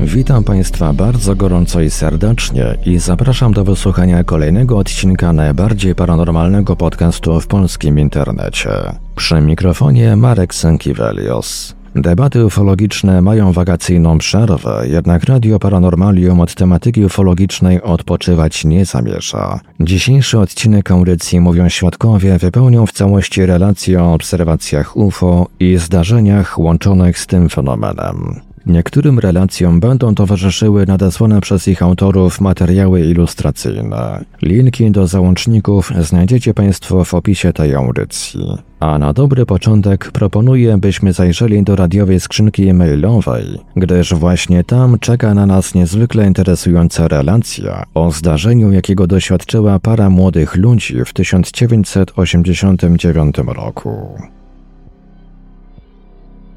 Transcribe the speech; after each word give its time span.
Witam 0.00 0.44
Państwa 0.44 0.92
bardzo 0.92 1.36
gorąco 1.36 1.80
i 1.80 1.90
serdecznie 1.90 2.64
i 2.86 2.98
zapraszam 2.98 3.52
do 3.52 3.64
wysłuchania 3.64 4.24
kolejnego 4.24 4.78
odcinka 4.78 5.32
najbardziej 5.32 5.94
paranormalnego 5.94 6.76
podcastu 6.76 7.40
w 7.40 7.46
polskim 7.46 7.98
internecie. 7.98 8.70
Przy 9.16 9.40
mikrofonie 9.40 10.16
Marek 10.16 10.54
Sękiewelios. 10.54 11.74
Debaty 11.94 12.46
ufologiczne 12.46 13.22
mają 13.22 13.52
wakacyjną 13.52 14.18
przerwę, 14.18 14.84
jednak 14.90 15.24
Radio 15.24 15.58
Paranormalium 15.58 16.40
od 16.40 16.54
tematyki 16.54 17.04
ufologicznej 17.04 17.82
odpoczywać 17.82 18.64
nie 18.64 18.84
zamierza. 18.84 19.60
Dzisiejszy 19.80 20.38
odcinek 20.38 20.90
audycji 20.90 21.40
Mówią 21.40 21.68
Świadkowie 21.68 22.38
wypełnią 22.38 22.86
w 22.86 22.92
całości 22.92 23.46
relacje 23.46 24.02
o 24.02 24.14
obserwacjach 24.14 24.96
UFO 24.96 25.46
i 25.60 25.76
zdarzeniach 25.76 26.58
łączonych 26.58 27.18
z 27.18 27.26
tym 27.26 27.48
fenomenem. 27.48 28.40
Niektórym 28.66 29.18
relacjom 29.18 29.80
będą 29.80 30.14
towarzyszyły 30.14 30.86
nadesłane 30.86 31.40
przez 31.40 31.68
ich 31.68 31.82
autorów 31.82 32.40
materiały 32.40 33.00
ilustracyjne. 33.00 34.24
Linki 34.42 34.90
do 34.90 35.06
załączników 35.06 35.92
znajdziecie 36.00 36.54
Państwo 36.54 37.04
w 37.04 37.14
opisie 37.14 37.52
tej 37.52 37.74
audycji. 37.74 38.40
A 38.80 38.98
na 38.98 39.12
dobry 39.12 39.46
początek 39.46 40.12
proponuję, 40.12 40.78
byśmy 40.78 41.12
zajrzeli 41.12 41.62
do 41.62 41.76
radiowej 41.76 42.20
skrzynki 42.20 42.68
e-mailowej, 42.68 43.44
gdyż 43.76 44.14
właśnie 44.14 44.64
tam 44.64 44.98
czeka 44.98 45.34
na 45.34 45.46
nas 45.46 45.74
niezwykle 45.74 46.26
interesująca 46.26 47.08
relacja 47.08 47.84
o 47.94 48.10
zdarzeniu, 48.10 48.72
jakiego 48.72 49.06
doświadczyła 49.06 49.78
para 49.78 50.10
młodych 50.10 50.56
ludzi 50.56 50.96
w 51.06 51.12
1989 51.12 53.36
roku. 53.46 53.90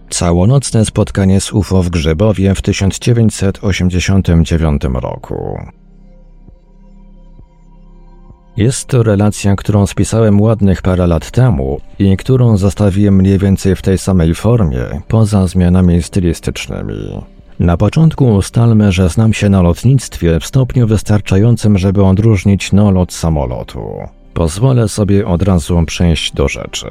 Całonocne 0.09 0.86
spotkanie 0.86 1.42
z 1.42 1.54
UFO 1.54 1.83
w 1.83 1.89
Grzybowie 1.89 2.55
w 2.55 2.61
1989 2.61 4.82
roku. 4.93 5.58
Jest 8.58 8.87
to 8.87 9.04
relacja, 9.04 9.55
którą 9.55 9.87
spisałem 9.87 10.42
ładnych 10.42 10.82
parę 10.82 11.08
lat 11.08 11.32
temu 11.32 11.82
i 11.99 12.17
którą 12.17 12.58
zostawiłem 12.58 13.15
mniej 13.15 13.37
więcej 13.37 13.76
w 13.76 13.82
tej 13.82 13.98
samej 13.98 14.36
formie, 14.36 14.86
poza 15.08 15.48
zmianami 15.48 16.04
stylistycznymi. 16.04 17.21
Na 17.59 17.77
początku 17.77 18.26
ustalmy, 18.26 18.92
że 18.92 19.09
znam 19.09 19.33
się 19.33 19.49
na 19.49 19.61
lotnictwie 19.61 20.39
w 20.39 20.45
stopniu 20.45 20.87
wystarczającym, 20.87 21.77
żeby 21.77 22.05
odróżnić 22.05 22.71
nolot 22.71 23.14
samolotu. 23.14 23.89
Pozwolę 24.37 24.87
sobie 24.87 25.27
od 25.27 25.42
razu 25.42 25.83
przejść 25.86 26.33
do 26.33 26.48
rzeczy. 26.48 26.87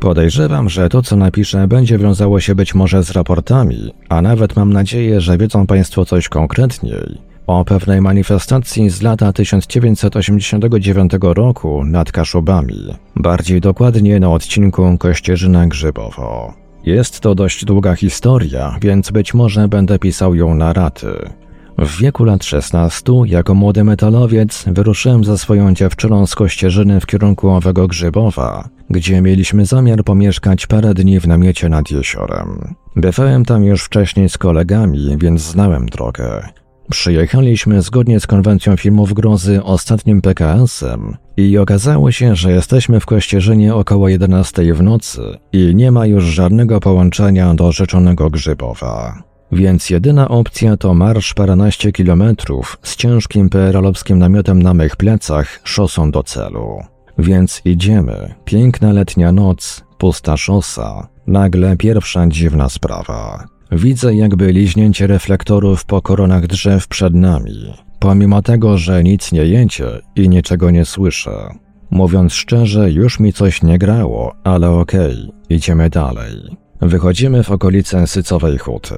Podejrzewam, 0.00 0.68
że 0.68 0.88
to, 0.88 1.02
co 1.02 1.16
napiszę, 1.16 1.68
będzie 1.68 1.98
wiązało 1.98 2.40
się 2.40 2.54
być 2.54 2.74
może 2.74 3.02
z 3.02 3.10
raportami, 3.10 3.94
a 4.08 4.22
nawet 4.22 4.56
mam 4.56 4.72
nadzieję, 4.72 5.20
że 5.20 5.38
wiedzą 5.38 5.66
Państwo 5.66 6.04
coś 6.04 6.28
konkretniej 6.28 7.18
o 7.46 7.64
pewnej 7.64 8.00
manifestacji 8.00 8.90
z 8.90 9.02
lata 9.02 9.32
1989 9.32 11.12
roku 11.20 11.84
nad 11.84 12.12
Kaszubami, 12.12 12.94
bardziej 13.16 13.60
dokładnie 13.60 14.20
na 14.20 14.30
odcinku 14.30 14.98
Kościerzyna 14.98 15.66
Grzybowo. 15.66 16.54
Jest 16.84 17.20
to 17.20 17.34
dość 17.34 17.64
długa 17.64 17.96
historia, 17.96 18.78
więc 18.80 19.10
być 19.10 19.34
może 19.34 19.68
będę 19.68 19.98
pisał 19.98 20.34
ją 20.34 20.54
na 20.54 20.72
raty. 20.72 21.30
W 21.78 21.98
wieku 21.98 22.24
lat 22.24 22.44
16, 22.44 23.12
jako 23.26 23.54
młody 23.54 23.84
metalowiec, 23.84 24.64
wyruszyłem 24.66 25.24
ze 25.24 25.38
swoją 25.38 25.74
dziewczyną 25.74 26.26
z 26.26 26.34
Kościerzyny 26.34 27.00
w 27.00 27.06
kierunku 27.06 27.50
Owego 27.50 27.88
Grzybowa, 27.88 28.68
gdzie 28.90 29.20
mieliśmy 29.20 29.66
zamiar 29.66 30.04
pomieszkać 30.04 30.66
parę 30.66 30.94
dni 30.94 31.20
w 31.20 31.26
namiocie 31.26 31.68
nad 31.68 31.90
jeziorem. 31.90 32.74
Bywałem 32.96 33.44
tam 33.44 33.64
już 33.64 33.84
wcześniej 33.84 34.28
z 34.28 34.38
kolegami, 34.38 35.16
więc 35.18 35.42
znałem 35.42 35.86
drogę. 35.86 36.48
Przyjechaliśmy 36.90 37.82
zgodnie 37.82 38.20
z 38.20 38.26
konwencją 38.26 38.76
filmów 38.76 39.12
grozy 39.12 39.62
ostatnim 39.62 40.20
PKS-em 40.22 41.16
i 41.36 41.58
okazało 41.58 42.12
się, 42.12 42.36
że 42.36 42.52
jesteśmy 42.52 43.00
w 43.00 43.06
Kościerzynie 43.06 43.74
około 43.74 44.08
11 44.08 44.74
w 44.74 44.82
nocy 44.82 45.38
i 45.52 45.74
nie 45.74 45.90
ma 45.92 46.06
już 46.06 46.24
żadnego 46.24 46.80
połączenia 46.80 47.54
do 47.54 47.72
rzeczonego 47.72 48.30
Grzybowa. 48.30 49.33
Więc 49.54 49.90
jedyna 49.90 50.28
opcja 50.28 50.76
to 50.76 50.94
marsz 50.94 51.34
paręnaście 51.34 51.92
kilometrów 51.92 52.78
z 52.82 52.96
ciężkim 52.96 53.48
PRL-owskim 53.48 54.18
namiotem 54.18 54.62
na 54.62 54.74
mych 54.74 54.96
plecach 54.96 55.60
szosą 55.64 56.10
do 56.10 56.22
celu. 56.22 56.80
Więc 57.18 57.62
idziemy. 57.64 58.34
Piękna 58.44 58.92
letnia 58.92 59.32
noc, 59.32 59.84
pusta 59.98 60.36
szosa. 60.36 61.08
Nagle 61.26 61.76
pierwsza 61.76 62.26
dziwna 62.26 62.68
sprawa. 62.68 63.44
Widzę 63.72 64.14
jakby 64.14 64.52
liźnięcie 64.52 65.06
reflektorów 65.06 65.84
po 65.84 66.02
koronach 66.02 66.46
drzew 66.46 66.88
przed 66.88 67.14
nami. 67.14 67.74
Pomimo 67.98 68.42
tego, 68.42 68.78
że 68.78 69.02
nic 69.04 69.32
nie 69.32 69.44
jęcie 69.44 69.86
i 70.16 70.28
niczego 70.28 70.70
nie 70.70 70.84
słyszę. 70.84 71.54
Mówiąc 71.90 72.32
szczerze, 72.32 72.92
już 72.92 73.20
mi 73.20 73.32
coś 73.32 73.62
nie 73.62 73.78
grało, 73.78 74.34
ale 74.44 74.70
okej, 74.70 75.32
idziemy 75.48 75.90
dalej. 75.90 76.63
Wychodzimy 76.80 77.42
w 77.42 77.50
okolice 77.50 78.06
Sycowej 78.06 78.58
Huty. 78.58 78.94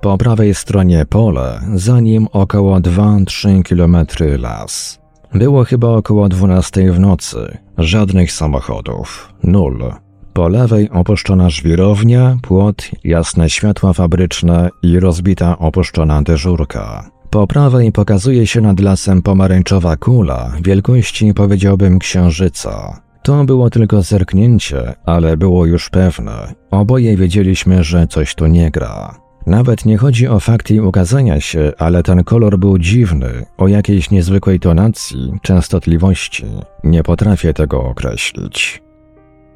Po 0.00 0.18
prawej 0.18 0.54
stronie 0.54 1.06
pole, 1.06 1.60
za 1.74 2.00
nim 2.00 2.26
około 2.32 2.76
2-3 2.80 3.62
kilometry 3.62 4.38
las. 4.38 5.00
Było 5.34 5.64
chyba 5.64 5.88
około 5.88 6.28
12 6.28 6.92
w 6.92 7.00
nocy. 7.00 7.58
Żadnych 7.78 8.32
samochodów. 8.32 9.32
Nul. 9.44 9.84
Po 10.32 10.48
lewej 10.48 10.90
opuszczona 10.90 11.50
żwirownia, 11.50 12.38
płot, 12.42 12.90
jasne 13.04 13.50
światła 13.50 13.92
fabryczne 13.92 14.70
i 14.82 15.00
rozbita 15.00 15.58
opuszczona 15.58 16.22
dyżurka. 16.22 17.10
Po 17.30 17.46
prawej 17.46 17.92
pokazuje 17.92 18.46
się 18.46 18.60
nad 18.60 18.80
lasem 18.80 19.22
pomarańczowa 19.22 19.96
kula, 19.96 20.52
wielkości 20.62 21.34
powiedziałbym 21.34 21.98
księżyca. 21.98 23.00
To 23.22 23.44
było 23.44 23.70
tylko 23.70 24.02
zerknięcie, 24.02 24.94
ale 25.04 25.36
było 25.36 25.66
już 25.66 25.90
pewne. 25.90 26.54
Oboje 26.70 27.16
wiedzieliśmy, 27.16 27.84
że 27.84 28.06
coś 28.06 28.34
tu 28.34 28.46
nie 28.46 28.70
gra. 28.70 29.20
Nawet 29.46 29.84
nie 29.84 29.96
chodzi 29.96 30.28
o 30.28 30.40
fakt 30.40 30.70
jej 30.70 30.80
ukazania 30.80 31.40
się, 31.40 31.72
ale 31.78 32.02
ten 32.02 32.24
kolor 32.24 32.58
był 32.58 32.78
dziwny, 32.78 33.46
o 33.58 33.68
jakiejś 33.68 34.10
niezwykłej 34.10 34.60
tonacji, 34.60 35.32
częstotliwości. 35.42 36.44
Nie 36.84 37.02
potrafię 37.02 37.54
tego 37.54 37.82
określić. 37.84 38.82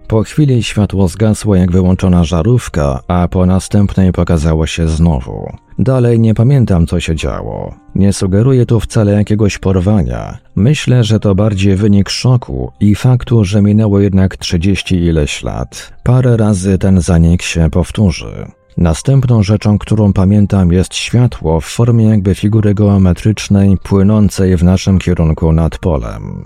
Po 0.08 0.22
chwili 0.22 0.62
światło 0.62 1.08
zgasło 1.08 1.56
jak 1.56 1.72
wyłączona 1.72 2.24
żarówka, 2.24 3.00
a 3.08 3.28
po 3.28 3.46
następnej 3.46 4.12
pokazało 4.12 4.66
się 4.66 4.88
znowu. 4.88 5.52
Dalej 5.78 6.20
nie 6.20 6.34
pamiętam, 6.34 6.86
co 6.86 7.00
się 7.00 7.16
działo. 7.16 7.74
Nie 7.94 8.12
sugeruję 8.12 8.66
tu 8.66 8.80
wcale 8.80 9.12
jakiegoś 9.12 9.58
porwania. 9.58 10.38
Myślę, 10.56 11.04
że 11.04 11.20
to 11.20 11.34
bardziej 11.34 11.76
wynik 11.76 12.08
szoku 12.08 12.72
i 12.80 12.94
faktu, 12.94 13.44
że 13.44 13.62
minęło 13.62 14.00
jednak 14.00 14.36
30 14.36 14.94
ileś 14.94 15.42
lat. 15.42 15.92
Parę 16.02 16.36
razy 16.36 16.78
ten 16.78 17.00
zanik 17.00 17.42
się 17.42 17.70
powtórzy. 17.70 18.46
Następną 18.76 19.42
rzeczą, 19.42 19.78
którą 19.78 20.12
pamiętam, 20.12 20.72
jest 20.72 20.94
światło 20.94 21.60
w 21.60 21.64
formie 21.64 22.04
jakby 22.04 22.34
figury 22.34 22.74
geometrycznej 22.74 23.76
płynącej 23.82 24.56
w 24.56 24.64
naszym 24.64 24.98
kierunku 24.98 25.52
nad 25.52 25.78
polem. 25.78 26.44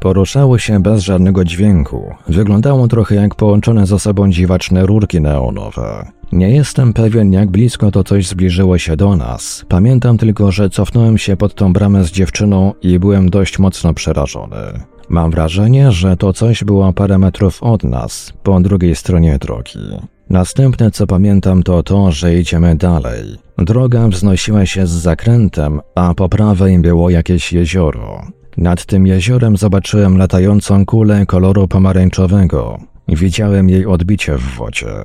Poruszało 0.00 0.58
się 0.58 0.80
bez 0.80 1.02
żadnego 1.02 1.44
dźwięku. 1.44 2.14
Wyglądało 2.28 2.88
trochę 2.88 3.14
jak 3.14 3.34
połączone 3.34 3.86
ze 3.86 3.98
sobą 3.98 4.30
dziwaczne 4.30 4.86
rurki 4.86 5.20
neonowe. 5.20 6.06
Nie 6.32 6.50
jestem 6.50 6.92
pewien, 6.92 7.32
jak 7.32 7.50
blisko 7.50 7.90
to 7.90 8.04
coś 8.04 8.26
zbliżyło 8.28 8.78
się 8.78 8.96
do 8.96 9.16
nas. 9.16 9.64
Pamiętam 9.68 10.18
tylko, 10.18 10.52
że 10.52 10.70
cofnąłem 10.70 11.18
się 11.18 11.36
pod 11.36 11.54
tą 11.54 11.72
bramę 11.72 12.04
z 12.04 12.10
dziewczyną 12.10 12.72
i 12.82 12.98
byłem 12.98 13.30
dość 13.30 13.58
mocno 13.58 13.94
przerażony. 13.94 14.56
Mam 15.08 15.30
wrażenie, 15.30 15.92
że 15.92 16.16
to 16.16 16.32
coś 16.32 16.64
było 16.64 16.92
parę 16.92 17.18
metrów 17.18 17.62
od 17.62 17.84
nas, 17.84 18.32
po 18.42 18.60
drugiej 18.60 18.96
stronie 18.96 19.38
drogi. 19.38 19.78
Następne 20.30 20.90
co 20.90 21.06
pamiętam 21.06 21.62
to 21.62 21.82
to, 21.82 22.12
że 22.12 22.38
idziemy 22.38 22.76
dalej. 22.76 23.24
Droga 23.58 24.08
wznosiła 24.08 24.66
się 24.66 24.86
z 24.86 24.90
zakrętem, 24.90 25.80
a 25.94 26.14
po 26.14 26.28
prawej 26.28 26.78
było 26.78 27.10
jakieś 27.10 27.52
jezioro. 27.52 28.22
Nad 28.56 28.86
tym 28.86 29.06
jeziorem 29.06 29.56
zobaczyłem 29.56 30.18
latającą 30.18 30.86
kulę 30.86 31.26
koloru 31.26 31.68
pomarańczowego. 31.68 32.78
Widziałem 33.08 33.68
jej 33.68 33.86
odbicie 33.86 34.36
w 34.36 34.54
wodzie. 34.56 35.04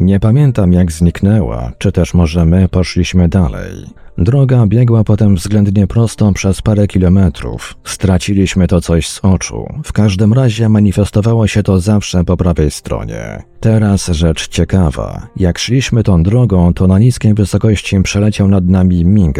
Nie 0.00 0.20
pamiętam 0.20 0.72
jak 0.72 0.92
zniknęła, 0.92 1.72
czy 1.78 1.92
też 1.92 2.14
może 2.14 2.44
my 2.44 2.68
poszliśmy 2.68 3.28
dalej. 3.28 3.72
Droga 4.18 4.66
biegła 4.66 5.04
potem 5.04 5.34
względnie 5.34 5.86
prosto 5.86 6.32
przez 6.32 6.62
parę 6.62 6.86
kilometrów. 6.86 7.74
Straciliśmy 7.84 8.66
to 8.66 8.80
coś 8.80 9.08
z 9.08 9.20
oczu. 9.24 9.66
W 9.84 9.92
każdym 9.92 10.32
razie 10.32 10.68
manifestowało 10.68 11.46
się 11.46 11.62
to 11.62 11.80
zawsze 11.80 12.24
po 12.24 12.36
prawej 12.36 12.70
stronie. 12.70 13.42
Teraz 13.60 14.06
rzecz 14.06 14.48
ciekawa. 14.48 15.26
Jak 15.36 15.58
szliśmy 15.58 16.02
tą 16.02 16.22
drogą, 16.22 16.74
to 16.74 16.86
na 16.86 16.98
niskiej 16.98 17.34
wysokości 17.34 18.02
przeleciał 18.02 18.48
nad 18.48 18.66
nami 18.66 19.04
MiG. 19.04 19.38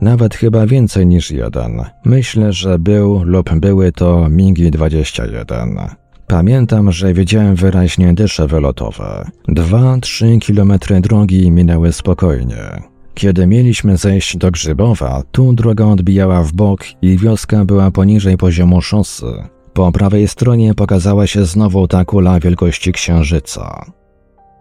Nawet 0.00 0.34
chyba 0.34 0.66
więcej 0.66 1.06
niż 1.06 1.30
jeden. 1.30 1.84
Myślę, 2.04 2.52
że 2.52 2.78
był 2.78 3.22
lub 3.24 3.50
były 3.54 3.92
to 3.92 4.26
MiG-21. 4.30 5.88
Pamiętam, 6.26 6.92
że 6.92 7.14
widziałem 7.14 7.54
wyraźnie 7.54 8.14
dysze 8.14 8.46
wylotowe. 8.46 9.30
Dwa, 9.48 9.98
trzy 10.00 10.38
kilometry 10.38 11.00
drogi 11.00 11.50
minęły 11.50 11.92
spokojnie. 11.92 12.82
Kiedy 13.14 13.46
mieliśmy 13.46 13.96
zejść 13.96 14.36
do 14.36 14.50
Grzybowa, 14.50 15.22
tu 15.32 15.52
droga 15.52 15.84
odbijała 15.84 16.42
w 16.42 16.52
bok 16.52 16.80
i 17.02 17.18
wioska 17.18 17.64
była 17.64 17.90
poniżej 17.90 18.36
poziomu 18.36 18.82
szosy. 18.82 19.26
Po 19.72 19.92
prawej 19.92 20.28
stronie 20.28 20.74
pokazała 20.74 21.26
się 21.26 21.44
znowu 21.44 21.88
ta 21.88 22.04
kula 22.04 22.40
wielkości 22.40 22.92
księżyca. 22.92 23.84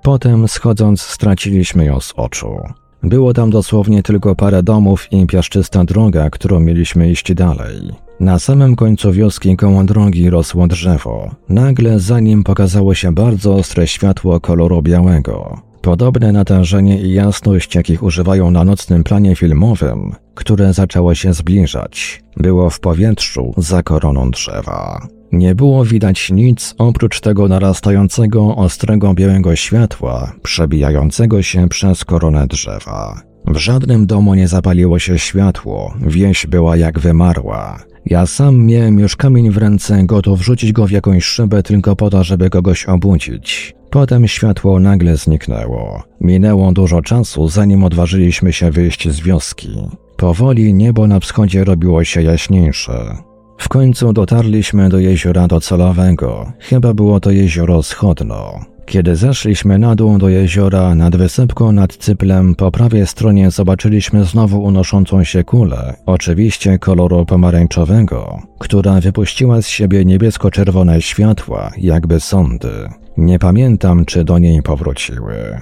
Potem, 0.03 0.47
schodząc, 0.47 1.01
straciliśmy 1.01 1.85
ją 1.85 1.99
z 1.99 2.13
oczu. 2.15 2.57
Było 3.03 3.33
tam 3.33 3.49
dosłownie 3.49 4.03
tylko 4.03 4.35
parę 4.35 4.63
domów 4.63 5.07
i 5.11 5.27
piaszczysta 5.27 5.83
droga, 5.83 6.29
którą 6.29 6.59
mieliśmy 6.59 7.11
iść 7.11 7.33
dalej. 7.33 7.91
Na 8.19 8.39
samym 8.39 8.75
końcu 8.75 9.11
wioski 9.11 9.57
koło 9.57 9.83
drogi 9.83 10.29
rosło 10.29 10.67
drzewo. 10.67 11.35
Nagle 11.49 11.99
za 11.99 12.19
nim 12.19 12.43
pokazało 12.43 12.93
się 12.93 13.13
bardzo 13.13 13.55
ostre 13.55 13.87
światło 13.87 14.39
koloru 14.39 14.81
białego. 14.81 15.61
Podobne 15.81 16.31
natężenie 16.31 17.01
i 17.01 17.13
jasność, 17.13 17.75
jakich 17.75 18.03
używają 18.03 18.51
na 18.51 18.63
nocnym 18.63 19.03
planie 19.03 19.35
filmowym, 19.35 20.15
które 20.35 20.73
zaczęło 20.73 21.15
się 21.15 21.33
zbliżać, 21.33 22.23
było 22.37 22.69
w 22.69 22.79
powietrzu 22.79 23.53
za 23.57 23.83
koroną 23.83 24.31
drzewa. 24.31 25.07
Nie 25.31 25.55
było 25.55 25.85
widać 25.85 26.31
nic 26.31 26.75
oprócz 26.77 27.19
tego 27.19 27.47
narastającego 27.47 28.55
ostrego 28.55 29.13
białego 29.13 29.55
światła, 29.55 30.33
przebijającego 30.43 31.41
się 31.41 31.69
przez 31.69 32.05
koronę 32.05 32.47
drzewa. 32.47 33.21
W 33.47 33.57
żadnym 33.57 34.05
domu 34.05 34.35
nie 34.35 34.47
zapaliło 34.47 34.99
się 34.99 35.19
światło, 35.19 35.93
wieś 36.01 36.47
była 36.47 36.77
jak 36.77 36.99
wymarła. 36.99 37.79
Ja 38.05 38.25
sam 38.25 38.65
miałem 38.65 38.99
już 38.99 39.15
kamień 39.15 39.51
w 39.51 39.57
ręce, 39.57 40.03
gotów 40.03 40.41
rzucić 40.41 40.71
go 40.71 40.87
w 40.87 40.91
jakąś 40.91 41.23
szybę 41.23 41.63
tylko 41.63 41.95
po 41.95 42.09
to, 42.09 42.23
żeby 42.23 42.49
kogoś 42.49 42.85
obudzić. 42.85 43.75
Potem 43.89 44.27
światło 44.27 44.79
nagle 44.79 45.17
zniknęło. 45.17 46.03
Minęło 46.21 46.71
dużo 46.71 47.01
czasu, 47.01 47.47
zanim 47.47 47.83
odważyliśmy 47.83 48.53
się 48.53 48.71
wyjść 48.71 49.09
z 49.09 49.19
wioski. 49.19 49.69
Powoli 50.17 50.73
niebo 50.73 51.07
na 51.07 51.19
wschodzie 51.19 51.63
robiło 51.63 52.03
się 52.03 52.21
jaśniejsze. 52.21 53.17
W 53.57 53.69
końcu 53.69 54.13
dotarliśmy 54.13 54.89
do 54.89 54.99
jeziora 54.99 55.47
docelowego. 55.47 56.51
Chyba 56.59 56.93
było 56.93 57.19
to 57.19 57.31
jezioro 57.31 57.83
Schodno. 57.83 58.59
Kiedy 58.87 59.15
zeszliśmy 59.15 59.79
na 59.79 59.95
dół 59.95 60.17
do 60.17 60.29
jeziora, 60.29 60.95
nad 60.95 61.15
wysypką 61.15 61.71
nad 61.71 61.95
cyplem, 61.95 62.55
po 62.55 62.71
prawej 62.71 63.07
stronie 63.07 63.51
zobaczyliśmy 63.51 64.23
znowu 64.23 64.63
unoszącą 64.63 65.23
się 65.23 65.43
kulę, 65.43 65.93
oczywiście 66.05 66.79
koloru 66.79 67.25
pomarańczowego, 67.25 68.39
która 68.59 69.01
wypuściła 69.01 69.61
z 69.61 69.67
siebie 69.67 70.05
niebiesko-czerwone 70.05 71.01
światła, 71.01 71.71
jakby 71.77 72.19
sądy. 72.19 72.89
Nie 73.17 73.39
pamiętam, 73.39 74.05
czy 74.05 74.23
do 74.23 74.37
niej 74.39 74.61
powróciły. 74.61 75.61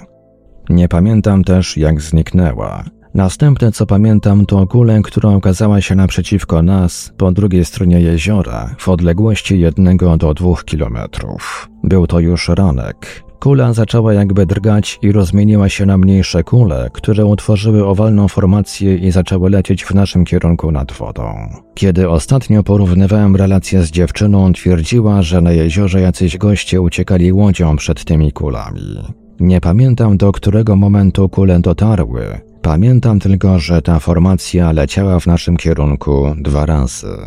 Nie 0.70 0.88
pamiętam 0.88 1.44
też, 1.44 1.78
jak 1.78 2.02
zniknęła. 2.02 2.84
Następne, 3.16 3.72
co 3.72 3.86
pamiętam, 3.86 4.46
to 4.46 4.68
kulę, 4.68 5.02
która 5.04 5.30
okazała 5.30 5.82
się 5.82 5.96
naprzeciwko 5.96 6.62
nas, 6.62 7.14
po 7.18 7.32
drugiej 7.32 7.66
stronie 7.66 8.02
jeziora, 8.02 8.76
w 8.80 8.90
odległości 8.90 9.60
jednego 9.60 10.18
do 10.18 10.34
dwóch 10.34 10.66
kilometrów. 10.66 11.70
Był 11.84 12.08
to 12.08 12.20
już 12.20 12.50
ranek. 12.50 13.24
Kula 13.40 13.74
zaczęła 13.74 14.14
jakby 14.14 14.46
drgać 14.46 15.00
i 15.02 15.12
rozmieniła 15.12 15.70
się 15.70 15.86
na 15.86 15.98
mniejsze 15.98 16.44
kule, 16.44 16.90
które 16.94 17.26
utworzyły 17.26 17.86
owalną 17.86 18.28
formację 18.28 18.96
i 18.96 19.12
zaczęły 19.12 19.50
lecieć 19.50 19.84
w 19.84 19.94
naszym 19.94 20.26
kierunku 20.26 20.72
nad 20.72 20.92
wodą. 20.92 21.34
Kiedy 21.76 22.10
ostatnio 22.10 22.64
porównywałem 22.64 23.36
relację 23.36 23.84
z 23.84 23.92
dziewczyną, 23.92 24.54
twierdziła, 24.54 25.22
że 25.22 25.42
na 25.42 25.52
jeziorze 25.52 26.02
jacyś 26.02 26.38
goście 26.38 26.82
uciekali 26.82 27.34
łodzią 27.34 27.76
przed 27.76 28.06
tymi 28.06 28.32
kulami. 28.32 29.04
Nie 29.40 29.62
pamiętam 29.62 30.18
do 30.18 30.32
którego 30.32 30.76
momentu 30.76 31.30
kule 31.30 31.60
dotarły, 31.60 32.42
Pamiętam 32.66 33.20
tylko, 33.20 33.60
że 33.60 33.82
ta 33.82 34.00
formacja 34.00 34.72
leciała 34.72 35.20
w 35.20 35.28
naszym 35.28 35.58
kierunku 35.58 36.36
dwa 36.38 36.66
razy. 36.66 37.18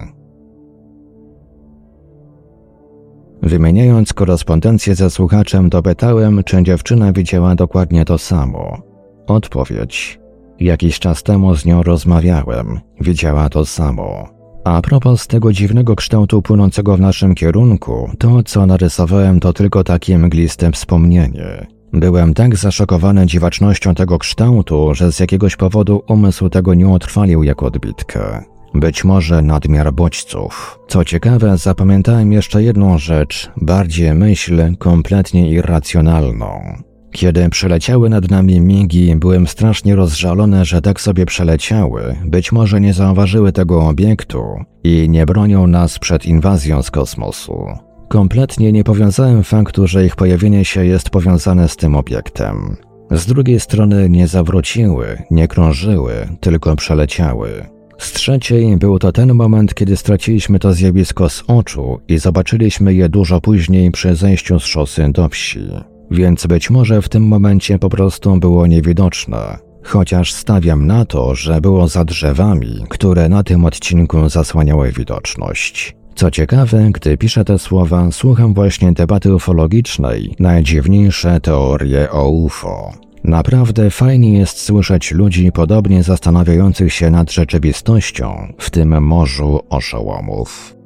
Wymieniając 3.43 4.12
korespondencję 4.12 4.94
ze 4.94 5.11
słuchaczem, 5.11 5.69
dopytałem, 5.69 6.44
czy 6.44 6.62
dziewczyna 6.62 7.12
widziała 7.12 7.55
dokładnie 7.55 8.05
to 8.05 8.19
samo. 8.19 8.82
Odpowiedź. 9.26 10.20
Jakiś 10.61 10.99
czas 10.99 11.23
temu 11.23 11.55
z 11.55 11.64
nią 11.64 11.82
rozmawiałem, 11.82 12.81
widziała 13.00 13.49
to 13.49 13.67
samo. 13.67 14.29
A 14.64 14.82
propos 14.82 15.26
tego 15.26 15.52
dziwnego 15.52 15.96
kształtu 15.96 16.43
płynącego 16.43 16.96
w 16.96 17.00
naszym 17.00 17.35
kierunku, 17.35 18.11
to 18.18 18.42
co 18.42 18.66
narysowałem 18.66 19.40
to 19.40 19.52
tylko 19.52 19.85
takie 19.85 20.18
mgliste 20.18 20.73
wspomnienie. 20.73 21.77
Byłem 21.92 22.35
tak 22.35 22.57
zaszokowany 22.57 23.26
dziwacznością 23.26 23.95
tego 23.95 24.18
kształtu, 24.18 24.95
że 24.95 25.12
z 25.12 25.21
jakiegoś 25.21 25.57
powodu 25.57 26.02
umysł 26.09 26.49
tego 26.49 26.75
nie 26.75 26.88
utrwalił 26.88 27.42
jako 27.42 27.66
odbitkę. 27.66 28.45
Być 28.75 29.04
może 29.04 29.42
nadmiar 29.42 29.92
bodźców. 29.92 30.78
Co 30.88 31.04
ciekawe, 31.04 31.59
zapamiętałem 31.59 32.33
jeszcze 32.33 32.62
jedną 32.62 32.99
rzecz, 32.99 33.50
bardziej 33.57 34.14
myśl, 34.14 34.76
kompletnie 34.78 35.50
irracjonalną. 35.50 36.78
Kiedy 37.12 37.49
przeleciały 37.49 38.09
nad 38.11 38.30
nami 38.30 38.61
migi, 38.61 39.16
byłem 39.16 39.47
strasznie 39.47 39.97
rozżalony, 39.97 40.64
że 40.64 40.83
tak 40.83 41.00
sobie 41.00 41.26
przeleciały, 41.26 42.16
być 42.25 42.52
może 42.52 42.80
nie 42.80 42.95
zauważyły 42.95 43.52
tego 43.52 43.88
obiektu 43.88 44.42
i 44.85 45.09
nie 45.09 45.26
bronią 45.26 45.66
nas 45.66 45.99
przed 45.99 46.26
inwazją 46.26 46.83
z 46.83 46.90
kosmosu. 46.90 47.88
Kompletnie 48.09 48.73
nie 48.73 48.85
powiązałem 48.85 49.45
faktu, 49.45 49.87
że 49.87 50.07
ich 50.07 50.17
pojawienie 50.17 50.65
się 50.65 50.87
jest 50.87 51.11
powiązane 51.11 51.69
z 51.69 51.77
tym 51.77 51.97
obiektem. 51.97 52.77
Z 53.11 53.27
drugiej 53.27 53.61
strony 53.61 54.09
nie 54.11 54.29
zawróciły, 54.29 55.23
nie 55.31 55.49
krążyły, 55.49 56.29
tylko 56.41 56.77
przeleciały. 56.77 57.67
Z 57.99 58.12
trzeciej 58.12 58.77
był 58.77 58.99
to 58.99 59.12
ten 59.12 59.35
moment, 59.35 59.75
kiedy 59.75 59.97
straciliśmy 59.97 60.59
to 60.59 60.73
zjawisko 60.73 61.29
z 61.29 61.45
oczu 61.47 62.00
i 62.09 62.19
zobaczyliśmy 62.19 62.95
je 62.95 63.09
dużo 63.09 63.41
później 63.41 63.91
przy 63.91 64.15
zejściu 64.15 64.61
z 64.61 64.65
szosy 64.65 65.09
do 65.12 65.29
wsi. 65.29 65.69
Więc 66.11 66.47
być 66.47 66.71
może 66.71 67.03
w 67.03 67.09
tym 67.09 67.23
momencie 67.23 67.79
po 67.79 67.88
prostu 67.88 68.37
było 68.37 68.67
niewidoczne. 68.67 69.59
Chociaż 69.83 70.33
stawiam 70.33 70.87
na 70.87 71.05
to, 71.05 71.35
że 71.35 71.61
było 71.61 71.88
za 71.88 72.05
drzewami, 72.05 72.85
które 72.88 73.29
na 73.29 73.43
tym 73.43 73.65
odcinku 73.65 74.29
zasłaniały 74.29 74.93
widoczność. 74.93 75.98
Co 76.18 76.30
ciekawe, 76.30 76.90
gdy 76.90 77.16
piszę 77.16 77.44
te 77.44 77.58
słowa, 77.58 78.10
słucham 78.10 78.54
właśnie 78.54 78.92
debaty 78.92 79.34
ufologicznej, 79.34 80.34
najdziwniejsze 80.38 81.40
teorie 81.40 82.10
o 82.10 82.28
UFO. 82.28 82.92
Naprawdę 83.25 83.90
fajnie 83.90 84.38
jest 84.38 84.60
słyszeć 84.60 85.12
ludzi 85.12 85.52
podobnie 85.52 86.02
zastanawiających 86.02 86.92
się 86.92 87.10
nad 87.10 87.32
rzeczywistością 87.32 88.52
w 88.58 88.70
tym 88.70 89.02
morzu 89.02 89.60
oszołomów. 89.68 90.76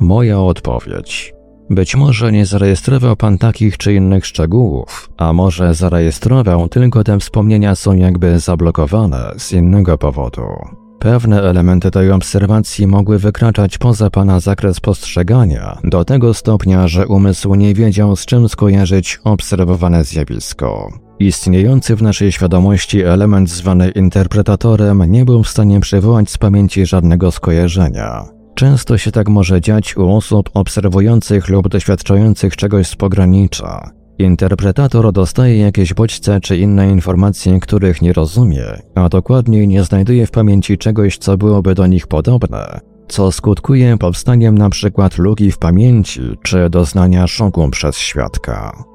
Moja 0.00 0.40
odpowiedź. 0.40 1.34
Być 1.70 1.96
może 1.96 2.32
nie 2.32 2.46
zarejestrował 2.46 3.16
pan 3.16 3.38
takich 3.38 3.78
czy 3.78 3.94
innych 3.94 4.26
szczegółów, 4.26 5.10
a 5.16 5.32
może 5.32 5.74
zarejestrował, 5.74 6.68
tylko 6.68 7.04
te 7.04 7.18
wspomnienia 7.18 7.74
są 7.74 7.94
jakby 7.94 8.38
zablokowane 8.38 9.34
z 9.36 9.52
innego 9.52 9.98
powodu. 9.98 10.83
Pewne 10.98 11.42
elementy 11.42 11.90
tej 11.90 12.10
obserwacji 12.10 12.86
mogły 12.86 13.18
wykraczać 13.18 13.78
poza 13.78 14.10
pana 14.10 14.40
zakres 14.40 14.80
postrzegania, 14.80 15.78
do 15.84 16.04
tego 16.04 16.34
stopnia, 16.34 16.88
że 16.88 17.06
umysł 17.06 17.54
nie 17.54 17.74
wiedział 17.74 18.16
z 18.16 18.26
czym 18.26 18.48
skojarzyć 18.48 19.20
obserwowane 19.24 20.04
zjawisko. 20.04 20.92
Istniejący 21.18 21.96
w 21.96 22.02
naszej 22.02 22.32
świadomości 22.32 23.02
element 23.02 23.50
zwany 23.50 23.90
interpretatorem 23.90 25.02
nie 25.08 25.24
był 25.24 25.42
w 25.42 25.48
stanie 25.48 25.80
przywołać 25.80 26.30
z 26.30 26.38
pamięci 26.38 26.86
żadnego 26.86 27.30
skojarzenia. 27.30 28.24
Często 28.54 28.98
się 28.98 29.12
tak 29.12 29.28
może 29.28 29.60
dziać 29.60 29.96
u 29.96 30.12
osób 30.12 30.50
obserwujących 30.54 31.48
lub 31.48 31.68
doświadczających 31.68 32.56
czegoś 32.56 32.86
z 32.86 32.96
pogranicza. 32.96 33.90
Interpretator 34.18 35.12
dostaje 35.12 35.58
jakieś 35.58 35.94
bodźce 35.94 36.40
czy 36.40 36.56
inne 36.56 36.90
informacje, 36.90 37.60
których 37.60 38.02
nie 38.02 38.12
rozumie, 38.12 38.64
a 38.94 39.08
dokładniej 39.08 39.68
nie 39.68 39.84
znajduje 39.84 40.26
w 40.26 40.30
pamięci 40.30 40.78
czegoś, 40.78 41.18
co 41.18 41.36
byłoby 41.36 41.74
do 41.74 41.86
nich 41.86 42.06
podobne, 42.06 42.80
co 43.08 43.32
skutkuje 43.32 43.98
powstaniem 43.98 44.58
przykład 44.70 45.18
luki 45.18 45.50
w 45.50 45.58
pamięci 45.58 46.20
czy 46.42 46.70
doznania 46.70 47.26
szoku 47.26 47.70
przez 47.70 47.96
świadka. 47.98 48.93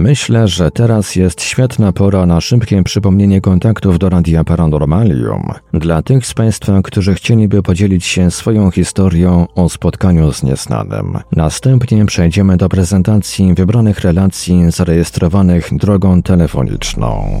Myślę, 0.00 0.48
że 0.48 0.70
teraz 0.70 1.16
jest 1.16 1.42
świetna 1.42 1.92
pora 1.92 2.26
na 2.26 2.40
szybkie 2.40 2.82
przypomnienie 2.82 3.40
kontaktów 3.40 3.98
do 3.98 4.08
Radia 4.08 4.44
Paranormalium 4.44 5.52
dla 5.72 6.02
tych 6.02 6.26
z 6.26 6.34
Państwa, 6.34 6.82
którzy 6.82 7.14
chcieliby 7.14 7.62
podzielić 7.62 8.04
się 8.04 8.30
swoją 8.30 8.70
historią 8.70 9.46
o 9.54 9.68
spotkaniu 9.68 10.32
z 10.32 10.42
nieznanym. 10.42 11.18
Następnie 11.32 12.06
przejdziemy 12.06 12.56
do 12.56 12.68
prezentacji 12.68 13.54
wybranych 13.54 14.00
relacji 14.00 14.70
zarejestrowanych 14.70 15.68
drogą 15.72 16.22
telefoniczną. 16.22 17.40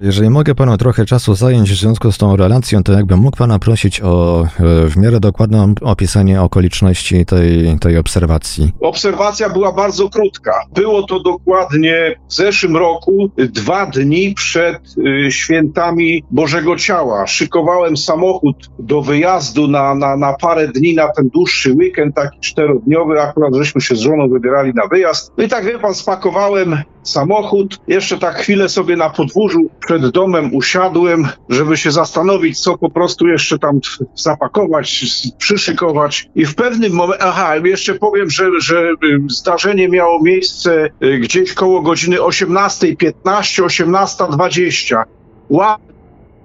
Jeżeli 0.00 0.30
mogę 0.30 0.54
panu 0.54 0.76
trochę 0.76 1.04
czasu 1.04 1.34
zająć 1.34 1.72
w 1.72 1.80
związku 1.80 2.12
z 2.12 2.18
tą 2.18 2.36
relacją, 2.36 2.82
to 2.82 2.92
jakbym 2.92 3.18
mógł 3.18 3.36
pana 3.36 3.58
prosić 3.58 4.00
o 4.00 4.42
e, 4.42 4.46
w 4.88 4.96
miarę 4.96 5.20
dokładne 5.20 5.74
opisanie 5.82 6.42
okoliczności 6.42 7.26
tej, 7.26 7.78
tej 7.80 7.98
obserwacji. 7.98 8.72
Obserwacja 8.80 9.48
była 9.48 9.72
bardzo 9.72 10.08
krótka. 10.08 10.62
Było 10.74 11.02
to 11.02 11.20
dokładnie 11.20 12.14
w 12.28 12.34
zeszłym 12.34 12.76
roku, 12.76 13.30
dwa 13.36 13.86
dni 13.86 14.34
przed 14.34 14.78
y, 15.26 15.30
świętami 15.30 16.24
Bożego 16.30 16.76
Ciała. 16.76 17.26
Szykowałem 17.26 17.96
samochód 17.96 18.56
do 18.78 19.02
wyjazdu 19.02 19.68
na, 19.68 19.94
na, 19.94 20.16
na 20.16 20.32
parę 20.32 20.68
dni, 20.68 20.94
na 20.94 21.08
ten 21.08 21.28
dłuższy 21.28 21.72
weekend, 21.72 22.14
taki 22.14 22.40
czterodniowy. 22.40 23.22
Akurat 23.22 23.54
żeśmy 23.54 23.80
się 23.80 23.96
z 23.96 24.00
żoną 24.00 24.28
wybierali 24.28 24.72
na 24.74 24.86
wyjazd. 24.86 25.32
No 25.38 25.44
i 25.44 25.48
tak 25.48 25.64
wie 25.64 25.78
pan, 25.78 25.94
spakowałem 25.94 26.76
samochód. 27.02 27.78
Jeszcze 27.88 28.18
tak 28.18 28.36
chwilę 28.36 28.68
sobie 28.68 28.96
na 28.96 29.10
podwórzu 29.10 29.70
przed 29.86 30.08
domem 30.08 30.54
usiadłem, 30.54 31.28
żeby 31.48 31.76
się 31.76 31.90
zastanowić, 31.90 32.60
co 32.60 32.78
po 32.78 32.90
prostu 32.90 33.28
jeszcze 33.28 33.58
tam 33.58 33.80
zapakować, 34.14 35.04
przyszykować. 35.38 36.30
I 36.34 36.46
w 36.46 36.54
pewnym 36.54 36.92
momencie, 36.92 37.24
aha, 37.24 37.56
jeszcze 37.56 37.94
powiem, 37.94 38.30
że, 38.30 38.50
że 38.60 38.92
zdarzenie 39.28 39.88
miało 39.88 40.22
miejsce 40.22 40.88
y, 41.02 41.18
gdzieś 41.18 41.54
koło 41.54 41.82
godziny 41.82 42.16
18.15, 42.16 43.14
18.20. 43.62 45.04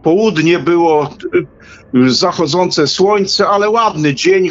Południe 0.03 0.59
było 0.59 1.09
y, 1.95 2.11
zachodzące 2.11 2.87
słońce, 2.87 3.47
ale 3.47 3.69
ładny 3.69 4.13
dzień, 4.15 4.49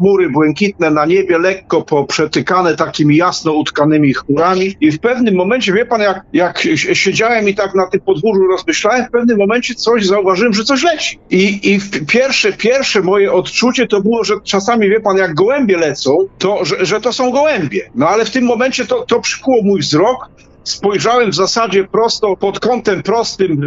chmury 0.00 0.30
błękitne 0.30 0.90
na 0.90 1.06
niebie, 1.06 1.38
lekko 1.38 1.82
poprzetykane 1.82 2.76
takimi 2.76 3.16
jasno 3.16 3.52
utkanymi 3.52 4.14
chmurami. 4.14 4.76
I 4.80 4.90
w 4.90 5.00
pewnym 5.00 5.34
momencie, 5.34 5.72
wie 5.72 5.86
pan, 5.86 6.00
jak, 6.00 6.24
jak 6.32 6.58
siedziałem 6.92 7.48
i 7.48 7.54
tak 7.54 7.74
na 7.74 7.86
tym 7.86 8.00
podwórzu 8.00 8.46
rozmyślałem, 8.46 9.06
w 9.06 9.10
pewnym 9.10 9.38
momencie 9.38 9.74
coś 9.74 10.06
zauważyłem, 10.06 10.52
że 10.52 10.64
coś 10.64 10.82
leci. 10.82 11.18
I, 11.30 11.74
i 11.74 11.80
pierwsze, 12.06 12.52
pierwsze 12.52 13.02
moje 13.02 13.32
odczucie 13.32 13.86
to 13.86 14.00
było, 14.00 14.24
że 14.24 14.34
czasami, 14.44 14.88
wie 14.88 15.00
pan, 15.00 15.16
jak 15.16 15.34
gołębie 15.34 15.76
lecą, 15.76 16.28
to, 16.38 16.64
że, 16.64 16.86
że 16.86 17.00
to 17.00 17.12
są 17.12 17.30
gołębie. 17.30 17.90
No 17.94 18.08
ale 18.08 18.24
w 18.24 18.30
tym 18.30 18.44
momencie 18.44 18.86
to, 18.86 19.04
to 19.04 19.20
przykuło 19.20 19.62
mój 19.62 19.80
wzrok 19.80 20.28
spojrzałem 20.64 21.30
w 21.30 21.34
zasadzie 21.34 21.84
prosto 21.84 22.36
pod 22.36 22.60
kątem 22.60 23.02
prostym 23.02 23.60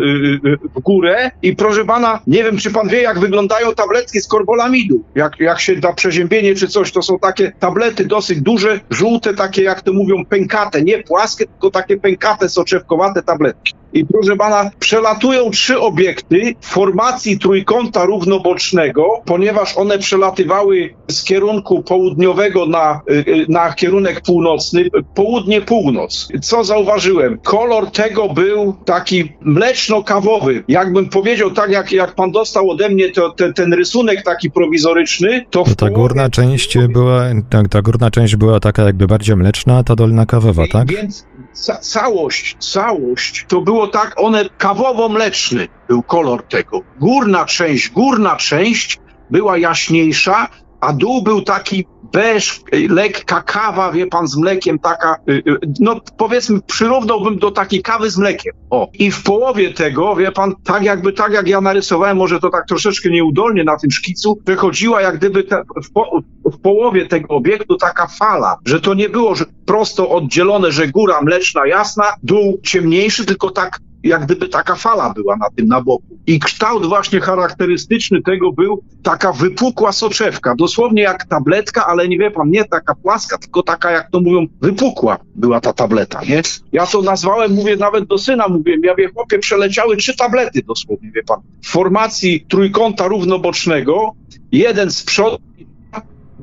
yy, 0.43 0.57
w 0.57 0.79
górę 0.79 1.31
i 1.41 1.55
proszę 1.55 1.85
pana, 1.85 2.19
nie 2.27 2.43
wiem, 2.43 2.57
czy 2.57 2.71
pan 2.71 2.87
wie, 2.87 3.01
jak 3.01 3.19
wyglądają 3.19 3.73
tabletki 3.73 4.21
z 4.21 4.27
korbolamidu. 4.27 5.03
Jak, 5.15 5.39
jak 5.39 5.59
się 5.59 5.75
da 5.75 5.93
przeziębienie 5.93 6.55
czy 6.55 6.67
coś, 6.67 6.91
to 6.91 7.01
są 7.01 7.19
takie 7.19 7.51
tablety 7.59 8.05
dosyć 8.05 8.41
duże, 8.41 8.79
żółte, 8.89 9.33
takie 9.33 9.63
jak 9.63 9.81
to 9.81 9.93
mówią 9.93 10.25
pękate, 10.25 10.81
nie 10.81 11.03
płaskie, 11.03 11.45
tylko 11.45 11.71
takie 11.71 11.97
pękate, 11.97 12.49
soczewkowate 12.49 13.23
tabletki. 13.23 13.73
I 13.93 14.05
proszę 14.05 14.35
pana, 14.35 14.69
przelatują 14.79 15.51
trzy 15.51 15.79
obiekty 15.79 16.55
w 16.61 16.67
formacji 16.67 17.39
trójkąta 17.39 18.05
równobocznego, 18.05 19.21
ponieważ 19.25 19.77
one 19.77 19.99
przelatywały 19.99 20.93
z 21.07 21.23
kierunku 21.23 21.83
południowego 21.83 22.65
na, 22.65 23.01
y, 23.09 23.45
na 23.49 23.73
kierunek 23.73 24.21
północny, 24.21 24.89
południe-północ. 25.15 26.27
Co 26.41 26.63
zauważyłem? 26.83 27.39
Kolor 27.43 27.91
tego 27.91 28.29
był 28.29 28.73
taki 28.85 29.33
mleczno-kawowy. 29.41 30.63
Jakbym 30.67 31.09
powiedział, 31.09 31.51
tak 31.51 31.71
jak, 31.71 31.91
jak 31.91 32.15
pan 32.15 32.31
dostał 32.31 32.69
ode 32.69 32.89
mnie 32.89 33.11
to, 33.11 33.29
te, 33.29 33.53
ten 33.53 33.73
rysunek 33.73 34.23
taki 34.23 34.51
prowizoryczny, 34.51 35.45
to... 35.49 35.63
To 35.63 35.75
ta 35.75 35.89
górna 35.89 36.29
część 36.29 36.77
była, 36.77 37.23
ta, 37.49 37.63
ta 37.69 37.81
górna 37.81 38.11
część 38.11 38.35
była 38.35 38.59
taka 38.59 38.83
jakby 38.83 39.07
bardziej 39.07 39.35
mleczna, 39.35 39.77
a 39.77 39.83
ta 39.83 39.95
dolna 39.95 40.25
kawowa, 40.25 40.63
tak? 40.71 40.87
Więc 40.91 41.25
ca 41.53 41.77
całość, 41.77 42.55
całość 42.59 43.45
to 43.47 43.61
było 43.61 43.87
tak, 43.87 44.13
one 44.17 44.45
kawowo-mleczny 44.57 45.67
był 45.87 46.03
kolor 46.03 46.43
tego. 46.43 46.81
Górna 46.99 47.45
część, 47.45 47.89
górna 47.89 48.35
część 48.35 48.99
była 49.29 49.57
jaśniejsza, 49.57 50.47
a 50.83 50.93
dół 50.93 51.21
był 51.21 51.41
taki 51.41 51.85
beż, 52.13 52.61
lekka 52.89 53.41
kawa, 53.41 53.91
wie 53.91 54.07
pan, 54.07 54.27
z 54.27 54.37
mlekiem, 54.37 54.79
taka, 54.79 55.15
y, 55.29 55.33
y, 55.33 55.41
no 55.79 56.01
powiedzmy, 56.17 56.61
przyrównałbym 56.61 57.39
do 57.39 57.51
takiej 57.51 57.81
kawy 57.81 58.09
z 58.09 58.17
mlekiem. 58.17 58.53
O. 58.69 58.89
I 58.93 59.11
w 59.11 59.23
połowie 59.23 59.73
tego, 59.73 60.15
wie 60.15 60.31
pan, 60.31 60.55
tak 60.63 60.83
jakby, 60.83 61.13
tak 61.13 61.33
jak 61.33 61.47
ja 61.47 61.61
narysowałem, 61.61 62.17
może 62.17 62.39
to 62.39 62.49
tak 62.49 62.67
troszeczkę 62.67 63.09
nieudolnie 63.09 63.63
na 63.63 63.77
tym 63.77 63.91
szkicu, 63.91 64.39
wychodziła 64.45 65.01
jak 65.01 65.17
gdyby 65.17 65.43
te, 65.43 65.63
w, 65.83 65.91
po, 65.91 66.19
w 66.45 66.57
połowie 66.59 67.05
tego 67.05 67.27
obiektu 67.27 67.77
taka 67.77 68.07
fala, 68.07 68.57
że 68.65 68.81
to 68.81 68.93
nie 68.93 69.09
było 69.09 69.35
że 69.35 69.45
prosto 69.65 70.09
oddzielone, 70.09 70.71
że 70.71 70.87
góra 70.87 71.21
mleczna, 71.21 71.67
jasna, 71.67 72.03
dół 72.23 72.59
ciemniejszy, 72.63 73.25
tylko 73.25 73.49
tak 73.49 73.79
jak 74.03 74.25
gdyby 74.25 74.49
taka 74.49 74.75
fala 74.75 75.13
była 75.13 75.35
na 75.35 75.49
tym 75.55 75.67
na 75.67 75.81
boku. 75.81 76.17
I 76.27 76.39
kształt 76.39 76.85
właśnie 76.85 77.19
charakterystyczny 77.19 78.21
tego 78.21 78.51
był 78.51 78.83
taka 79.03 79.33
wypukła 79.33 79.91
soczewka, 79.91 80.55
dosłownie 80.55 81.01
jak 81.01 81.25
tabletka, 81.25 81.85
ale 81.85 82.07
nie 82.07 82.17
wie 82.17 82.31
pan, 82.31 82.49
nie 82.49 82.65
taka 82.65 82.95
płaska, 82.95 83.37
tylko 83.37 83.63
taka, 83.63 83.91
jak 83.91 84.11
to 84.11 84.19
mówią, 84.19 84.47
wypukła 84.61 85.17
była 85.35 85.61
ta 85.61 85.73
tableta, 85.73 86.21
nie? 86.29 86.41
Ja 86.71 86.87
to 86.87 87.01
nazwałem, 87.01 87.53
mówię 87.53 87.75
nawet 87.75 88.05
do 88.05 88.17
syna, 88.17 88.47
mówię, 88.47 88.77
ja 88.83 88.95
wie, 88.95 89.09
chłopie, 89.09 89.39
przeleciały 89.39 89.97
trzy 89.97 90.15
tablety 90.17 90.61
dosłownie, 90.67 91.11
wie 91.11 91.23
pan. 91.23 91.39
W 91.61 91.67
formacji 91.67 92.45
trójkąta 92.49 93.07
równobocznego, 93.07 94.11
jeden 94.51 94.91
z 94.91 95.03
przodu, 95.03 95.37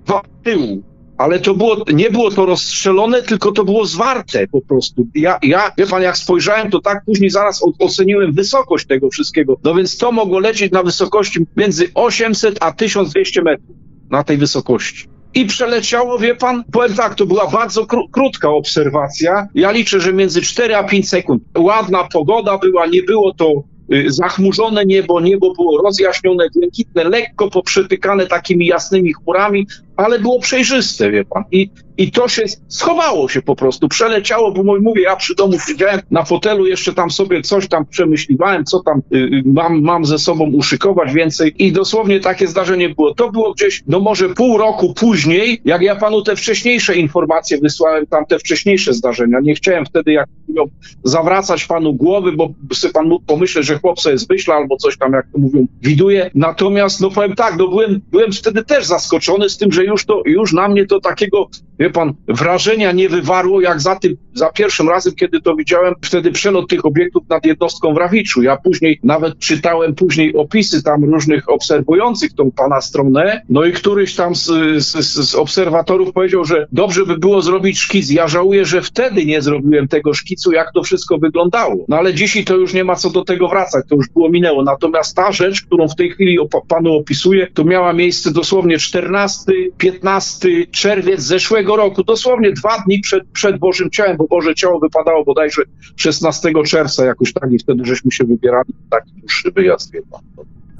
dwa 0.06 0.22
z 0.40 0.44
tyłu 0.44 0.89
ale 1.20 1.40
to 1.40 1.54
było, 1.54 1.76
nie 1.92 2.10
było 2.10 2.30
to 2.30 2.46
rozstrzelone, 2.46 3.22
tylko 3.22 3.52
to 3.52 3.64
było 3.64 3.86
zwarte 3.86 4.46
po 4.46 4.60
prostu. 4.60 5.06
Ja, 5.14 5.38
ja, 5.42 5.72
wie 5.78 5.86
pan, 5.86 6.02
jak 6.02 6.16
spojrzałem, 6.16 6.70
to 6.70 6.80
tak 6.80 7.04
później 7.04 7.30
zaraz 7.30 7.60
oceniłem 7.78 8.32
wysokość 8.32 8.86
tego 8.86 9.10
wszystkiego. 9.10 9.56
No 9.64 9.74
więc 9.74 9.96
to 9.96 10.12
mogło 10.12 10.38
lecieć 10.38 10.72
na 10.72 10.82
wysokości 10.82 11.46
między 11.56 11.90
800 11.94 12.58
a 12.60 12.72
1200 12.72 13.42
metrów 13.42 13.76
na 14.10 14.24
tej 14.24 14.36
wysokości. 14.36 15.08
I 15.34 15.46
przeleciało, 15.46 16.18
wie 16.18 16.34
pan, 16.34 16.64
powiem 16.72 16.96
tak, 16.96 17.14
to 17.14 17.26
była 17.26 17.46
bardzo 17.46 17.86
kró 17.86 18.08
krótka 18.10 18.50
obserwacja. 18.50 19.48
Ja 19.54 19.70
liczę, 19.70 20.00
że 20.00 20.12
między 20.12 20.42
4 20.42 20.76
a 20.76 20.84
5 20.84 21.08
sekund. 21.08 21.42
Ładna 21.58 22.08
pogoda 22.12 22.58
była, 22.58 22.86
nie 22.86 23.02
było 23.02 23.34
to 23.34 23.62
y, 23.94 24.12
zachmurzone 24.12 24.84
niebo, 24.84 25.20
niebo 25.20 25.54
było 25.54 25.82
rozjaśnione, 25.82 26.46
błękitne, 26.54 27.04
lekko 27.04 27.50
poprzytykane 27.50 28.26
takimi 28.26 28.66
jasnymi 28.66 29.14
chmurami, 29.14 29.66
ale 30.04 30.18
było 30.18 30.40
przejrzyste, 30.40 31.10
wie 31.10 31.24
pan. 31.24 31.44
I, 31.52 31.70
I 31.96 32.10
to 32.10 32.28
się 32.28 32.42
schowało 32.68 33.28
się 33.28 33.42
po 33.42 33.56
prostu, 33.56 33.88
przeleciało, 33.88 34.52
bo 34.52 34.62
mówię, 34.80 35.02
ja 35.02 35.16
przy 35.16 35.34
domu 35.34 35.58
siedziałem 35.58 36.00
na 36.10 36.24
fotelu, 36.24 36.66
jeszcze 36.66 36.94
tam 36.94 37.10
sobie 37.10 37.42
coś 37.42 37.68
tam 37.68 37.86
przemyśliwałem, 37.86 38.64
co 38.64 38.80
tam 38.80 39.02
y, 39.14 39.16
y, 39.16 39.42
mam, 39.44 39.82
mam 39.82 40.04
ze 40.04 40.18
sobą 40.18 40.50
uszykować 40.50 41.12
więcej 41.12 41.66
i 41.66 41.72
dosłownie 41.72 42.20
takie 42.20 42.46
zdarzenie 42.46 42.88
było. 42.88 43.14
To 43.14 43.30
było 43.30 43.52
gdzieś, 43.52 43.82
no 43.86 44.00
może 44.00 44.28
pół 44.28 44.58
roku 44.58 44.94
później, 44.94 45.60
jak 45.64 45.82
ja 45.82 45.96
panu 45.96 46.22
te 46.22 46.36
wcześniejsze 46.36 46.96
informacje 46.96 47.58
wysłałem, 47.58 48.06
tam 48.06 48.26
te 48.26 48.38
wcześniejsze 48.38 48.94
zdarzenia. 48.94 49.38
Nie 49.42 49.54
chciałem 49.54 49.86
wtedy, 49.86 50.12
jak 50.12 50.28
mówią, 50.48 50.64
zawracać 51.04 51.64
panu 51.64 51.94
głowy, 51.94 52.32
bo 52.32 52.54
sobie 52.72 52.92
pan 52.92 53.08
mógł 53.08 53.24
pomyśleć, 53.24 53.66
że 53.66 53.78
chłop 53.78 54.00
sobie 54.00 54.18
zmyśla 54.18 54.54
albo 54.54 54.76
coś 54.76 54.98
tam, 54.98 55.12
jak 55.12 55.26
to 55.32 55.38
mówią, 55.38 55.66
widuje. 55.82 56.30
Natomiast, 56.34 57.00
no 57.00 57.10
powiem 57.10 57.34
tak, 57.34 57.56
no 57.58 57.68
byłem, 57.68 58.00
byłem 58.10 58.32
wtedy 58.32 58.64
też 58.64 58.84
zaskoczony 58.84 59.48
z 59.48 59.58
tym, 59.58 59.72
że 59.72 59.84
już 59.90 60.04
to, 60.04 60.22
już 60.26 60.52
na 60.52 60.68
mnie 60.68 60.86
to 60.86 61.00
takiego, 61.00 61.48
wie 61.80 61.90
pan, 61.90 62.14
wrażenia 62.28 62.92
nie 62.92 63.08
wywarło, 63.08 63.60
jak 63.60 63.80
za 63.80 63.96
tym, 63.96 64.16
za 64.34 64.52
pierwszym 64.52 64.88
razem, 64.88 65.14
kiedy 65.14 65.40
to 65.40 65.56
widziałem, 65.56 65.94
wtedy 66.02 66.32
przelot 66.32 66.68
tych 66.68 66.86
obiektów 66.86 67.22
nad 67.28 67.46
jednostką 67.46 67.94
w 67.94 67.96
Rawiczu. 67.96 68.42
Ja 68.42 68.56
później 68.56 69.00
nawet 69.02 69.38
czytałem 69.38 69.94
później 69.94 70.34
opisy 70.34 70.82
tam 70.82 71.04
różnych 71.04 71.48
obserwujących 71.48 72.34
tą 72.34 72.50
pana 72.50 72.80
stronę, 72.80 73.42
no 73.48 73.64
i 73.64 73.72
któryś 73.72 74.14
tam 74.14 74.34
z, 74.34 74.46
z, 74.84 75.04
z 75.30 75.34
obserwatorów 75.34 76.12
powiedział, 76.12 76.44
że 76.44 76.66
dobrze 76.72 77.06
by 77.06 77.18
było 77.18 77.42
zrobić 77.42 77.78
szkic. 77.78 78.10
Ja 78.10 78.28
żałuję, 78.28 78.64
że 78.64 78.82
wtedy 78.82 79.26
nie 79.26 79.42
zrobiłem 79.42 79.88
tego 79.88 80.14
szkicu, 80.14 80.52
jak 80.52 80.72
to 80.74 80.82
wszystko 80.82 81.18
wyglądało. 81.18 81.84
No 81.88 81.96
ale 81.96 82.14
dzisiaj 82.14 82.44
to 82.44 82.56
już 82.56 82.74
nie 82.74 82.84
ma 82.84 82.96
co 82.96 83.10
do 83.10 83.24
tego 83.24 83.48
wracać, 83.48 83.84
to 83.88 83.94
już 83.96 84.08
było 84.08 84.30
minęło. 84.30 84.62
Natomiast 84.62 85.16
ta 85.16 85.32
rzecz, 85.32 85.62
którą 85.62 85.88
w 85.88 85.96
tej 85.96 86.10
chwili 86.10 86.38
panu 86.68 86.96
opisuję, 86.96 87.46
to 87.54 87.64
miała 87.64 87.92
miejsce 87.92 88.32
dosłownie 88.32 88.78
14 88.78 89.52
15 89.78 90.48
czerwiec 90.70 91.20
zeszłego 91.20 91.69
roku, 91.76 92.04
dosłownie 92.04 92.52
dwa 92.52 92.78
dni 92.78 93.00
przed, 93.00 93.24
przed 93.32 93.58
Bożym 93.58 93.90
Ciałem, 93.90 94.16
bo 94.16 94.26
Boże 94.26 94.54
Ciało 94.54 94.80
wypadało 94.80 95.24
bodajże 95.24 95.62
16 95.96 96.52
czerwca, 96.66 97.04
jakoś 97.04 97.32
tak 97.32 97.52
i 97.52 97.58
wtedy 97.58 97.84
żeśmy 97.84 98.12
się 98.12 98.24
wybierali, 98.24 98.74
taki 98.90 99.12
dłuższy 99.12 99.50
wyjazd, 99.50 99.92
wie 99.92 100.02
pan. 100.10 100.20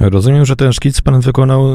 Rozumiem, 0.01 0.45
że 0.45 0.57
ten 0.57 0.73
szkic 0.73 1.01
pan 1.01 1.21
wykonał 1.21 1.67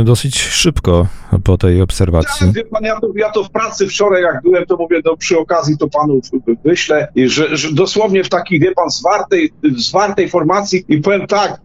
e, 0.00 0.04
dosyć 0.04 0.38
szybko 0.38 1.06
po 1.44 1.58
tej 1.58 1.82
obserwacji. 1.82 2.46
Tak, 2.46 2.54
wie 2.54 2.64
pan, 2.64 2.84
ja 2.84 3.00
to, 3.00 3.08
ja 3.16 3.30
to 3.30 3.44
w 3.44 3.50
pracy 3.50 3.88
wczoraj, 3.88 4.22
jak 4.22 4.42
byłem, 4.42 4.66
to 4.66 4.76
mówię, 4.76 5.00
no, 5.04 5.16
przy 5.16 5.38
okazji 5.38 5.78
to 5.78 5.88
panu 5.88 6.20
wyślę, 6.64 7.08
że, 7.26 7.56
że 7.56 7.72
dosłownie 7.72 8.24
w 8.24 8.28
takiej, 8.28 8.60
wie 8.60 8.72
pan, 8.72 8.90
zwartej, 8.90 9.52
zwartej 9.76 10.28
formacji 10.28 10.84
i 10.88 10.98
powiem 10.98 11.26
tak, 11.26 11.60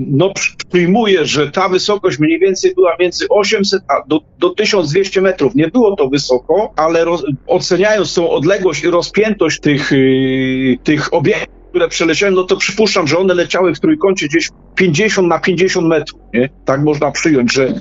no 0.00 0.32
przyjmuję, 0.68 1.26
że 1.26 1.50
ta 1.50 1.68
wysokość 1.68 2.18
mniej 2.18 2.38
więcej 2.38 2.74
była 2.74 2.96
między 3.00 3.26
800 3.28 3.82
a 3.88 4.08
do, 4.08 4.20
do 4.38 4.50
1200 4.50 5.20
metrów. 5.20 5.54
Nie 5.54 5.68
było 5.68 5.96
to 5.96 6.08
wysoko, 6.08 6.72
ale 6.76 7.04
roz, 7.04 7.24
oceniając 7.46 8.14
tą 8.14 8.30
odległość 8.30 8.84
i 8.84 8.90
rozpiętość 8.90 9.60
tych, 9.60 9.92
yy, 9.92 10.78
tych 10.84 11.14
obiektów, 11.14 11.57
które 11.78 11.88
przeleciałem, 11.88 12.34
no 12.34 12.44
to 12.44 12.56
przypuszczam, 12.56 13.06
że 13.06 13.18
one 13.18 13.34
leciały 13.34 13.74
w 13.74 13.80
trójkącie 13.80 14.26
gdzieś 14.26 14.48
50 14.74 15.28
na 15.28 15.38
50 15.38 15.86
metrów, 15.86 16.20
nie? 16.34 16.48
Tak 16.64 16.80
można 16.80 17.10
przyjąć, 17.10 17.52
że 17.52 17.80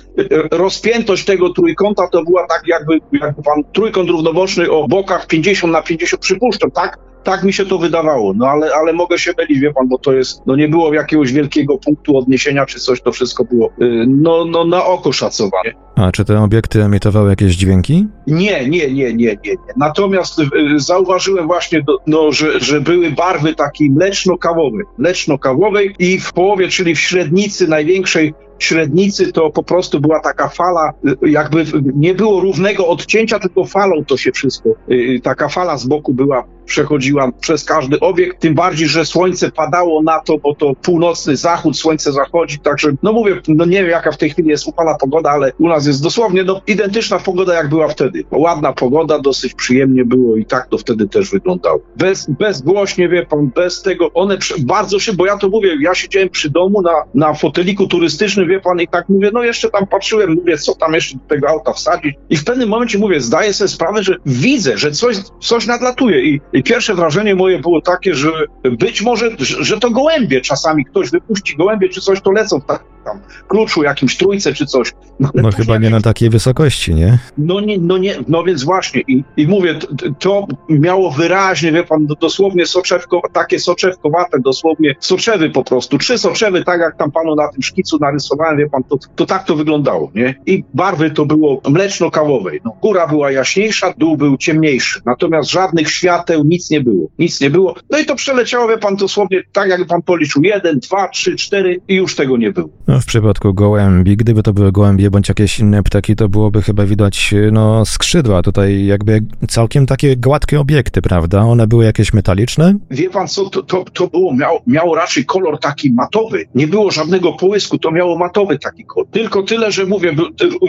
rozpiętość 0.52 1.26
tego 1.26 1.50
trójkąta 1.50 2.08
to 2.08 2.24
była 2.24 2.48
tak 2.48 2.62
jakby, 2.68 3.00
jakby 3.12 3.44
pan 3.44 3.64
trójkąt 3.74 4.10
równoboczny 4.10 4.72
o 4.72 4.88
bokach 4.88 5.28
50 5.28 5.74
na 5.74 5.82
50, 5.82 6.22
przypuszczam, 6.22 6.72
tak? 6.72 6.98
Tak 7.24 7.44
mi 7.44 7.54
się 7.54 7.66
to 7.66 7.78
wydawało, 7.78 8.34
no 8.34 8.48
ale, 8.48 8.76
ale 8.76 8.94
mogę 8.94 9.20
się 9.20 9.32
mylić, 9.38 9.60
wie 9.60 9.74
pan, 9.74 9.88
bo 9.88 9.98
to 9.98 10.14
jest, 10.14 10.42
no 10.46 10.56
nie 10.56 10.68
było 10.68 10.94
jakiegoś 10.94 11.34
wielkiego 11.34 11.78
punktu 11.78 12.18
odniesienia 12.18 12.66
czy 12.66 12.80
coś, 12.80 13.02
to 13.02 13.12
wszystko 13.12 13.46
było, 13.46 13.68
y, 13.82 14.06
no, 14.08 14.46
no 14.46 14.66
na 14.66 14.86
oko 14.86 15.12
szacowane. 15.12 15.87
A 15.98 16.12
czy 16.12 16.26
te 16.26 16.40
obiekty 16.44 16.84
emitowały 16.84 17.30
jakieś 17.30 17.56
dźwięki? 17.56 18.08
Nie, 18.28 18.70
nie, 18.70 18.70
nie, 18.70 19.14
nie, 19.14 19.14
nie. 19.14 19.38
nie. 19.46 19.56
Natomiast 19.78 20.40
y, 20.40 20.46
zauważyłem 20.76 21.48
właśnie, 21.48 21.82
no, 22.08 22.32
że, 22.32 22.60
że 22.60 22.82
były 22.82 23.12
barwy 23.12 23.56
takiej 23.56 23.92
mleczno-kawowej, 23.92 24.84
mleczno-kawowej 25.00 25.96
i 26.00 26.20
w 26.20 26.34
połowie, 26.34 26.68
czyli 26.68 26.96
w 26.96 27.00
średnicy 27.00 27.68
największej 27.68 28.34
średnicy 28.60 29.32
to 29.32 29.50
po 29.50 29.64
prostu 29.64 30.00
była 30.00 30.20
taka 30.20 30.50
fala, 30.50 30.94
y, 31.24 31.30
jakby 31.30 31.66
nie 31.96 32.14
było 32.14 32.40
równego 32.42 32.88
odcięcia, 32.88 33.40
tylko 33.40 33.66
falą 33.66 34.06
to 34.06 34.18
się 34.18 34.32
wszystko, 34.32 34.70
y, 34.92 35.20
taka 35.24 35.50
fala 35.50 35.78
z 35.78 35.86
boku 35.86 36.14
była, 36.14 36.44
przechodziła 36.66 37.32
przez 37.40 37.64
każdy 37.64 38.00
obiekt, 38.00 38.40
tym 38.42 38.56
bardziej, 38.56 38.88
że 38.88 39.06
słońce 39.06 39.52
padało 39.52 40.04
na 40.04 40.20
to, 40.20 40.38
bo 40.38 40.56
to 40.56 40.74
północny 40.76 41.36
zachód, 41.36 41.78
słońce 41.78 42.12
zachodzi, 42.12 42.60
także 42.60 42.92
no 43.04 43.14
mówię, 43.14 43.42
no 43.48 43.66
nie 43.66 43.82
wiem 43.82 43.92
jaka 43.92 44.12
w 44.12 44.18
tej 44.18 44.30
chwili 44.30 44.50
jest 44.50 44.68
upala 44.68 44.96
pogoda, 44.96 45.30
ale 45.30 45.52
u 45.60 45.68
nas 45.68 45.87
jest 45.88 46.04
dosłownie 46.04 46.44
no, 46.44 46.62
identyczna 46.68 47.20
pogoda 47.20 47.54
jak 47.54 47.70
była 47.70 47.88
wtedy. 47.88 48.24
Ładna 48.32 48.74
pogoda, 48.74 49.20
dosyć 49.20 49.54
przyjemnie 49.54 50.06
było 50.06 50.36
i 50.36 50.46
tak 50.46 50.68
to 50.68 50.78
wtedy 50.78 51.08
też 51.08 51.32
wyglądało. 51.32 51.80
Bez, 51.96 52.28
bezgłośnie, 52.40 53.10
wie 53.10 53.26
pan, 53.26 53.52
bez 53.56 53.82
tego, 53.82 54.14
one 54.14 54.38
bardzo 54.60 55.00
się, 55.00 55.14
bo 55.14 55.26
ja 55.26 55.38
to 55.38 55.50
mówię, 55.50 55.76
ja 55.82 55.96
siedziałem 55.96 56.30
przy 56.30 56.50
domu 56.50 56.82
na, 56.82 56.94
na 57.14 57.34
foteliku 57.34 57.88
turystycznym, 57.88 58.48
wie 58.48 58.60
pan, 58.60 58.82
i 58.82 58.88
tak 58.88 59.10
mówię, 59.10 59.30
no 59.34 59.44
jeszcze 59.44 59.70
tam 59.70 59.88
patrzyłem, 59.88 60.34
mówię, 60.34 60.58
co 60.58 60.76
tam 60.76 60.94
jeszcze 60.94 61.18
do 61.18 61.26
tego 61.28 61.50
auta 61.50 61.74
wsadzić. 61.74 62.16
I 62.30 62.38
w 62.38 62.44
pewnym 62.44 62.70
momencie 62.70 62.98
mówię, 62.98 63.22
zdaję 63.22 63.54
sobie 63.54 63.68
sprawę, 63.68 64.04
że 64.04 64.16
widzę, 64.26 64.78
że 64.78 64.92
coś, 64.92 65.18
coś 65.40 65.68
nadlatuje. 65.68 66.26
I, 66.26 66.42
I 66.54 66.64
pierwsze 66.64 66.96
wrażenie 66.96 67.36
moje 67.36 67.60
było 67.60 67.82
takie, 67.82 68.14
że 68.14 68.32
być 68.64 69.02
może, 69.02 69.30
że, 69.40 69.64
że 69.64 69.80
to 69.80 69.92
gołębie 69.92 70.42
czasami 70.42 70.86
ktoś 70.86 71.10
wypuści 71.10 71.56
gołębie 71.58 71.90
czy 71.90 72.02
coś, 72.02 72.22
to 72.22 72.32
lecą 72.32 72.62
tak 72.62 72.97
tam 73.08 73.20
kluczu, 73.48 73.84
jakimś 73.84 74.18
trójce 74.18 74.54
czy 74.54 74.66
coś. 74.66 74.94
No, 75.20 75.30
no 75.34 75.52
chyba 75.52 75.78
nie 75.78 75.90
na 75.90 76.02
takiej 76.02 76.30
wysokości, 76.30 76.96
nie? 76.96 77.20
No 77.38 77.60
nie, 77.60 77.78
no 77.78 77.98
nie, 77.98 78.16
no 78.28 78.44
więc 78.44 78.64
właśnie 78.64 79.02
i, 79.08 79.24
i 79.38 79.48
mówię, 79.48 79.76
to, 79.76 79.88
to 80.20 80.48
miało 80.70 81.12
wyraźnie, 81.12 81.72
wie 81.72 81.84
pan, 81.84 82.08
dosłownie 82.22 82.66
soczewko, 82.66 83.22
takie 83.34 83.60
soczewkowate, 83.60 84.40
dosłownie 84.40 84.96
soczewy 85.00 85.50
po 85.50 85.64
prostu, 85.64 85.98
trzy 85.98 86.18
soczewy, 86.18 86.64
tak 86.64 86.80
jak 86.80 86.98
tam 86.98 87.12
panu 87.12 87.36
na 87.36 87.48
tym 87.48 87.62
szkicu 87.62 87.98
narysowałem, 88.02 88.58
wie 88.58 88.70
pan, 88.70 88.84
to, 88.84 88.98
to 89.16 89.26
tak 89.26 89.46
to 89.46 89.56
wyglądało, 89.56 90.12
nie? 90.16 90.36
I 90.46 90.64
barwy 90.74 91.12
to 91.12 91.26
było 91.26 91.62
mleczno-kawowej. 91.70 92.60
No, 92.66 92.78
góra 92.82 93.08
była 93.08 93.32
jaśniejsza, 93.32 93.94
dół 93.98 94.18
był 94.18 94.38
ciemniejszy, 94.38 95.02
natomiast 95.06 95.52
żadnych 95.52 95.92
świateł, 95.92 96.44
nic 96.44 96.70
nie 96.70 96.82
było, 96.82 97.08
nic 97.20 97.42
nie 97.42 97.50
było. 97.50 97.76
No 97.90 98.00
i 98.00 98.06
to 98.06 98.16
przeleciało, 98.16 98.68
wie 98.68 98.78
pan, 98.78 98.96
dosłownie 98.96 99.42
tak 99.52 99.70
jak 99.70 99.86
pan 99.86 100.02
policzył, 100.02 100.44
jeden, 100.44 100.80
dwa, 100.80 101.08
trzy, 101.08 101.36
cztery 101.36 101.82
i 101.88 101.96
już 101.96 102.16
tego 102.16 102.38
nie 102.38 102.52
było. 102.52 102.70
No 102.88 102.97
w 103.02 103.06
przypadku 103.06 103.54
gołębi, 103.54 104.18
gdyby 104.18 104.44
to 104.44 104.54
były 104.54 104.72
gołębie 104.72 105.12
bądź 105.12 105.30
jakieś 105.30 105.60
inne 105.60 105.84
ptaki, 105.84 106.16
to 106.16 106.30
byłoby 106.30 106.62
chyba 106.62 106.86
widać, 106.86 107.34
no, 107.52 107.86
skrzydła 107.86 108.42
tutaj, 108.42 108.86
jakby 108.86 109.22
całkiem 109.48 109.86
takie 109.86 110.18
gładkie 110.18 110.60
obiekty, 110.60 111.02
prawda? 111.02 111.42
One 111.42 111.68
były 111.68 111.86
jakieś 111.86 112.14
metaliczne? 112.14 112.76
Wie 112.92 113.10
pan 113.10 113.28
co, 113.28 113.50
to, 113.50 113.64
to, 113.64 113.86
to 113.94 114.08
było, 114.08 114.36
miało, 114.36 114.62
miało 114.68 114.96
raczej 114.96 115.26
kolor 115.26 115.60
taki 115.60 115.94
matowy. 115.94 116.46
Nie 116.56 116.68
było 116.68 116.92
żadnego 116.92 117.34
połysku, 117.34 117.78
to 117.78 117.92
miało 117.92 118.18
matowy 118.18 118.60
taki 118.60 118.86
kolor. 118.86 119.10
Tylko 119.12 119.44
tyle, 119.44 119.72
że 119.72 119.86
mówię, 119.86 120.16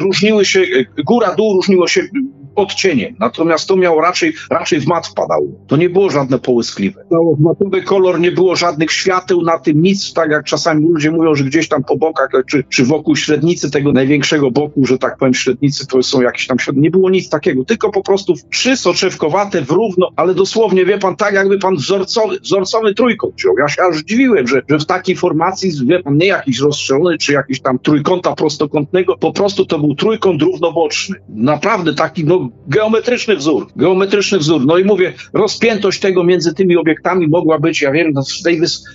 różniły 0.00 0.44
się, 0.44 0.62
góra, 1.06 1.34
dół 1.34 1.56
różniło 1.56 1.88
się 1.88 2.02
odcieniem. 2.58 3.14
Natomiast 3.18 3.68
to 3.68 3.76
miało 3.76 4.00
raczej, 4.00 4.32
raczej 4.50 4.80
w 4.80 4.86
mat 4.86 5.06
wpadało. 5.06 5.46
To 5.66 5.76
nie 5.76 5.90
było 5.90 6.10
żadne 6.10 6.38
połyskliwe. 6.38 7.04
Miało 7.10 7.36
matowy 7.40 7.82
kolor, 7.82 8.20
nie 8.20 8.32
było 8.32 8.56
żadnych 8.56 8.92
świateł 8.92 9.42
na 9.42 9.58
tym, 9.58 9.82
nic, 9.82 10.12
tak 10.12 10.30
jak 10.30 10.44
czasami 10.44 10.88
ludzie 10.88 11.10
mówią, 11.10 11.34
że 11.34 11.44
gdzieś 11.44 11.68
tam 11.68 11.84
po 11.84 11.96
bokach, 11.96 12.28
czy, 12.50 12.64
czy 12.68 12.84
wokół 12.84 13.16
średnicy 13.16 13.70
tego 13.70 13.92
największego 13.92 14.50
boku, 14.50 14.86
że 14.86 14.98
tak 14.98 15.16
powiem, 15.16 15.34
średnicy 15.34 15.86
to 15.86 16.02
są 16.02 16.20
jakieś 16.20 16.46
tam 16.46 16.58
światło. 16.58 16.82
Nie 16.82 16.90
było 16.90 17.10
nic 17.10 17.28
takiego, 17.28 17.64
tylko 17.64 17.90
po 17.90 18.02
prostu 18.02 18.34
trzy 18.50 18.76
soczewkowate 18.76 19.62
w 19.62 19.70
równo, 19.70 20.10
ale 20.16 20.34
dosłownie, 20.34 20.84
wie 20.84 20.98
pan, 20.98 21.16
tak 21.16 21.34
jakby 21.34 21.58
pan 21.58 21.76
wzorcowy, 21.76 22.40
wzorcowy 22.40 22.94
trójkąt 22.94 23.34
wziął. 23.34 23.58
Ja 23.58 23.68
się 23.68 23.82
aż 23.82 24.02
dziwiłem, 24.02 24.48
że, 24.48 24.62
że 24.68 24.78
w 24.78 24.86
takiej 24.86 25.16
formacji, 25.16 25.72
wie 25.86 26.02
pan, 26.02 26.16
nie 26.16 26.26
jakiś 26.26 26.58
rozstrzelony, 26.58 27.18
czy 27.18 27.32
jakiś 27.32 27.60
tam 27.60 27.78
trójkąta 27.78 28.34
prostokątnego, 28.34 29.16
po 29.16 29.32
prostu 29.32 29.66
to 29.66 29.78
był 29.78 29.94
trójkąt 29.94 30.42
równoboczny. 30.42 31.16
Naprawdę 31.28 31.94
taki, 31.94 32.24
no, 32.24 32.47
geometryczny 32.68 33.36
wzór, 33.36 33.66
geometryczny 33.76 34.38
wzór. 34.38 34.66
No 34.66 34.78
i 34.78 34.84
mówię, 34.84 35.12
rozpiętość 35.32 36.00
tego 36.00 36.24
między 36.24 36.54
tymi 36.54 36.76
obiektami 36.76 37.28
mogła 37.28 37.58
być, 37.58 37.82
ja 37.82 37.92
wiem, 37.92 38.12
no, 38.12 38.22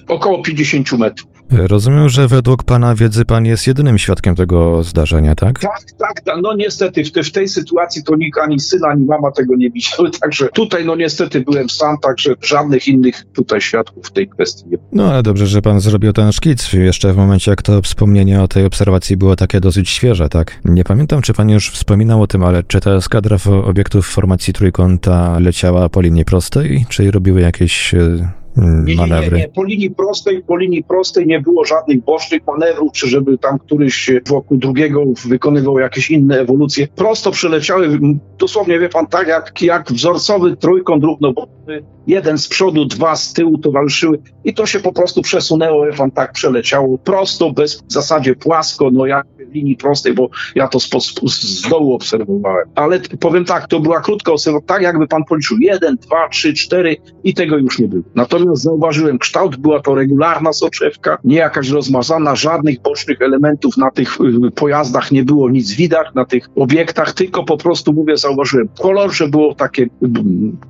około 0.07 0.41
50 0.41 0.91
metrów. 0.91 1.42
Rozumiem, 1.57 2.09
że 2.09 2.27
według 2.27 2.63
pana 2.63 2.95
wiedzy 2.95 3.25
pan 3.25 3.45
jest 3.45 3.67
jedynym 3.67 3.97
świadkiem 3.97 4.35
tego 4.35 4.83
zdarzenia, 4.83 5.35
tak? 5.35 5.59
Tak, 5.59 5.91
tak, 5.99 6.21
tak. 6.21 6.35
no 6.41 6.53
niestety 6.55 7.03
w, 7.03 7.11
te, 7.11 7.23
w 7.23 7.31
tej 7.31 7.47
sytuacji 7.47 8.03
to 8.03 8.15
nikt 8.15 8.39
ani 8.39 8.59
syn, 8.59 8.79
ani 8.85 9.05
mama 9.05 9.31
tego 9.31 9.55
nie 9.55 9.71
widziały, 9.71 10.11
także 10.21 10.49
tutaj 10.53 10.85
no 10.85 10.95
niestety 10.95 11.41
byłem 11.41 11.69
sam, 11.69 11.97
także 11.97 12.35
żadnych 12.41 12.87
innych 12.87 13.25
tutaj 13.33 13.61
świadków 13.61 14.05
w 14.05 14.11
tej 14.11 14.29
kwestii 14.29 14.63
nie 14.65 14.77
było. 14.77 14.89
No 14.91 15.11
ale 15.11 15.23
dobrze, 15.23 15.47
że 15.47 15.61
pan 15.61 15.79
zrobił 15.79 16.13
ten 16.13 16.31
szkic 16.31 16.73
jeszcze 16.73 17.13
w 17.13 17.17
momencie, 17.17 17.51
jak 17.51 17.61
to 17.61 17.81
wspomnienie 17.81 18.41
o 18.41 18.47
tej 18.47 18.65
obserwacji 18.65 19.17
było 19.17 19.35
takie 19.35 19.59
dosyć 19.59 19.89
świeże, 19.89 20.29
tak? 20.29 20.59
Nie 20.65 20.83
pamiętam, 20.83 21.21
czy 21.21 21.33
pan 21.33 21.49
już 21.49 21.69
wspominał 21.69 22.21
o 22.21 22.27
tym, 22.27 22.43
ale 22.43 22.63
czy 22.63 22.81
ta 22.81 22.91
eskadra 22.91 23.37
obiektów 23.63 24.07
formacji 24.07 24.53
trójkąta 24.53 25.39
leciała 25.39 25.89
po 25.89 26.01
linii 26.01 26.25
prostej, 26.25 26.85
czy 26.89 27.11
robiły 27.11 27.41
jakieś 27.41 27.93
e, 27.93 28.29
nie, 28.55 28.95
nie, 28.95 29.07
nie, 29.07 29.29
nie, 29.37 29.49
Po 29.55 29.63
linii 29.63 29.91
prostej, 29.91 30.43
po 30.43 30.57
linii 30.57 30.83
prostej 30.83 31.27
nie 31.27 31.39
było 31.39 31.65
żadnych 31.65 32.03
bocznych 32.03 32.41
manewrów, 32.47 32.91
czy 32.91 33.07
żeby 33.07 33.37
tam 33.37 33.59
któryś 33.59 34.11
wokół 34.27 34.57
drugiego 34.57 35.03
wykonywał 35.27 35.79
jakieś 35.79 36.11
inne 36.11 36.39
ewolucje. 36.39 36.87
Prosto 36.87 37.31
przeleciały, 37.31 37.99
dosłownie 38.39 38.79
wie 38.79 38.89
pan, 38.89 39.07
tak 39.07 39.27
jak, 39.27 39.61
jak 39.61 39.91
wzorcowy 39.91 40.57
trójkąt 40.57 41.03
równoboczny, 41.03 41.83
jeden 42.07 42.37
z 42.37 42.47
przodu, 42.47 42.85
dwa 42.85 43.15
z 43.15 43.33
tyłu 43.33 43.57
towarzyszyły 43.57 44.19
i 44.43 44.53
to 44.53 44.65
się 44.65 44.79
po 44.79 44.93
prostu 44.93 45.21
przesunęło, 45.21 45.85
wie 45.85 45.93
pan, 45.93 46.11
tak 46.11 46.33
przeleciało 46.33 46.97
prosto, 46.97 47.51
bez 47.51 47.81
w 47.81 47.93
zasadzie 47.93 48.35
płasko, 48.35 48.89
no 48.91 49.05
jak 49.05 49.27
w 49.49 49.53
linii 49.53 49.75
prostej, 49.75 50.13
bo 50.13 50.29
ja 50.55 50.67
to 50.67 50.79
z, 50.79 50.89
z 51.31 51.69
dołu 51.69 51.93
obserwowałem. 51.93 52.67
Ale 52.75 52.99
powiem 52.99 53.45
tak, 53.45 53.67
to 53.67 53.79
była 53.79 54.01
krótka 54.01 54.31
obserwacja, 54.31 54.67
tak 54.67 54.81
jakby 54.81 55.07
pan 55.07 55.23
policzył 55.23 55.57
jeden, 55.59 55.95
dwa, 55.95 56.29
trzy, 56.29 56.53
cztery 56.53 56.97
i 57.23 57.33
tego 57.33 57.57
już 57.57 57.79
nie 57.79 57.87
było. 57.87 58.03
Natomiast 58.15 58.42
zauważyłem 58.53 59.19
kształt, 59.19 59.57
była 59.57 59.79
to 59.79 59.95
regularna 59.95 60.53
soczewka, 60.53 61.17
nie 61.23 61.37
jakaś 61.37 61.69
rozmazana, 61.69 62.35
żadnych 62.35 62.81
bocznych 62.81 63.21
elementów 63.21 63.77
na 63.77 63.91
tych 63.91 64.17
y, 64.21 64.51
pojazdach 64.51 65.11
nie 65.11 65.23
było 65.23 65.49
nic 65.49 65.71
widać, 65.71 66.07
na 66.15 66.25
tych 66.25 66.49
obiektach, 66.55 67.13
tylko 67.13 67.43
po 67.43 67.57
prostu, 67.57 67.93
mówię, 67.93 68.17
zauważyłem 68.17 68.69
kolor, 68.81 69.13
że 69.13 69.27
było 69.27 69.55
takie 69.55 69.87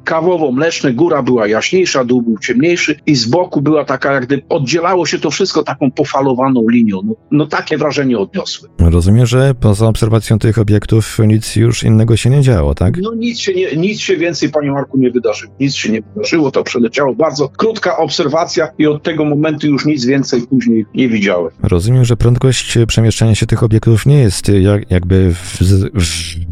kawowo-mleczne, 0.06 0.94
góra 0.94 1.24
była 1.24 1.48
jaśniejsza, 1.48 2.04
dół 2.04 2.22
był 2.22 2.38
ciemniejszy 2.38 2.96
i 3.06 3.16
z 3.16 3.26
boku 3.26 3.62
była 3.62 3.86
taka, 3.86 4.14
jak 4.14 4.26
gdyby 4.26 4.44
oddzielało 4.50 5.06
się 5.06 5.20
to 5.20 5.32
wszystko 5.32 5.64
taką 5.64 5.92
pofalowaną 5.92 6.66
linią. 6.70 7.00
No, 7.06 7.16
no 7.32 7.48
takie 7.48 7.78
wrażenie 7.78 8.20
odniosłem. 8.20 8.72
Rozumiem, 8.80 9.26
że 9.26 9.56
poza 9.56 9.88
obserwacją 9.88 10.40
tych 10.40 10.58
obiektów 10.58 11.18
nic 11.28 11.56
już 11.56 11.84
innego 11.84 12.18
się 12.18 12.30
nie 12.30 12.42
działo, 12.42 12.76
tak? 12.76 12.98
No 13.02 13.14
nic 13.14 13.40
się, 13.40 13.54
nie, 13.54 13.76
nic 13.76 14.00
się 14.00 14.18
więcej, 14.18 14.50
panie 14.50 14.72
Marku, 14.72 14.98
nie 14.98 15.12
wydarzyło. 15.12 15.54
Nic 15.60 15.76
się 15.76 15.92
nie 15.92 16.02
wydarzyło, 16.02 16.52
to 16.52 16.64
przeleciało 16.64 17.16
bardzo 17.16 17.50
krótka 17.63 17.97
obserwacja 17.97 18.67
i 18.78 18.88
od 18.88 19.04
tego 19.04 19.26
momentu 19.26 19.67
już 19.67 19.86
nic 19.86 20.06
więcej 20.06 20.41
później 20.41 20.86
nie 20.95 21.10
widziałem. 21.10 21.52
Rozumiem, 21.62 22.06
że 22.06 22.17
prędkość 22.17 22.78
przemieszczania 22.88 23.36
się 23.36 23.45
tych 23.45 23.63
obiektów 23.63 24.06
nie 24.06 24.19
jest 24.19 24.49
jak, 24.49 24.91
jakby 24.91 25.34
w, 25.34 25.58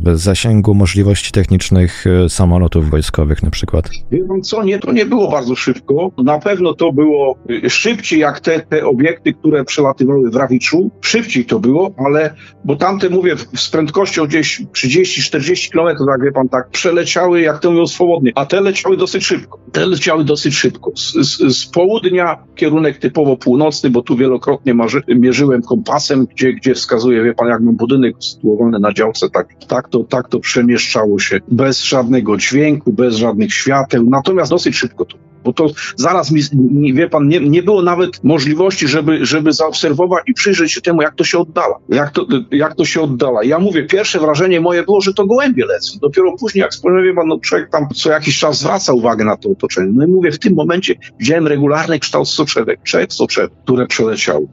w 0.03 0.17
zasięgu 0.17 0.73
możliwości 0.73 1.31
technicznych 1.31 2.05
e, 2.07 2.29
samolotów 2.29 2.89
wojskowych 2.89 3.43
na 3.43 3.49
przykład. 3.49 3.89
Wie 4.11 4.23
pan 4.23 4.41
co, 4.41 4.63
nie, 4.63 4.79
to 4.79 4.91
nie 4.91 5.05
było 5.05 5.31
bardzo 5.31 5.55
szybko. 5.55 6.11
Na 6.17 6.39
pewno 6.39 6.73
to 6.73 6.91
było 6.91 7.35
e, 7.65 7.69
szybciej 7.69 8.19
jak 8.19 8.39
te, 8.39 8.59
te 8.59 8.85
obiekty, 8.85 9.33
które 9.33 9.65
przelatywały 9.65 10.29
w 10.29 10.35
Rawiczu. 10.35 10.91
Szybciej 11.01 11.45
to 11.45 11.59
było, 11.59 11.93
ale, 11.97 12.33
bo 12.65 12.75
tamte 12.75 13.09
mówię, 13.09 13.35
z 13.55 13.69
prędkością 13.69 14.25
gdzieś 14.25 14.61
30-40 14.61 15.71
km, 15.71 15.97
tak 16.07 16.23
wie 16.23 16.31
pan, 16.31 16.49
tak 16.49 16.69
przeleciały, 16.69 17.41
jak 17.41 17.59
to 17.59 17.71
mówią, 17.71 17.87
swobodnie, 17.87 18.31
a 18.35 18.45
te 18.45 18.61
leciały 18.61 18.97
dosyć 18.97 19.25
szybko. 19.25 19.59
Te 19.71 19.85
leciały 19.85 20.25
dosyć 20.25 20.55
szybko 20.55 20.91
z, 21.01 21.57
z, 21.57 21.65
południa, 21.65 22.37
kierunek 22.55 22.97
typowo 22.97 23.37
północny, 23.37 23.89
bo 23.89 24.01
tu 24.01 24.17
wielokrotnie 24.17 24.73
marzy, 24.73 25.01
mierzyłem 25.07 25.61
kompasem, 25.61 26.25
gdzie, 26.25 26.53
gdzie 26.53 26.75
wskazuje, 26.75 27.23
wie 27.23 27.33
pan, 27.33 27.47
jak 27.47 27.61
mam 27.61 27.75
budynek 27.75 28.15
sytuowany 28.19 28.79
na 28.79 28.93
działce, 28.93 29.29
tak, 29.29 29.47
tak, 29.67 29.89
to, 29.89 30.03
tak 30.03 30.29
to 30.29 30.39
przemieszczało 30.39 31.19
się 31.19 31.39
bez 31.47 31.83
żadnego 31.83 32.37
dźwięku, 32.37 32.93
bez 32.93 33.15
żadnych 33.15 33.53
świateł, 33.53 34.09
natomiast 34.09 34.51
dosyć 34.51 34.75
szybko 34.75 35.05
to 35.05 35.30
bo 35.43 35.53
to 35.53 35.67
zaraz 35.95 36.31
mi, 36.31 36.93
wie 36.93 37.09
pan, 37.09 37.27
nie, 37.27 37.39
nie 37.39 37.63
było 37.63 37.81
nawet 37.81 38.23
możliwości, 38.23 38.87
żeby, 38.87 39.25
żeby 39.25 39.53
zaobserwować 39.53 40.23
i 40.27 40.33
przyjrzeć 40.33 40.71
się 40.71 40.81
temu, 40.81 41.01
jak 41.01 41.15
to 41.15 41.23
się 41.23 41.39
oddala. 41.39 41.75
Jak 41.89 42.11
to, 42.11 42.25
jak 42.51 42.75
to 42.75 42.85
się 42.85 43.01
oddala. 43.01 43.43
Ja 43.43 43.59
mówię, 43.59 43.83
pierwsze 43.83 44.19
wrażenie 44.19 44.61
moje 44.61 44.83
było, 44.83 45.01
że 45.01 45.13
to 45.13 45.25
gołębie 45.25 45.65
lecą. 45.65 45.99
Dopiero 46.01 46.37
później, 46.39 46.61
jak 46.61 46.73
spojrzałem, 46.73 47.05
wie 47.05 47.13
pan, 47.13 47.27
no 47.27 47.39
człowiek 47.39 47.69
tam 47.69 47.87
co 47.95 48.11
jakiś 48.11 48.39
czas 48.39 48.59
zwraca 48.59 48.93
uwagę 48.93 49.25
na 49.25 49.37
to 49.37 49.49
otoczenie. 49.49 49.91
No 49.93 50.05
i 50.05 50.07
mówię, 50.07 50.31
w 50.31 50.39
tym 50.39 50.53
momencie 50.53 50.95
widziałem 51.19 51.47
regularny 51.47 51.99
kształt 51.99 52.29
soczewek, 52.29 52.79
trzech 52.83 53.13
soczewek, 53.13 53.51
które 53.63 53.87
przeleciały. 53.87 54.47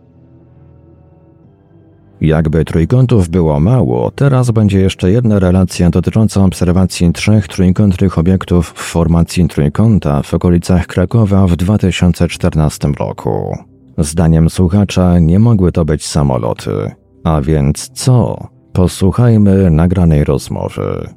Jakby 2.20 2.64
trójkątów 2.64 3.28
było 3.28 3.60
mało, 3.60 4.10
teraz 4.10 4.50
będzie 4.50 4.80
jeszcze 4.80 5.10
jedna 5.10 5.38
relacja 5.38 5.90
dotycząca 5.90 6.44
obserwacji 6.44 7.12
trzech 7.12 7.48
trójkątnych 7.48 8.18
obiektów 8.18 8.72
w 8.76 8.82
formacji 8.82 9.48
trójkąta 9.48 10.22
w 10.22 10.34
okolicach 10.34 10.86
Krakowa 10.86 11.46
w 11.46 11.56
2014 11.56 12.88
roku. 12.98 13.58
Zdaniem 13.98 14.50
słuchacza 14.50 15.18
nie 15.18 15.38
mogły 15.38 15.72
to 15.72 15.84
być 15.84 16.06
samoloty. 16.06 16.90
A 17.24 17.40
więc 17.40 17.88
co? 17.88 18.48
Posłuchajmy 18.72 19.70
nagranej 19.70 20.24
rozmowy. 20.24 21.08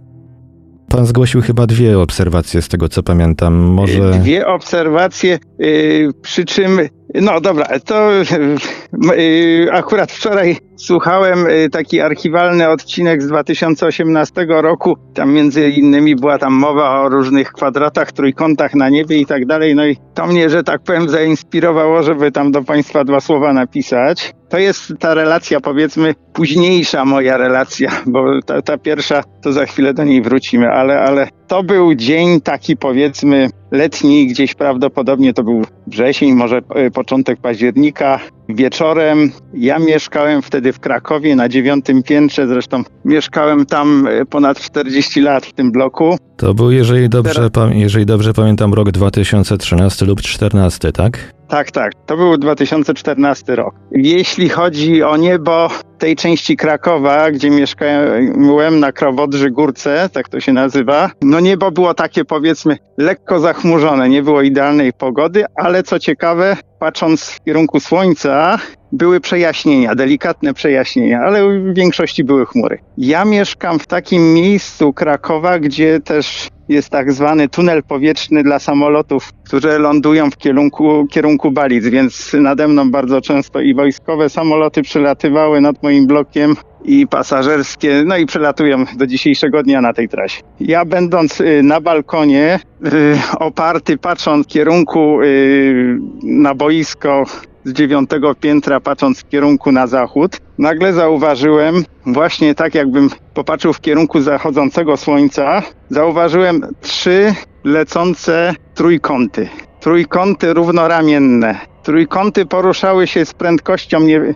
Pan 0.90 1.06
zgłosił 1.06 1.42
chyba 1.42 1.68
dwie 1.68 2.00
obserwacje, 2.00 2.62
z 2.62 2.68
tego 2.68 2.90
co 2.90 3.04
pamiętam. 3.04 3.54
Może. 3.54 4.12
Dwie 4.12 4.48
obserwacje, 4.48 5.40
yy, 5.60 6.10
przy 6.22 6.46
czym. 6.46 6.80
No 7.14 7.42
dobra, 7.42 7.80
to 7.80 8.12
yy, 8.12 9.72
akurat 9.72 10.12
wczoraj 10.12 10.58
słuchałem 10.86 11.48
y, 11.48 11.70
taki 11.70 12.02
archiwalny 12.02 12.70
odcinek 12.70 13.24
z 13.24 13.28
2018 13.28 14.46
roku. 14.50 14.98
Tam 15.14 15.34
między 15.34 15.70
innymi 15.70 16.16
była 16.16 16.38
tam 16.38 16.54
mowa 16.54 17.02
o 17.02 17.10
różnych 17.10 17.52
kwadratach, 17.52 18.12
trójkątach 18.12 18.76
na 18.76 18.90
niebie 18.90 19.18
i 19.18 19.26
tak 19.26 19.46
dalej. 19.46 19.76
No 19.76 19.86
i 19.86 19.98
to 20.14 20.28
mnie, 20.28 20.50
że 20.50 20.64
tak 20.64 20.82
powiem, 20.84 21.10
zainspirowało, 21.10 22.04
żeby 22.04 22.32
tam 22.32 22.52
do 22.52 22.64
Państwa 22.64 23.04
dwa 23.04 23.20
słowa 23.20 23.54
napisać. 23.54 24.34
To 24.50 24.58
jest 24.58 24.94
ta 25.00 25.14
relacja, 25.14 25.60
powiedzmy, 25.60 26.16
późniejsza 26.34 27.06
moja 27.06 27.38
relacja, 27.38 27.92
bo 28.06 28.42
ta, 28.46 28.62
ta 28.62 28.78
pierwsza, 28.78 29.24
to 29.42 29.54
za 29.54 29.66
chwilę 29.66 29.94
do 29.94 30.04
niej 30.04 30.22
wrócimy, 30.22 30.70
ale, 30.70 31.00
ale 31.00 31.28
to 31.48 31.64
był 31.64 31.96
dzień 31.96 32.42
taki, 32.42 32.78
powiedzmy, 32.78 33.50
letni, 33.72 34.28
gdzieś 34.28 34.56
prawdopodobnie 34.56 35.34
to 35.34 35.44
był 35.44 35.62
wrzesień, 35.88 36.34
może 36.34 36.62
e, 36.76 36.92
początek 36.92 37.42
października. 37.42 38.20
Wieczorem 38.50 39.32
ja 39.54 39.80
mieszkałem 39.80 40.42
wtedy 40.42 40.71
w 40.74 40.80
Krakowie 40.80 41.36
na 41.36 41.50
dziewiątym 41.50 42.04
piętrze, 42.04 42.48
zresztą 42.48 42.84
mieszkałem 43.06 43.66
tam 43.66 44.08
e, 44.08 44.26
ponad 44.26 44.60
40 44.60 45.22
lat 45.22 45.46
w 45.46 45.54
tym 45.54 45.72
bloku. 45.72 46.18
To 46.38 46.54
był, 46.54 46.72
jeżeli 46.72 47.10
dobrze, 47.10 47.50
jeżeli 47.74 48.06
dobrze 48.06 48.34
pamiętam, 48.34 48.74
rok 48.74 48.92
2013 48.92 50.06
lub 50.06 50.22
2014, 50.22 50.92
tak? 50.92 51.34
Tak, 51.48 51.72
tak. 51.72 51.92
To 52.06 52.18
był 52.18 52.38
2014 52.38 53.56
rok. 53.56 53.76
Jeśli 53.92 54.50
chodzi 54.50 55.04
o 55.04 55.18
niebo 55.18 55.70
tej 55.98 56.16
części 56.16 56.58
Krakowa, 56.58 57.32
gdzie 57.32 57.50
mieszkałem 57.50 58.80
na 58.80 58.92
Krowodrzy 58.92 59.52
Górce, 59.52 60.10
tak 60.14 60.30
to 60.30 60.40
się 60.40 60.54
nazywa, 60.54 61.12
no 61.22 61.40
niebo 61.40 61.72
było 61.72 61.94
takie 61.94 62.26
powiedzmy 62.26 62.78
lekko 62.98 63.40
zachmurzone, 63.40 64.10
nie 64.10 64.24
było 64.24 64.42
idealnej 64.42 64.94
pogody, 64.94 65.46
ale 65.56 65.84
co 65.84 66.00
ciekawe, 66.00 66.58
patrząc 66.82 67.30
w 67.30 67.44
kierunku 67.44 67.80
słońca, 67.80 68.60
były 68.92 69.20
przejaśnienia, 69.20 69.96
delikatne 69.96 70.54
przejaśnienia, 70.54 71.20
ale 71.20 71.60
w 71.60 71.74
większości 71.74 72.24
były 72.24 72.46
chmury. 72.46 72.80
Ja 72.98 73.26
mieszkam 73.26 73.80
w 73.80 73.88
takim 73.88 74.34
miejscu 74.34 74.94
Krakowa, 74.94 75.60
gdzie 75.60 76.00
też 76.00 76.48
jest 76.72 76.90
tak 76.90 77.14
zwany 77.14 77.50
tunel 77.50 77.84
powietrzny 77.84 78.44
dla 78.44 78.60
samolotów, 78.60 79.34
które 79.44 79.80
lądują 79.80 80.32
w 80.32 80.38
kierunku, 80.38 81.08
kierunku 81.12 81.52
Balic, 81.52 81.88
więc 81.88 82.34
nade 82.34 82.68
mną 82.68 82.92
bardzo 82.92 83.22
często 83.22 83.62
i 83.62 83.74
wojskowe 83.74 84.30
samoloty 84.30 84.82
przylatywały 84.82 85.62
nad 85.62 85.84
moim 85.84 86.08
blokiem 86.08 86.56
i 86.86 87.08
pasażerskie, 87.08 88.04
no 88.06 88.18
i 88.18 88.26
przelatują 88.26 88.86
do 88.98 89.08
dzisiejszego 89.08 89.64
dnia 89.64 89.82
na 89.82 89.94
tej 89.94 90.10
trasie. 90.10 90.42
Ja 90.60 90.86
będąc 90.86 91.42
y, 91.42 91.64
na 91.64 91.82
balkonie, 91.82 92.60
y, 92.86 93.18
oparty 93.40 93.98
patrząc 93.98 94.48
w 94.48 94.50
kierunku 94.50 95.22
y, 95.22 95.98
na 96.24 96.56
boisko 96.56 97.26
z 97.66 97.74
dziewiątego 97.74 98.36
piętra, 98.36 98.80
patrząc 98.80 99.20
w 99.20 99.30
kierunku 99.30 99.72
na 99.72 99.88
zachód, 99.88 100.38
nagle 100.58 100.94
zauważyłem, 100.94 101.84
właśnie 102.06 102.56
tak 102.56 102.76
jakbym 102.76 103.10
popatrzył 103.34 103.74
w 103.74 103.82
kierunku 103.82 104.22
zachodzącego 104.22 104.98
słońca, 104.98 105.62
zauważyłem 105.90 106.62
trzy 106.82 107.34
lecące 107.64 108.54
trójkąty. 108.76 109.50
Trójkąty 109.80 110.54
równoramienne. 110.54 111.60
Trójkąty 111.84 112.46
poruszały 112.46 113.08
się 113.08 113.26
z 113.26 113.34
prędkością 113.34 114.00
nie, 114.00 114.34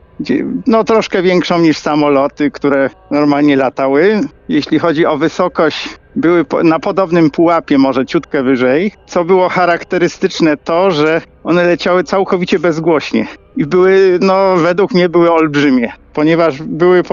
no 0.68 0.84
troszkę 0.84 1.22
większą 1.22 1.60
niż 1.60 1.78
samoloty, 1.78 2.52
które 2.52 2.90
normalnie 3.12 3.56
latały. 3.56 4.22
Jeśli 4.50 4.80
chodzi 4.80 5.06
o 5.06 5.18
wysokość, 5.18 5.90
były 6.16 6.46
na 6.64 6.80
podobnym 6.80 7.32
pułapie, 7.32 7.78
może 7.78 8.06
ciutkę 8.06 8.44
wyżej. 8.44 8.92
Co 9.08 9.26
było 9.26 9.50
charakterystyczne 9.50 10.58
to, 10.58 10.92
że 10.92 11.22
one 11.44 11.64
leciały 11.64 12.04
całkowicie 12.04 12.60
bezgłośnie 12.60 13.28
i 13.58 13.66
były, 13.66 14.20
no 14.22 14.56
według 14.58 14.94
mnie 14.94 15.10
były 15.10 15.32
olbrzymie, 15.32 15.92
ponieważ 16.14 16.62
były 16.62 17.04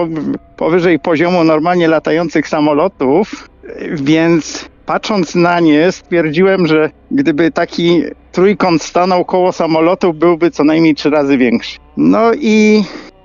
powyżej 0.57 0.99
poziomu 0.99 1.43
normalnie 1.43 1.87
latających 1.87 2.47
samolotów, 2.47 3.49
więc 3.91 4.69
patrząc 4.85 5.35
na 5.35 5.59
nie 5.59 5.91
stwierdziłem, 5.91 6.67
że 6.67 6.89
gdyby 7.11 7.51
taki 7.51 8.03
trójkąt 8.31 8.83
stanął 8.83 9.25
koło 9.25 9.51
samolotu, 9.51 10.13
byłby 10.13 10.51
co 10.51 10.63
najmniej 10.63 10.95
trzy 10.95 11.09
razy 11.09 11.37
większy. 11.37 11.77
No 11.97 12.33
i 12.33 12.83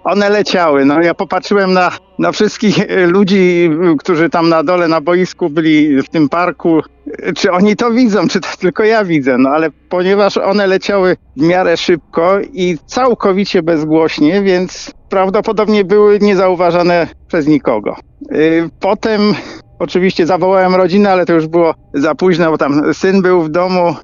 one 0.08 0.28
leciały. 0.28 0.84
No 0.84 1.00
ja 1.00 1.14
popatrzyłem 1.14 1.72
na, 1.72 1.90
na 2.18 2.32
wszystkich 2.32 2.78
e, 2.78 3.06
ludzi, 3.06 3.70
którzy 3.98 4.30
tam 4.30 4.48
na 4.48 4.62
dole 4.62 4.88
na 4.88 5.00
boisku 5.00 5.50
byli 5.50 6.02
w 6.02 6.08
tym 6.08 6.28
parku, 6.28 6.80
czy 7.36 7.52
oni 7.52 7.76
to 7.76 7.90
widzą, 7.90 8.28
czy 8.28 8.40
to 8.40 8.48
tylko 8.58 8.84
ja 8.84 9.04
widzę, 9.04 9.38
no 9.38 9.50
ale 9.50 9.70
ponieważ 9.88 10.36
one 10.36 10.66
leciały 10.66 11.16
w 11.36 11.42
miarę 11.42 11.76
szybko 11.76 12.38
i 12.52 12.78
całkowicie 12.86 13.62
bezgłośnie, 13.62 14.42
więc 14.42 14.94
prawdopodobnie 15.08 15.84
były 15.84 16.18
niezauważane 16.18 17.06
przez 17.28 17.46
nikogo. 17.46 17.96
E, 18.32 18.36
potem 18.80 19.34
oczywiście 19.78 20.26
zawołałem 20.26 20.74
rodzinę, 20.74 21.12
ale 21.12 21.26
to 21.26 21.32
już 21.32 21.46
było 21.46 21.74
za 21.94 22.14
późno, 22.14 22.50
bo 22.50 22.58
tam 22.58 22.94
syn 22.94 23.22
był 23.22 23.42
w 23.42 23.48
domu. 23.48 23.94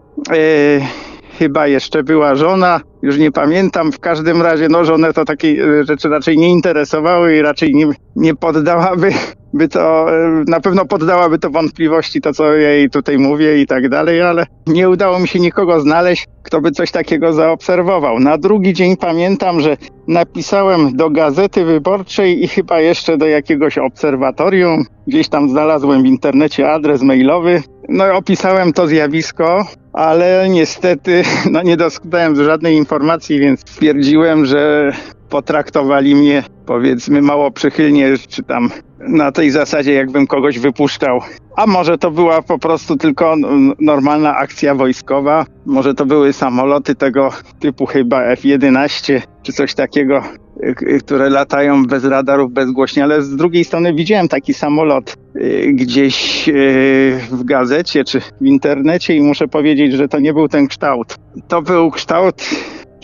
E, 1.35 1.39
chyba 1.39 1.67
jeszcze 1.67 2.03
była 2.03 2.35
żona, 2.35 2.81
już 3.03 3.19
nie 3.19 3.33
pamiętam. 3.33 3.93
W 3.93 3.99
każdym 3.99 4.43
razie, 4.43 4.69
no, 4.69 4.85
żonę 4.85 5.13
to 5.13 5.25
takie 5.25 5.85
rzeczy 5.85 6.09
raczej 6.09 6.39
nie 6.39 6.51
interesowały 6.51 7.37
i 7.37 7.43
raczej 7.43 7.75
nie, 7.75 7.87
nie 8.17 8.35
poddałaby 8.35 9.13
by 9.55 9.69
to, 9.69 10.13
e, 10.13 10.45
na 10.47 10.61
pewno 10.61 10.85
poddałaby 10.85 11.39
to 11.39 11.51
wątpliwości, 11.51 12.21
to 12.21 12.33
co 12.33 12.53
jej 12.53 12.91
tutaj 12.91 13.19
mówię 13.19 13.63
i 13.63 13.67
tak 13.67 13.89
dalej, 13.89 14.23
ale 14.23 14.47
nie 14.67 14.91
udało 14.91 15.19
mi 15.19 15.29
się 15.29 15.41
nikogo 15.41 15.81
znaleźć, 15.81 16.27
kto 16.43 16.61
by 16.61 16.71
coś 16.71 16.91
takiego 16.91 17.33
zaobserwował. 17.33 18.21
Na 18.21 18.39
drugi 18.39 18.73
dzień 18.73 18.97
pamiętam, 18.97 19.61
że 19.61 19.77
napisałem 20.09 20.97
do 20.97 21.11
Gazety 21.11 21.65
Wyborczej 21.65 22.45
i 22.45 22.49
chyba 22.49 22.81
jeszcze 22.81 23.17
do 23.17 23.27
jakiegoś 23.27 23.79
obserwatorium. 23.79 24.85
Gdzieś 25.07 25.29
tam 25.29 25.49
znalazłem 25.49 26.03
w 26.03 26.07
internecie 26.07 26.71
adres 26.73 27.03
mailowy. 27.03 27.63
No 27.89 28.07
i 28.07 28.11
opisałem 28.11 28.73
to 28.73 28.87
zjawisko, 28.87 29.65
ale 29.95 30.49
niestety 30.49 31.23
no 31.51 31.63
nie 31.63 31.77
dostałem 31.77 32.45
żadnej 32.45 32.77
informacji, 32.77 33.41
więc 33.41 33.61
stwierdziłem, 33.61 34.47
że 34.47 34.93
potraktowali 35.29 36.15
mnie 36.15 36.43
powiedzmy 36.67 37.23
mało 37.23 37.51
przychylnie, 37.51 38.15
czy 38.29 38.43
tam 38.43 38.71
na 39.09 39.33
tej 39.33 39.51
zasadzie 39.51 39.93
jakbym 39.93 40.27
kogoś 40.27 40.59
wypuszczał. 40.59 41.21
A 41.57 41.67
może 41.67 41.99
to 41.99 42.11
była 42.11 42.43
po 42.43 42.59
prostu 42.59 42.97
tylko 42.97 43.35
normalna 43.81 44.37
akcja 44.37 44.75
wojskowa, 44.75 45.47
może 45.67 45.95
to 45.95 46.07
były 46.07 46.33
samoloty 46.33 46.95
tego 46.95 47.31
typu 47.61 47.87
chyba 47.87 48.23
F-11 48.23 49.21
czy 49.43 49.53
coś 49.53 49.75
takiego, 49.75 50.23
y, 50.63 50.99
które 50.99 51.31
latają 51.31 51.87
bez 51.87 52.05
radarów, 52.05 52.53
bezgłośnie, 52.53 53.05
ale 53.05 53.23
z 53.23 53.37
drugiej 53.37 53.65
strony 53.65 53.95
widziałem 53.95 54.29
taki 54.29 54.55
samolot 54.55 55.17
y, 55.37 55.73
gdzieś 55.73 56.49
y, 56.49 57.19
w 57.31 57.45
gazecie 57.45 58.05
czy 58.05 58.21
w 58.21 58.47
internecie 58.47 59.17
i 59.17 59.23
muszę 59.23 59.49
powiedzieć, 59.49 59.93
że 59.93 60.09
to 60.09 60.19
nie 60.19 60.33
był 60.33 60.49
ten 60.49 60.69
kształt. 60.69 61.17
To 61.49 61.63
był 61.63 61.91
kształt 61.91 62.43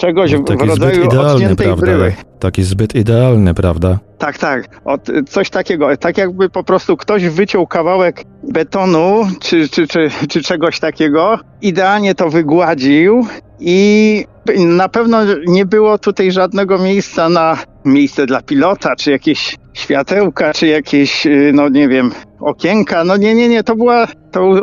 czegoś 0.01 0.33
no, 0.33 0.39
w 0.39 0.61
rodzaju 0.61 0.95
zbyt 0.95 1.05
idealny, 1.05 1.57
prawda? 1.57 1.77
bryły. 1.77 2.13
Taki 2.39 2.63
zbyt 2.63 2.95
idealny, 2.95 3.55
prawda? 3.55 3.99
Tak, 4.19 4.39
tak. 4.39 4.81
Od, 4.85 5.07
coś 5.29 5.51
takiego. 5.51 5.97
Tak 5.97 6.19
jakby 6.19 6.49
po 6.49 6.65
prostu 6.65 6.97
ktoś 6.97 7.29
wyciął 7.29 7.67
kawałek 7.67 8.25
betonu 8.43 9.27
czy, 9.41 9.69
czy, 9.69 9.87
czy, 9.87 10.11
czy 10.29 10.43
czegoś 10.43 10.81
takiego, 10.81 11.39
idealnie 11.63 12.15
to 12.15 12.31
wygładził 12.31 13.27
i 13.61 14.25
na 14.59 14.89
pewno 14.89 15.19
nie 15.47 15.67
było 15.67 15.99
tutaj 15.99 16.33
żadnego 16.33 16.79
miejsca 16.79 17.29
na 17.29 17.57
miejsce 17.85 18.27
dla 18.27 18.43
pilota, 18.43 18.97
czy 18.97 19.11
jakieś 19.11 19.57
światełka, 19.73 20.53
czy 20.53 20.67
jakieś, 20.67 21.27
no 21.53 21.69
nie 21.69 21.89
wiem, 21.89 22.13
okienka. 22.41 23.05
No 23.05 23.17
nie, 23.17 23.35
nie, 23.35 23.49
nie, 23.49 23.65
to 23.65 23.77
była 23.77 24.07
to 24.33 24.55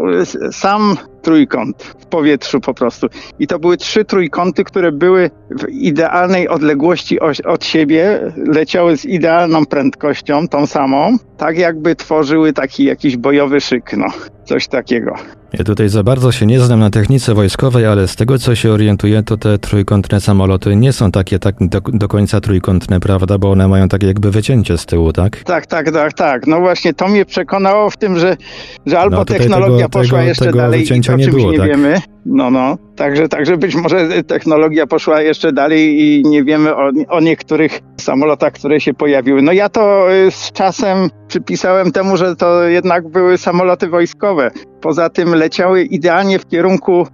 sam 0.52 0.98
trójkąt 1.28 1.84
w 1.84 2.06
powietrzu 2.06 2.62
po 2.62 2.74
prostu. 2.74 3.08
I 3.40 3.48
to 3.48 3.60
były 3.60 3.78
trzy 3.78 4.06
trójkąty, 4.06 4.64
które 4.64 4.92
były 4.92 5.30
w 5.50 5.70
idealnej 5.70 6.48
odległości 6.48 7.20
od 7.46 7.66
siebie, 7.66 8.20
leciały 8.36 8.98
z 8.98 9.06
idealną 9.06 9.66
prędkością, 9.66 10.48
tą 10.48 10.68
samą, 10.68 11.18
tak 11.38 11.58
jakby 11.58 11.96
tworzyły 11.96 12.54
taki 12.54 12.84
jakiś 12.84 13.18
bojowy 13.18 13.62
szyk, 13.62 13.94
no, 13.98 14.08
coś 14.46 14.68
takiego. 14.68 15.16
Ja 15.58 15.64
tutaj 15.64 15.90
za 15.90 16.04
bardzo 16.04 16.32
się 16.32 16.46
nie 16.46 16.60
znam 16.60 16.80
na 16.80 16.90
technice 16.90 17.34
wojskowej, 17.34 17.86
ale 17.86 18.08
z 18.08 18.16
tego 18.16 18.40
co 18.40 18.56
się 18.56 18.72
orientuję, 18.72 19.24
to 19.24 19.38
te 19.38 19.58
trójkątne 19.60 20.22
samoloty 20.22 20.76
nie 20.76 20.94
są 20.94 21.12
takie 21.12 21.40
tak 21.40 21.56
do, 21.60 21.82
do 21.82 22.08
końca 22.08 22.42
trójkątne, 22.42 23.00
prawda? 23.00 23.38
Bo 23.38 23.52
one 23.52 23.68
mają 23.68 23.90
takie 23.90 24.08
jakby 24.08 24.32
wycięcie 24.32 24.78
z 24.78 24.86
tyłu, 24.86 25.14
tak? 25.14 25.44
Tak, 25.44 25.66
tak, 25.66 25.92
tak, 25.92 26.14
tak. 26.14 26.48
No 26.48 26.60
właśnie 26.60 26.94
to 26.94 27.08
mnie 27.08 27.26
przekonało 27.26 27.90
w 27.90 27.98
tym, 27.98 28.20
że, 28.20 28.38
że 28.86 29.00
albo 29.00 29.16
no, 29.16 29.26
technologia 29.26 29.78
tego, 29.78 29.90
poszła 29.90 30.18
tego, 30.18 30.30
jeszcze 30.30 30.46
tego 30.46 30.58
dalej 30.58 30.82
i 30.82 30.84
o 30.84 30.88
czymś 30.88 31.08
nie 31.08 31.58
tak? 31.58 31.68
wiemy. 31.68 32.02
No, 32.30 32.52
no. 32.52 32.78
Także, 32.96 33.30
także 33.30 33.58
być 33.58 33.76
może 33.76 34.24
technologia 34.24 34.88
poszła 34.88 35.22
jeszcze 35.22 35.52
dalej 35.52 36.02
i 36.02 36.24
nie 36.26 36.44
wiemy 36.44 36.76
o, 36.76 36.92
o 37.10 37.20
niektórych 37.20 37.80
samolotach, 38.02 38.54
które 38.54 38.82
się 38.82 38.94
pojawiły. 38.94 39.42
No 39.42 39.52
ja 39.52 39.70
to 39.70 40.14
y, 40.14 40.32
z 40.32 40.52
czasem 40.52 41.10
przypisałem 41.28 41.92
temu, 41.92 42.18
że 42.18 42.36
to 42.36 42.64
jednak 42.64 43.08
były 43.08 43.38
samoloty 43.38 43.88
wojskowe. 43.88 44.52
Poza 44.82 45.10
tym 45.10 45.36
leciały 45.36 45.84
idealnie 45.84 46.40
w 46.40 46.48
kierunku 46.48 47.08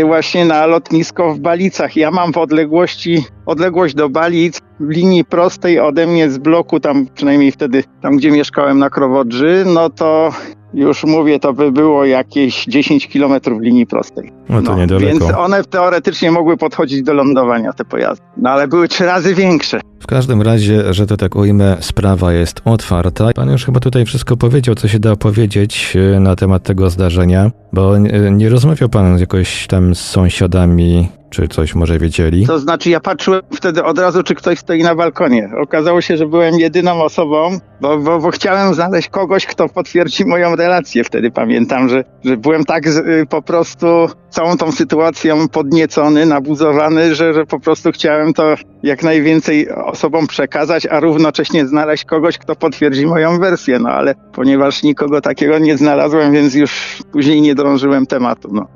y, 0.00 0.04
właśnie 0.04 0.44
na 0.44 0.66
lotnisko 0.66 1.34
w 1.34 1.38
Balicach. 1.38 1.96
Ja 1.96 2.10
mam 2.10 2.32
w 2.32 2.38
odległości, 2.38 3.24
odległość 3.46 3.94
do 3.94 4.08
Balic 4.08 4.60
w 4.80 4.90
linii 4.90 5.24
prostej 5.24 5.80
ode 5.80 6.06
mnie 6.06 6.30
z 6.30 6.38
bloku, 6.38 6.80
tam 6.80 7.06
przynajmniej 7.14 7.52
wtedy, 7.52 7.84
tam 8.02 8.16
gdzie 8.16 8.30
mieszkałem 8.30 8.78
na 8.78 8.90
Krowodrzy, 8.90 9.64
no 9.66 9.90
to 9.90 10.30
już 10.74 11.04
mówię, 11.04 11.38
to 11.38 11.52
by 11.52 11.72
było 11.72 12.04
jakieś 12.04 12.64
10 12.64 13.08
kilometrów 13.08 13.60
linii 13.60 13.86
prostej. 13.86 14.35
No 14.48 14.62
to 14.62 14.70
no, 14.70 14.76
niedaleko. 14.78 15.06
Więc 15.06 15.22
one 15.36 15.64
teoretycznie 15.64 16.30
mogły 16.30 16.56
podchodzić 16.56 17.02
do 17.02 17.14
lądowania, 17.14 17.72
te 17.72 17.84
pojazdy. 17.84 18.24
No 18.36 18.50
ale 18.50 18.68
były 18.68 18.88
trzy 18.88 19.06
razy 19.06 19.34
większe. 19.34 19.80
W 20.00 20.06
każdym 20.06 20.42
razie, 20.42 20.94
że 20.94 21.06
to 21.06 21.16
tak 21.16 21.36
ujmę, 21.36 21.76
sprawa 21.80 22.32
jest 22.32 22.60
otwarta. 22.64 23.30
Pan 23.34 23.50
już 23.50 23.64
chyba 23.64 23.80
tutaj 23.80 24.04
wszystko 24.04 24.36
powiedział, 24.36 24.74
co 24.74 24.88
się 24.88 24.98
da 24.98 25.16
powiedzieć 25.16 25.96
e, 26.16 26.20
na 26.20 26.36
temat 26.36 26.62
tego 26.62 26.90
zdarzenia, 26.90 27.50
bo 27.72 27.98
nie 28.30 28.48
rozmawiał 28.48 28.88
pan 28.88 29.18
jakoś 29.18 29.66
tam 29.66 29.94
z 29.94 30.00
sąsiadami 30.00 31.08
czy 31.30 31.48
coś 31.48 31.74
może 31.74 31.98
wiedzieli? 31.98 32.46
To 32.46 32.58
znaczy, 32.58 32.90
ja 32.90 33.00
patrzyłem 33.00 33.42
wtedy 33.52 33.84
od 33.84 33.98
razu, 33.98 34.22
czy 34.22 34.34
ktoś 34.34 34.58
stoi 34.58 34.82
na 34.82 34.94
balkonie. 34.94 35.50
Okazało 35.62 36.00
się, 36.00 36.16
że 36.16 36.26
byłem 36.26 36.54
jedyną 36.54 37.02
osobą, 37.02 37.58
bo, 37.80 37.98
bo, 37.98 38.18
bo 38.18 38.30
chciałem 38.30 38.74
znaleźć 38.74 39.08
kogoś, 39.08 39.46
kto 39.46 39.68
potwierdzi 39.68 40.24
moją 40.24 40.56
relację. 40.56 41.04
Wtedy 41.04 41.30
pamiętam, 41.30 41.88
że, 41.88 42.04
że 42.24 42.36
byłem 42.36 42.64
tak 42.64 42.90
z, 42.90 42.96
y, 42.96 43.26
po 43.28 43.42
prostu 43.42 43.86
całą 44.36 44.56
tą 44.56 44.72
sytuacją 44.72 45.48
podniecony, 45.48 46.26
nabuzowany, 46.26 47.14
że, 47.14 47.34
że 47.34 47.46
po 47.46 47.60
prostu 47.60 47.92
chciałem 47.92 48.32
to 48.32 48.54
jak 48.82 49.02
najwięcej 49.02 49.70
osobom 49.70 50.26
przekazać, 50.26 50.86
a 50.86 51.00
równocześnie 51.00 51.66
znaleźć 51.66 52.04
kogoś, 52.04 52.38
kto 52.38 52.56
potwierdzi 52.56 53.06
moją 53.06 53.38
wersję. 53.38 53.78
No 53.78 53.88
ale 53.88 54.14
ponieważ 54.32 54.82
nikogo 54.82 55.20
takiego 55.20 55.58
nie 55.58 55.76
znalazłem, 55.76 56.32
więc 56.32 56.54
już 56.54 57.02
później 57.12 57.40
nie 57.40 57.54
drążyłem 57.54 58.06
tematu. 58.06 58.48
No. 58.52 58.66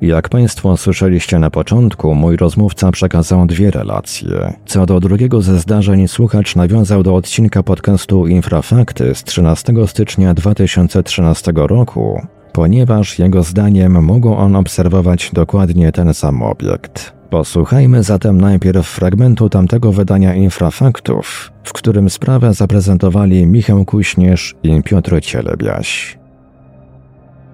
Jak 0.00 0.28
Państwo 0.28 0.76
słyszeliście 0.76 1.38
na 1.38 1.50
początku, 1.50 2.14
mój 2.14 2.36
rozmówca 2.36 2.90
przekazał 2.90 3.46
dwie 3.46 3.70
relacje. 3.70 4.52
Co 4.66 4.86
do 4.86 5.00
drugiego 5.00 5.42
ze 5.42 5.58
zdarzeń, 5.58 6.08
słuchacz 6.08 6.56
nawiązał 6.56 7.02
do 7.02 7.14
odcinka 7.14 7.62
podcastu 7.62 8.26
Infrafakty 8.26 9.14
z 9.14 9.24
13 9.24 9.72
stycznia 9.86 10.34
2013 10.34 11.52
roku, 11.56 12.20
ponieważ 12.54 13.18
jego 13.18 13.42
zdaniem 13.42 14.04
mógł 14.04 14.34
on 14.34 14.56
obserwować 14.56 15.30
dokładnie 15.32 15.92
ten 15.92 16.14
sam 16.14 16.42
obiekt. 16.42 17.12
Posłuchajmy 17.30 18.02
zatem 18.02 18.40
najpierw 18.40 18.86
fragmentu 18.86 19.48
tamtego 19.48 19.92
wydania 19.92 20.34
Infrafaktów, 20.34 21.52
w 21.64 21.72
którym 21.72 22.10
sprawę 22.10 22.54
zaprezentowali 22.54 23.46
Michał 23.46 23.84
Kuśnierz 23.84 24.54
i 24.62 24.82
Piotr 24.82 25.20
Cielebiaś. 25.20 26.18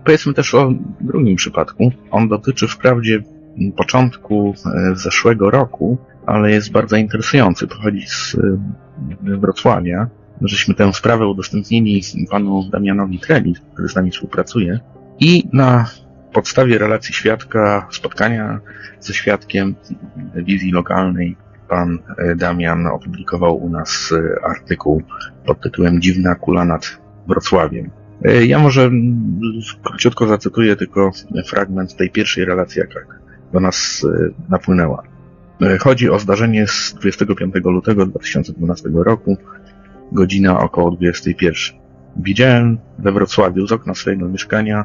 Powiedzmy 0.05 0.35
też 0.35 0.55
o 0.55 0.73
drugim 1.01 1.37
przypadku. 1.37 1.91
On 2.11 2.29
dotyczy 2.29 2.69
wprawdzie 2.69 3.23
początku 3.77 4.55
e, 4.67 4.97
zeszłego 4.97 5.51
roku, 5.51 5.99
ale 6.27 6.51
jest 6.51 6.73
bardzo 6.73 6.97
interesujący. 6.97 7.67
Pochodzi 7.67 8.07
z 8.07 8.35
e, 8.35 9.37
Wrocławia. 9.37 10.09
Żeśmy 10.43 10.75
tę 10.75 10.93
sprawę 10.93 11.27
udostępnili 11.27 12.03
panu 12.31 12.69
Damianowi 12.73 13.19
Treli, 13.19 13.55
który 13.73 13.89
z 13.89 13.95
nami 13.95 14.11
współpracuje. 14.11 14.81
I 15.21 15.49
na 15.53 15.91
podstawie 16.33 16.79
relacji 16.79 17.15
świadka, 17.15 17.89
spotkania 17.91 18.61
ze 19.01 19.15
świadkiem 19.15 19.75
wizji 20.35 20.73
lokalnej, 20.73 21.37
pan 21.69 21.99
e, 22.19 22.37
Damian 22.37 22.87
opublikował 22.87 23.57
u 23.57 23.71
nas 23.71 24.15
artykuł 24.43 25.03
pod 25.47 25.61
tytułem 25.61 26.01
Dziwna 26.01 26.35
kula 26.35 26.65
nad 26.65 26.99
Wrocławiem. 27.27 27.91
E, 28.25 28.47
ja 28.47 28.59
może 28.59 28.91
króciutko 29.83 30.27
zacytuję 30.27 30.77
tylko 30.77 31.11
fragment 31.47 31.97
tej 31.97 32.11
pierwszej 32.11 32.45
relacji, 32.45 32.79
jaka 32.79 33.01
do 33.53 33.61
nas 33.61 34.07
e, 34.15 34.31
napłynęła. 34.49 35.03
E, 35.63 35.79
chodzi 35.79 36.11
o 36.11 36.19
zdarzenie 36.19 36.67
z 36.67 36.95
25 37.01 37.55
lutego 37.65 38.07
2012 38.07 38.89
roku, 38.95 39.37
godzina 40.13 40.61
około 40.61 40.91
21. 40.91 41.81
Widziałem 42.17 42.79
we 42.99 43.13
Wrocławiu 43.13 43.67
z 43.67 43.73
okna 43.73 43.95
swojego 43.95 44.29
mieszkania 44.29 44.85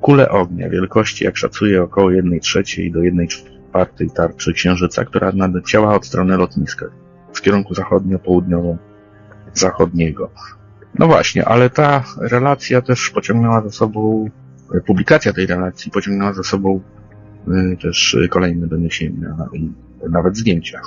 kulę 0.00 0.28
ognia 0.28 0.68
wielkości, 0.68 1.24
jak 1.24 1.36
szacuję, 1.36 1.82
około 1.82 2.10
1 2.10 2.40
trzeciej 2.40 2.92
do 2.92 3.02
1 3.02 3.26
czwartej 3.28 4.10
tarczy 4.10 4.52
księżyca, 4.52 5.04
która 5.04 5.32
nadleciała 5.32 5.94
od 5.94 6.06
strony 6.06 6.36
lotniska 6.36 6.86
w 7.34 7.40
kierunku 7.40 7.74
zachodnio-południowo-zachodniego. 7.74 10.30
No 10.98 11.06
właśnie, 11.06 11.44
ale 11.44 11.70
ta 11.70 12.04
relacja 12.16 12.82
też 12.82 13.10
pociągnęła 13.10 13.62
za 13.62 13.70
sobą, 13.70 14.30
publikacja 14.86 15.32
tej 15.32 15.46
relacji 15.46 15.90
pociągnęła 15.90 16.32
za 16.32 16.42
sobą 16.42 16.80
y, 17.48 17.76
też 17.82 18.16
kolejne 18.30 18.66
doniesienia 18.66 19.36
i 19.52 19.72
nawet 20.10 20.36
zdjęcia. 20.36 20.80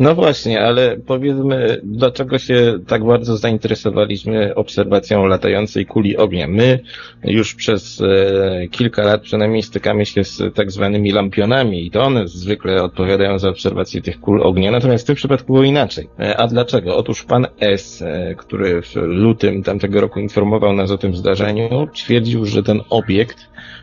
No 0.00 0.14
właśnie, 0.14 0.60
ale 0.60 0.96
powiedzmy, 1.06 1.80
dlaczego 1.84 2.38
się 2.38 2.78
tak 2.86 3.04
bardzo 3.04 3.36
zainteresowaliśmy 3.36 4.54
obserwacją 4.54 5.26
latającej 5.26 5.86
kuli 5.86 6.16
ognia? 6.16 6.48
My 6.48 6.80
już 7.24 7.54
przez 7.54 8.00
e, 8.00 8.68
kilka 8.68 9.02
lat 9.02 9.22
przynajmniej 9.22 9.62
stykamy 9.62 10.06
się 10.06 10.24
z 10.24 10.54
tak 10.54 10.70
zwanymi 10.70 11.12
lampionami 11.12 11.86
i 11.86 11.90
to 11.90 12.02
one 12.02 12.28
zwykle 12.28 12.82
odpowiadają 12.82 13.38
za 13.38 13.48
obserwację 13.48 14.02
tych 14.02 14.20
kul 14.20 14.42
ognia, 14.42 14.70
natomiast 14.70 15.04
w 15.04 15.06
tym 15.06 15.16
przypadku 15.16 15.52
było 15.52 15.64
inaczej. 15.64 16.08
E, 16.20 16.36
a 16.36 16.46
dlaczego? 16.46 16.96
Otóż 16.96 17.24
pan 17.24 17.46
S., 17.60 18.02
e, 18.02 18.34
który 18.34 18.82
w 18.82 18.94
lutym 18.96 19.62
tamtego 19.62 20.00
roku 20.00 20.20
informował 20.20 20.72
nas 20.72 20.90
o 20.90 20.98
tym 20.98 21.16
zdarzeniu, 21.16 21.88
twierdził, 21.94 22.46
że 22.46 22.62
ten 22.62 22.80
obiekt 22.90 23.38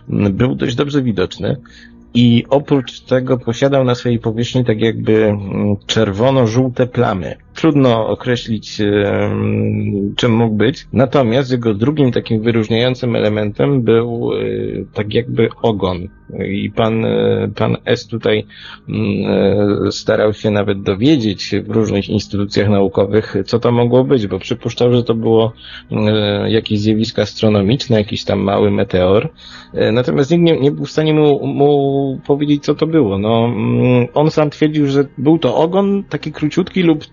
był 0.09 0.55
dość 0.55 0.75
dobrze 0.75 1.01
widoczny, 1.01 1.57
i 2.15 2.43
oprócz 2.49 2.99
tego 2.99 3.37
posiadał 3.37 3.83
na 3.83 3.95
swojej 3.95 4.19
powierzchni 4.19 4.65
tak 4.65 4.81
jakby 4.81 5.25
mm, 5.25 5.75
czerwono-żółte 5.85 6.87
plamy. 6.87 7.35
Trudno 7.55 8.07
określić, 8.07 8.81
czym 10.15 10.35
mógł 10.35 10.55
być. 10.55 10.87
Natomiast 10.93 11.51
jego 11.51 11.73
drugim 11.73 12.11
takim 12.11 12.41
wyróżniającym 12.41 13.15
elementem 13.15 13.81
był 13.81 14.31
e, 14.33 14.37
tak 14.93 15.13
jakby 15.13 15.49
ogon. 15.61 16.07
I 16.47 16.71
pan, 16.71 17.05
e, 17.05 17.51
pan 17.55 17.77
S 17.85 18.07
tutaj 18.07 18.45
mm, 18.89 19.05
e, 19.87 19.91
starał 19.91 20.33
się 20.33 20.51
nawet 20.51 20.81
dowiedzieć 20.81 21.51
w 21.63 21.69
różnych 21.69 22.09
instytucjach 22.09 22.69
naukowych, 22.69 23.35
co 23.45 23.59
to 23.59 23.71
mogło 23.71 24.03
być, 24.03 24.27
bo 24.27 24.39
przypuszczał, 24.39 24.93
że 24.93 25.03
to 25.03 25.13
było 25.13 25.53
jakieś 26.47 26.79
zjawisko 26.79 27.21
astronomiczne, 27.21 27.97
jakiś 27.97 28.23
tam 28.23 28.39
mały 28.39 28.71
meteor. 28.71 29.29
Natomiast 29.91 30.31
nikt 30.31 30.43
nie, 30.43 30.59
nie 30.59 30.71
był 30.71 30.85
w 30.85 30.91
stanie 30.91 31.13
mu, 31.13 31.47
mu 31.47 32.19
powiedzieć, 32.27 32.63
co 32.63 32.75
to 32.75 32.87
było. 32.87 33.17
No, 33.17 33.45
mm, 33.45 34.07
on 34.13 34.31
sam 34.31 34.49
twierdził, 34.49 34.87
że 34.87 35.05
był 35.17 35.39
to 35.39 35.55
ogon, 35.55 36.03
taki 36.03 36.31
króciutki 36.31 36.83
lub 36.83 37.05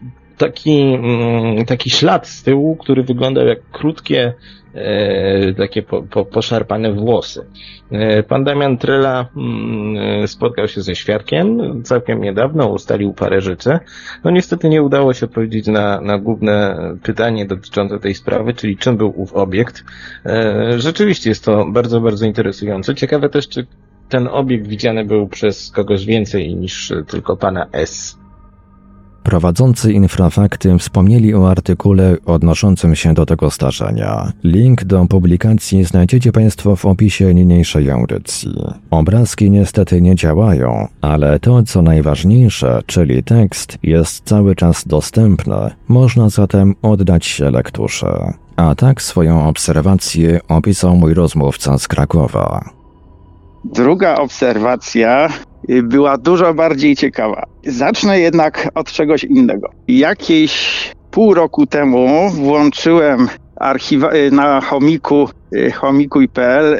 taki, 0.42 0.94
mm, 0.94 1.64
taki 1.66 1.90
ślad 1.90 2.28
z 2.28 2.42
tyłu, 2.42 2.76
który 2.76 3.02
wyglądał 3.02 3.46
jak 3.46 3.58
krótkie, 3.72 4.34
e, 4.74 5.54
takie 5.54 5.82
po, 5.82 6.02
po, 6.02 6.24
poszarpane 6.24 6.92
włosy. 6.92 7.46
E, 7.90 8.22
pan 8.22 8.44
Damian 8.44 8.78
Trela 8.78 9.26
mm, 9.36 10.28
spotkał 10.28 10.68
się 10.68 10.82
ze 10.82 10.94
świadkiem 10.94 11.82
całkiem 11.82 12.20
niedawno, 12.20 12.68
ustalił 12.68 13.12
parę 13.12 13.40
rzeczy. 13.40 13.78
No 14.24 14.30
niestety 14.30 14.68
nie 14.68 14.82
udało 14.82 15.14
się 15.14 15.26
odpowiedzieć 15.26 15.66
na, 15.66 16.00
na 16.00 16.18
główne 16.18 16.76
pytanie 17.02 17.46
dotyczące 17.46 17.98
tej 17.98 18.14
sprawy, 18.14 18.54
czyli 18.54 18.76
czym 18.76 18.96
był 18.96 19.12
ów 19.16 19.32
obiekt. 19.32 19.84
E, 20.26 20.74
rzeczywiście 20.78 21.30
jest 21.30 21.44
to 21.44 21.66
bardzo, 21.66 22.00
bardzo 22.00 22.26
interesujące. 22.26 22.94
Ciekawe 22.94 23.28
też, 23.28 23.48
czy 23.48 23.66
ten 24.08 24.28
obiekt 24.28 24.66
widziany 24.66 25.04
był 25.04 25.28
przez 25.28 25.70
kogoś 25.70 26.06
więcej 26.06 26.56
niż 26.56 26.92
tylko 27.08 27.36
pana 27.36 27.66
S. 27.72 28.21
Prowadzący 29.32 29.92
infrafakty 29.92 30.78
wspomnieli 30.78 31.34
o 31.34 31.50
artykule 31.50 32.16
odnoszącym 32.26 32.94
się 32.94 33.14
do 33.14 33.26
tego 33.26 33.50
zdarzenia. 33.50 34.32
Link 34.44 34.84
do 34.84 35.06
publikacji 35.06 35.84
znajdziecie 35.84 36.32
Państwo 36.32 36.76
w 36.76 36.86
opisie 36.86 37.34
niniejszej 37.34 37.90
audycji. 37.90 38.54
Obrazki 38.90 39.50
niestety 39.50 40.00
nie 40.00 40.14
działają, 40.14 40.88
ale 41.00 41.40
to 41.40 41.62
co 41.62 41.82
najważniejsze, 41.82 42.82
czyli 42.86 43.22
tekst, 43.22 43.78
jest 43.82 44.24
cały 44.24 44.54
czas 44.54 44.86
dostępny. 44.86 45.70
Można 45.88 46.28
zatem 46.28 46.74
oddać 46.82 47.26
się 47.26 47.50
lekturze. 47.50 48.32
A 48.56 48.74
tak 48.74 49.02
swoją 49.02 49.48
obserwację 49.48 50.40
opisał 50.48 50.96
mój 50.96 51.14
rozmówca 51.14 51.78
z 51.78 51.88
Krakowa. 51.88 52.70
Druga 53.64 54.14
obserwacja 54.16 55.28
była 55.68 56.18
dużo 56.18 56.54
bardziej 56.54 56.96
ciekawa. 56.96 57.46
Zacznę 57.66 58.20
jednak 58.20 58.68
od 58.74 58.92
czegoś 58.92 59.24
innego. 59.24 59.70
Jakieś 59.88 60.90
pół 61.10 61.34
roku 61.34 61.66
temu 61.66 62.30
włączyłem 62.30 63.28
archiwa- 63.60 64.14
y, 64.14 64.30
na 64.30 64.60
chomiku 64.60 65.28
y, 65.56 65.70
chomikuj.pl 65.70 66.78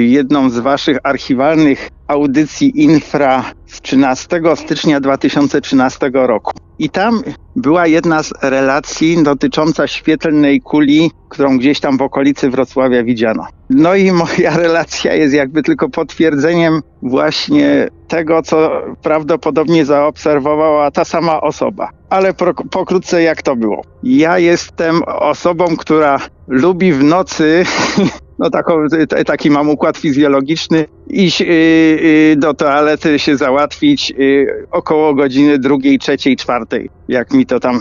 jedną 0.00 0.50
z 0.50 0.58
waszych 0.58 0.98
archiwalnych 1.02 1.90
audycji 2.08 2.82
Infra 2.82 3.44
z 3.66 3.80
13 3.80 4.40
stycznia 4.54 5.00
2013 5.00 6.10
roku. 6.14 6.52
I 6.78 6.90
tam 6.90 7.22
była 7.56 7.86
jedna 7.86 8.22
z 8.22 8.32
relacji 8.42 9.22
dotycząca 9.22 9.86
świetlnej 9.86 10.60
kuli, 10.60 11.10
którą 11.28 11.58
gdzieś 11.58 11.80
tam 11.80 11.98
w 11.98 12.02
okolicy 12.02 12.50
Wrocławia 12.50 13.04
widziano. 13.04 13.46
No 13.70 13.94
i 13.94 14.12
moja 14.12 14.56
relacja 14.66 15.14
jest 15.14 15.34
jakby 15.34 15.62
tylko 15.62 15.88
potwierdzeniem 15.88 16.80
właśnie 17.02 17.88
tego, 18.08 18.42
co 18.42 18.70
prawdopodobnie 19.02 19.84
zaobserwowała 19.84 20.90
ta 20.90 21.04
sama 21.04 21.40
osoba. 21.40 21.90
Ale 22.10 22.34
pokrótce 22.70 23.22
jak 23.22 23.42
to 23.42 23.56
było. 23.56 23.82
Ja 24.02 24.38
jestem 24.38 25.02
osobą, 25.02 25.76
która 25.76 26.18
lubi 26.48 26.92
w 26.92 27.04
nocy 27.04 27.64
no 28.38 28.50
taką, 28.50 28.86
taki 29.26 29.50
mam 29.50 29.70
układ 29.70 29.96
fizjologiczny, 29.98 30.86
iść 31.06 31.40
yy, 31.40 31.46
yy, 31.46 32.36
do 32.36 32.54
toalety 32.54 33.18
się 33.18 33.36
załatwić 33.36 34.10
yy, 34.10 34.66
około 34.70 35.14
godziny 35.14 35.58
drugiej, 35.58 35.98
trzeciej, 35.98 36.36
czwartej, 36.36 36.90
jak 37.08 37.32
mi 37.32 37.46
to 37.46 37.60
tam 37.60 37.80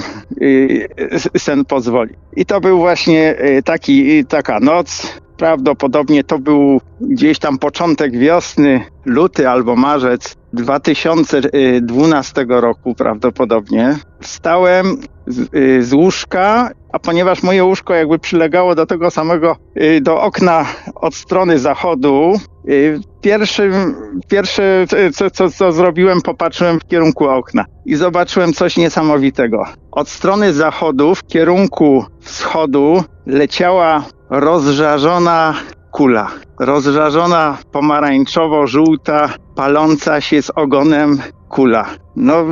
sen 1.38 1.66
pozwoli. 1.66 2.14
I 2.36 2.46
to 2.46 2.62
był 2.62 2.78
właśnie 2.78 3.36
taki, 3.66 4.26
taka 4.26 4.60
noc, 4.60 5.20
prawdopodobnie 5.38 6.24
to 6.24 6.40
był 6.40 6.82
gdzieś 7.02 7.40
tam 7.40 7.58
początek 7.58 8.18
wiosny, 8.18 8.82
luty 9.06 9.50
albo 9.50 9.76
marzec 9.76 10.36
2012 10.54 12.46
roku 12.50 12.96
prawdopodobnie. 12.96 13.96
Wstałem 14.22 14.98
z, 15.28 15.56
y, 15.56 15.84
z, 15.84 15.94
łóżka, 15.94 16.70
a 16.94 17.00
ponieważ 17.00 17.44
moje 17.44 17.64
łóżko 17.64 17.94
jakby 17.94 18.20
przylegało 18.20 18.76
do 18.76 18.86
tego 18.86 19.12
samego, 19.12 19.56
y, 19.82 20.02
do 20.02 20.22
okna 20.22 20.66
od 20.96 21.16
strony 21.16 21.60
zachodu, 21.60 22.34
y, 22.70 23.00
pierwszym, 23.22 23.96
pierwsze 24.28 24.86
co, 25.14 25.32
co, 25.32 25.50
co 25.50 25.72
zrobiłem, 25.72 26.22
popatrzyłem 26.22 26.80
w 26.80 26.88
kierunku 26.88 27.26
okna 27.26 27.66
i 27.86 27.96
zobaczyłem 27.96 28.54
coś 28.54 28.78
niesamowitego. 28.78 29.66
Od 29.92 30.10
strony 30.10 30.54
zachodu 30.54 31.16
w 31.16 31.28
kierunku 31.28 32.06
wschodu 32.22 33.04
leciała 33.26 34.04
rozżarzona 34.30 35.54
kula. 35.92 36.28
Rozżarzona 36.60 37.58
pomarańczowo-żółta, 37.72 39.30
paląca 39.56 40.22
się 40.22 40.42
z 40.42 40.50
ogonem 40.50 41.18
kula. 41.50 41.86
No, 42.16 42.46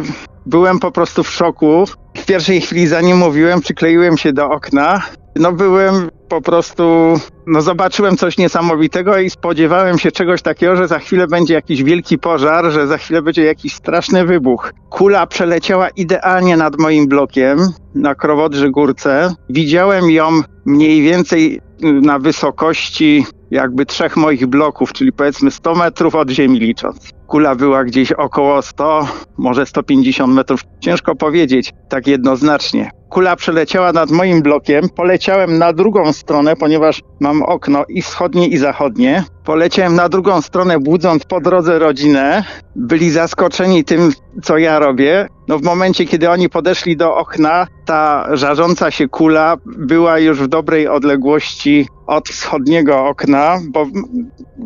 byłem 0.45 0.79
po 0.79 0.91
prostu 0.91 1.23
w 1.23 1.29
szoku. 1.29 1.85
W 2.17 2.25
pierwszej 2.25 2.61
chwili, 2.61 2.87
zanim 2.87 3.17
mówiłem, 3.17 3.61
przykleiłem 3.61 4.17
się 4.17 4.33
do 4.33 4.49
okna. 4.49 5.01
No, 5.35 5.51
byłem 5.51 6.09
po 6.29 6.41
prostu, 6.41 7.13
no, 7.47 7.61
zobaczyłem 7.61 8.17
coś 8.17 8.37
niesamowitego 8.37 9.17
i 9.17 9.29
spodziewałem 9.29 9.99
się 9.99 10.11
czegoś 10.11 10.41
takiego, 10.41 10.75
że 10.75 10.87
za 10.87 10.99
chwilę 10.99 11.27
będzie 11.27 11.53
jakiś 11.53 11.83
wielki 11.83 12.17
pożar, 12.17 12.71
że 12.71 12.87
za 12.87 12.97
chwilę 12.97 13.21
będzie 13.21 13.43
jakiś 13.43 13.73
straszny 13.75 14.25
wybuch. 14.25 14.73
Kula 14.89 15.27
przeleciała 15.27 15.89
idealnie 15.89 16.57
nad 16.57 16.79
moim 16.79 17.07
blokiem 17.07 17.59
na 17.95 18.15
Krowodrzy 18.15 18.69
Górce. 18.69 19.33
Widziałem 19.49 20.11
ją 20.11 20.41
mniej 20.65 21.01
więcej 21.01 21.61
na 21.81 22.19
wysokości 22.19 23.25
jakby 23.51 23.85
trzech 23.85 24.17
moich 24.17 24.47
bloków, 24.47 24.93
czyli 24.93 25.11
powiedzmy 25.11 25.51
100 25.51 25.75
metrów 25.75 26.15
od 26.15 26.29
ziemi 26.29 26.59
licząc. 26.59 27.09
Kula 27.27 27.55
była 27.55 27.83
gdzieś 27.83 28.11
około 28.11 28.61
100, 28.61 29.07
może 29.37 29.65
150 29.65 30.33
metrów. 30.33 30.61
Ciężko 30.79 31.15
powiedzieć 31.15 31.73
tak 31.89 32.07
jednoznacznie. 32.07 32.91
Kula 33.09 33.35
przeleciała 33.35 33.93
nad 33.93 34.11
moim 34.11 34.41
blokiem, 34.41 34.89
poleciałem 34.89 35.57
na 35.57 35.73
drugą 35.73 36.13
stronę, 36.13 36.55
ponieważ 36.55 37.01
mam 37.19 37.43
okno 37.43 37.83
i 37.89 38.01
wschodnie 38.01 38.47
i 38.47 38.57
zachodnie. 38.57 39.23
Poleciałem 39.45 39.95
na 39.95 40.09
drugą 40.09 40.41
stronę, 40.41 40.79
budząc 40.79 41.25
po 41.25 41.41
drodze 41.41 41.79
rodzinę. 41.79 42.43
Byli 42.75 43.11
zaskoczeni 43.11 43.83
tym, 43.83 44.11
co 44.43 44.57
ja 44.57 44.79
robię. 44.79 45.27
No 45.47 45.59
w 45.59 45.63
momencie, 45.63 46.05
kiedy 46.05 46.29
oni 46.29 46.49
podeszli 46.49 46.97
do 46.97 47.15
okna, 47.15 47.67
ta 47.85 48.27
żarząca 48.31 48.91
się 48.91 49.07
kula 49.07 49.57
była 49.65 50.19
już 50.19 50.39
w 50.39 50.47
dobrej 50.47 50.87
odległości 50.87 51.87
od 52.07 52.29
wschodniego 52.29 53.05
okna, 53.05 53.59
bo 53.69 53.85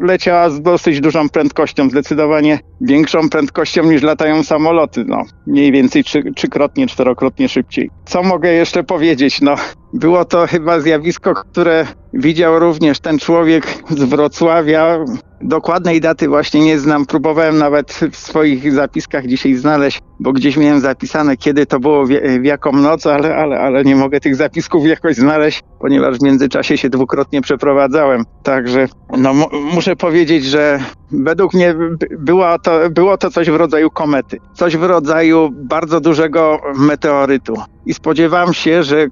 leciała 0.02 0.50
z 0.50 0.62
dosyć 0.62 1.02
dużą 1.02 1.30
prędkością, 1.30 1.90
zdecydowanie 1.90 2.60
większą 2.82 3.30
prędkością 3.30 3.84
niż 3.84 4.02
latają 4.02 4.44
samoloty, 4.44 5.06
no 5.08 5.24
mniej 5.48 5.72
więcej 5.72 6.04
trzy, 6.04 6.24
trzykrotnie, 6.36 6.88
czterokrotnie 6.88 7.50
szybciej. 7.50 7.90
Co 8.06 8.24
mogę 8.24 8.54
jeszcze 8.54 8.84
powiedzieć? 8.84 9.42
No 9.42 9.56
było 9.94 10.26
to 10.26 10.48
chyba 10.48 10.80
zjawisko, 10.80 11.34
które 11.34 11.86
widział 12.14 12.60
również 12.60 13.00
ten 13.00 13.20
człowiek 13.20 13.84
z 13.90 14.04
Wrocławia. 14.04 15.06
Dokładnej 15.42 16.02
daty 16.02 16.28
właśnie 16.28 16.62
nie 16.62 16.80
znam. 16.80 17.06
Próbowałem 17.06 17.58
nawet 17.58 18.00
w 18.12 18.16
swoich 18.16 18.74
zapiskach 18.74 19.28
dzisiaj 19.28 19.56
znaleźć, 19.56 20.02
bo 20.20 20.34
gdzieś 20.34 20.58
miałem 20.58 20.80
zapisane, 20.80 21.38
kiedy 21.38 21.66
to 21.66 21.80
było, 21.80 22.06
w 22.40 22.44
jaką 22.44 22.72
noc, 22.72 23.08
ale, 23.08 23.36
ale, 23.36 23.60
ale 23.60 23.84
nie 23.84 23.96
mogę 23.96 24.20
tych 24.20 24.36
zapisków 24.36 24.86
jakoś 24.86 25.16
znaleźć, 25.16 25.62
ponieważ 25.80 26.18
w 26.18 26.24
międzyczasie 26.24 26.78
się 26.78 26.90
dwukrotnie 26.90 27.42
przeprowadzałem. 27.42 28.24
Także 28.44 28.88
no, 29.18 29.34
muszę 29.74 29.96
powiedzieć, 29.96 30.46
że 30.46 30.80
według 31.12 31.54
mnie 31.54 31.76
było 32.20 32.60
to, 32.60 32.90
było 32.90 33.18
to 33.18 33.32
coś 33.32 33.50
w 33.50 33.56
rodzaju 33.56 33.90
komety, 33.90 34.38
coś 34.54 34.78
w 34.78 34.84
rodzaju 34.84 35.50
bardzo 35.52 36.02
dużego 36.02 36.62
meteorytu. 36.78 37.54
I 37.90 37.94
spodziewam 37.94 38.54
się, 38.54 38.84
że 38.84 38.98
y, 39.02 39.10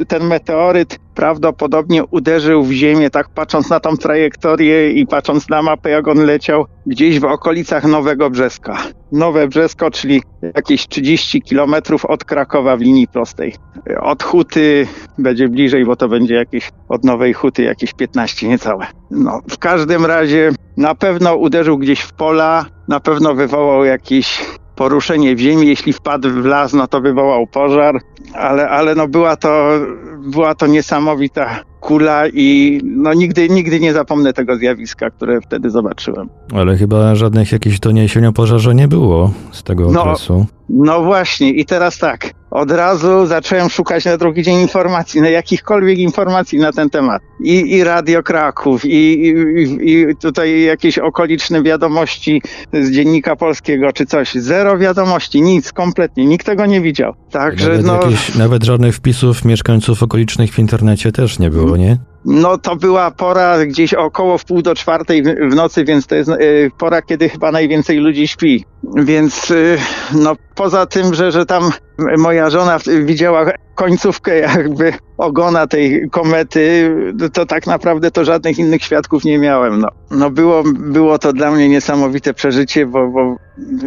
y, 0.00 0.06
ten 0.06 0.26
meteoryt 0.26 0.98
prawdopodobnie 1.14 2.04
uderzył 2.04 2.64
w 2.64 2.72
Ziemię, 2.72 3.10
tak 3.10 3.28
patrząc 3.28 3.70
na 3.70 3.80
tą 3.80 3.96
trajektorię 3.96 4.90
i 4.90 5.06
patrząc 5.06 5.48
na 5.48 5.62
mapę, 5.62 5.90
jak 5.90 6.08
on 6.08 6.18
leciał 6.18 6.66
gdzieś 6.86 7.20
w 7.20 7.24
okolicach 7.24 7.84
Nowego 7.84 8.30
Brzeska. 8.30 8.78
Nowe 9.12 9.48
Brzesko, 9.48 9.90
czyli 9.90 10.22
jakieś 10.54 10.88
30 10.88 11.42
kilometrów 11.42 12.04
od 12.04 12.24
Krakowa 12.24 12.76
w 12.76 12.80
linii 12.80 13.08
prostej. 13.08 13.54
Od 14.00 14.22
Huty 14.22 14.86
będzie 15.18 15.48
bliżej, 15.48 15.84
bo 15.84 15.96
to 15.96 16.08
będzie 16.08 16.34
jakieś 16.34 16.70
od 16.88 17.04
Nowej 17.04 17.32
Huty 17.32 17.62
jakieś 17.62 17.92
15 17.92 18.48
niecałe. 18.48 18.86
No, 19.10 19.40
w 19.50 19.58
każdym 19.58 20.06
razie 20.06 20.52
na 20.76 20.94
pewno 20.94 21.36
uderzył 21.36 21.78
gdzieś 21.78 22.00
w 22.00 22.12
pola, 22.12 22.66
na 22.88 23.00
pewno 23.00 23.34
wywołał 23.34 23.84
jakiś 23.84 24.44
poruszenie 24.76 25.36
w 25.36 25.38
ziemi, 25.38 25.66
jeśli 25.66 25.92
wpadł 25.92 26.30
w 26.30 26.44
las, 26.44 26.72
no 26.72 26.86
to 26.86 27.00
wywołał 27.00 27.46
pożar, 27.46 28.00
ale, 28.34 28.68
ale 28.68 28.94
no 28.94 29.08
była 29.08 29.36
to, 29.36 29.70
była 30.18 30.54
to 30.54 30.66
niesamowita 30.66 31.60
kula 31.80 32.28
i 32.28 32.80
no 32.84 33.14
nigdy, 33.14 33.48
nigdy 33.48 33.80
nie 33.80 33.92
zapomnę 33.92 34.32
tego 34.32 34.56
zjawiska, 34.56 35.10
które 35.10 35.40
wtedy 35.40 35.70
zobaczyłem. 35.70 36.28
Ale 36.54 36.76
chyba 36.76 37.14
żadnych 37.14 37.52
jakichś 37.52 37.78
doniesień 37.78 38.26
o 38.26 38.32
pożarze 38.32 38.74
nie 38.74 38.88
było 38.88 39.32
z 39.52 39.62
tego 39.62 39.90
no, 39.90 40.02
okresu. 40.02 40.46
No 40.68 41.02
właśnie 41.02 41.50
i 41.50 41.64
teraz 41.64 41.98
tak, 41.98 42.30
od 42.50 42.70
razu 42.70 43.26
zacząłem 43.26 43.70
szukać 43.70 44.04
na 44.04 44.16
drugi 44.16 44.42
dzień 44.42 44.60
informacji, 44.60 45.20
na 45.20 45.28
jakichkolwiek 45.28 45.98
informacji 45.98 46.58
na 46.58 46.72
ten 46.72 46.90
temat. 46.90 47.22
I, 47.40 47.72
i 47.76 47.84
Radio 47.84 48.22
Kraków, 48.22 48.84
i, 48.84 48.88
i, 48.88 49.90
i 49.92 50.16
tutaj 50.16 50.62
jakieś 50.62 50.98
okoliczne 50.98 51.62
wiadomości 51.62 52.42
z 52.72 52.90
Dziennika 52.90 53.36
Polskiego 53.36 53.92
czy 53.92 54.06
coś. 54.06 54.34
Zero 54.34 54.78
wiadomości, 54.78 55.42
nic, 55.42 55.72
kompletnie, 55.72 56.26
nikt 56.26 56.46
tego 56.46 56.66
nie 56.66 56.80
widział. 56.80 57.14
Także 57.30 57.68
nawet, 57.68 57.86
no... 57.86 57.94
Jakieś, 57.94 58.34
nawet 58.34 58.64
żadnych 58.64 58.96
wpisów 58.96 59.44
mieszkańców 59.44 60.02
okolicznych 60.02 60.54
w 60.54 60.58
internecie 60.58 61.12
też 61.12 61.38
nie 61.38 61.50
było, 61.50 61.76
nie? 61.76 61.98
No 62.24 62.58
to 62.58 62.76
była 62.76 63.10
pora 63.10 63.66
gdzieś 63.66 63.94
około 63.94 64.38
w 64.38 64.44
pół 64.44 64.62
do 64.62 64.74
czwartej 64.74 65.22
w 65.22 65.54
nocy, 65.54 65.84
więc 65.84 66.06
to 66.06 66.14
jest 66.14 66.30
y, 66.30 66.70
pora, 66.78 67.02
kiedy 67.02 67.28
chyba 67.28 67.52
najwięcej 67.52 67.98
ludzi 67.98 68.28
śpi. 68.28 68.64
Więc 68.96 69.50
y, 69.50 69.78
no 70.14 70.36
poza 70.54 70.86
tym, 70.86 71.14
że, 71.14 71.32
że 71.32 71.46
tam 71.46 71.70
moja 72.18 72.50
żona 72.50 72.78
widziała 73.04 73.46
końcówkę 73.74 74.38
jakby 74.38 74.92
ogona 75.18 75.66
tej 75.66 76.10
komety, 76.10 76.96
to 77.32 77.46
tak 77.46 77.66
naprawdę 77.66 78.10
to 78.10 78.24
żadnych 78.24 78.58
innych 78.58 78.82
świadków 78.82 79.24
nie 79.24 79.38
miałem. 79.38 79.80
No, 79.80 79.88
no 80.10 80.30
było, 80.30 80.62
było 80.74 81.18
to 81.18 81.32
dla 81.32 81.50
mnie 81.50 81.68
niesamowite 81.68 82.34
przeżycie, 82.34 82.86
bo, 82.86 83.08
bo 83.08 83.36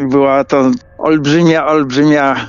była 0.10 0.44
to 0.44 0.72
olbrzymia, 0.98 1.66
olbrzymia 1.66 2.48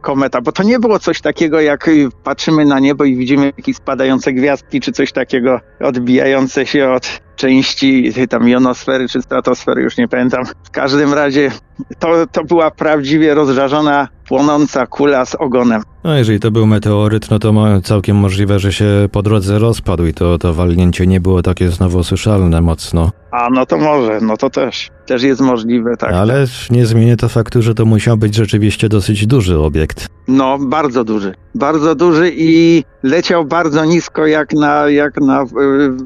kometa, 0.00 0.40
bo 0.40 0.52
to 0.52 0.62
nie 0.62 0.78
było 0.78 0.98
coś 0.98 1.20
takiego, 1.20 1.60
jak 1.60 1.88
y, 1.88 2.08
patrzymy 2.24 2.64
na 2.64 2.80
niebo 2.80 3.04
i 3.04 3.16
widzimy 3.16 3.52
jakieś 3.56 3.76
spadające 3.76 4.32
gwiazdki, 4.32 4.80
czy 4.80 4.92
coś 4.92 5.12
takiego 5.12 5.60
odbijające 5.80 6.66
się 6.66 6.90
od 6.90 7.20
części 7.36 8.12
tam 8.30 8.48
jonosfery 8.48 9.08
czy 9.08 9.22
stratosfery, 9.22 9.82
już 9.82 9.96
nie 9.96 10.08
pamiętam. 10.08 10.44
W 10.64 10.70
każdym 10.70 11.14
razie 11.14 11.50
to, 11.98 12.26
to 12.32 12.44
była 12.44 12.70
prawdziwie 12.70 13.34
rozżarzona, 13.34 14.08
płonąca 14.28 14.86
kula 14.86 15.24
z 15.24 15.34
ogonem. 15.34 15.82
No 16.04 16.16
jeżeli 16.16 16.40
to 16.40 16.50
był 16.50 16.66
meteoryt, 16.66 17.30
no 17.30 17.38
to 17.38 17.52
całkiem 17.82 18.16
możliwe, 18.16 18.58
że 18.58 18.72
się 18.72 19.08
po 19.12 19.22
drodze 19.22 19.58
rozpadł 19.58 20.06
i 20.06 20.14
to, 20.14 20.38
to 20.38 20.54
walnięcie 20.54 21.06
nie 21.06 21.20
było 21.20 21.42
takie 21.42 21.68
znowu 21.68 22.04
słyszalne 22.04 22.60
mocno. 22.60 23.10
A 23.30 23.48
no 23.50 23.66
to 23.66 23.78
może, 23.78 24.18
no 24.20 24.36
to 24.36 24.50
też, 24.50 24.90
też 25.06 25.22
jest 25.22 25.40
możliwe, 25.40 25.96
tak. 25.96 26.12
Ale 26.12 26.46
nie 26.70 26.86
zmieni 26.86 27.16
to 27.16 27.28
faktu, 27.28 27.62
że 27.62 27.74
to 27.74 27.84
musiał 27.84 28.16
być 28.16 28.34
rzeczywiście 28.34 28.88
dosyć 28.88 29.26
duży 29.26 29.58
obiekt. 29.58 30.08
No, 30.28 30.58
bardzo 30.58 31.04
duży. 31.04 31.34
Bardzo 31.54 31.94
duży 31.94 32.32
i 32.36 32.84
leciał 33.02 33.44
bardzo 33.44 33.84
nisko, 33.84 34.26
jak 34.26 34.52
na, 34.52 34.90
jak 34.90 35.20
na 35.20 35.44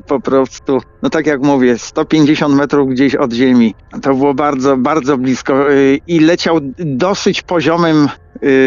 po 0.06 0.20
prostu, 0.20 0.80
no 1.02 1.10
tak 1.10 1.26
jak 1.26 1.42
mówię, 1.42 1.78
150 1.78 2.54
metrów 2.54 2.88
gdzieś 2.88 3.14
od 3.14 3.32
ziemi. 3.32 3.74
To 4.02 4.14
było 4.14 4.34
bardzo, 4.34 4.76
bardzo 4.76 5.18
blisko 5.18 5.72
y, 5.72 5.98
i 6.06 6.20
leciał 6.20 6.58
dosyć 6.78 7.42
poziomym 7.42 8.08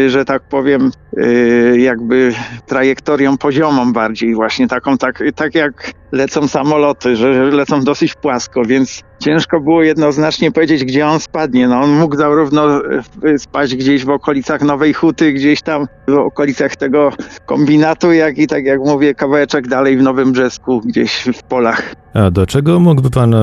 że 0.08 0.24
tak 0.24 0.42
powiem, 0.42 0.90
y, 1.18 1.76
jakby 1.78 2.32
trajektorią 2.66 3.38
poziomą 3.38 3.92
bardziej, 3.92 4.34
właśnie 4.34 4.68
taką, 4.68 4.98
tak, 4.98 5.22
tak 5.34 5.54
jak 5.54 5.92
lecą 6.12 6.48
samoloty, 6.48 7.16
że 7.16 7.44
lecą 7.44 7.84
dosyć 7.84 8.14
płasko, 8.14 8.62
więc 8.64 9.02
ciężko 9.18 9.60
było 9.60 9.82
jednoznacznie 9.82 10.52
powiedzieć, 10.52 10.84
gdzie 10.84 11.06
on 11.06 11.20
spadnie. 11.20 11.68
No, 11.68 11.80
on 11.80 11.90
mógł 11.90 12.16
zarówno 12.16 12.80
y, 13.24 13.38
spaść 13.38 13.74
gdzieś 13.74 14.04
w 14.04 14.10
okolicach 14.10 14.62
Nowej 14.62 14.94
Huty, 14.94 15.32
gdzieś 15.32 15.62
tam 15.62 15.86
w 16.08 16.12
okolicach 16.12 16.76
tego 16.76 17.12
kombinatu, 17.46 18.12
jak 18.12 18.38
i 18.38 18.46
tak 18.46 18.64
jak 18.64 18.80
mówię, 18.80 19.14
kawałeczek 19.14 19.68
dalej 19.68 19.96
w 19.96 20.02
Nowym 20.02 20.32
Brzesku, 20.32 20.80
gdzieś 20.80 21.28
w 21.34 21.42
polach. 21.42 21.94
A 22.14 22.30
do 22.30 22.46
czego 22.46 22.80
mógłby 22.80 23.10
pan 23.10 23.34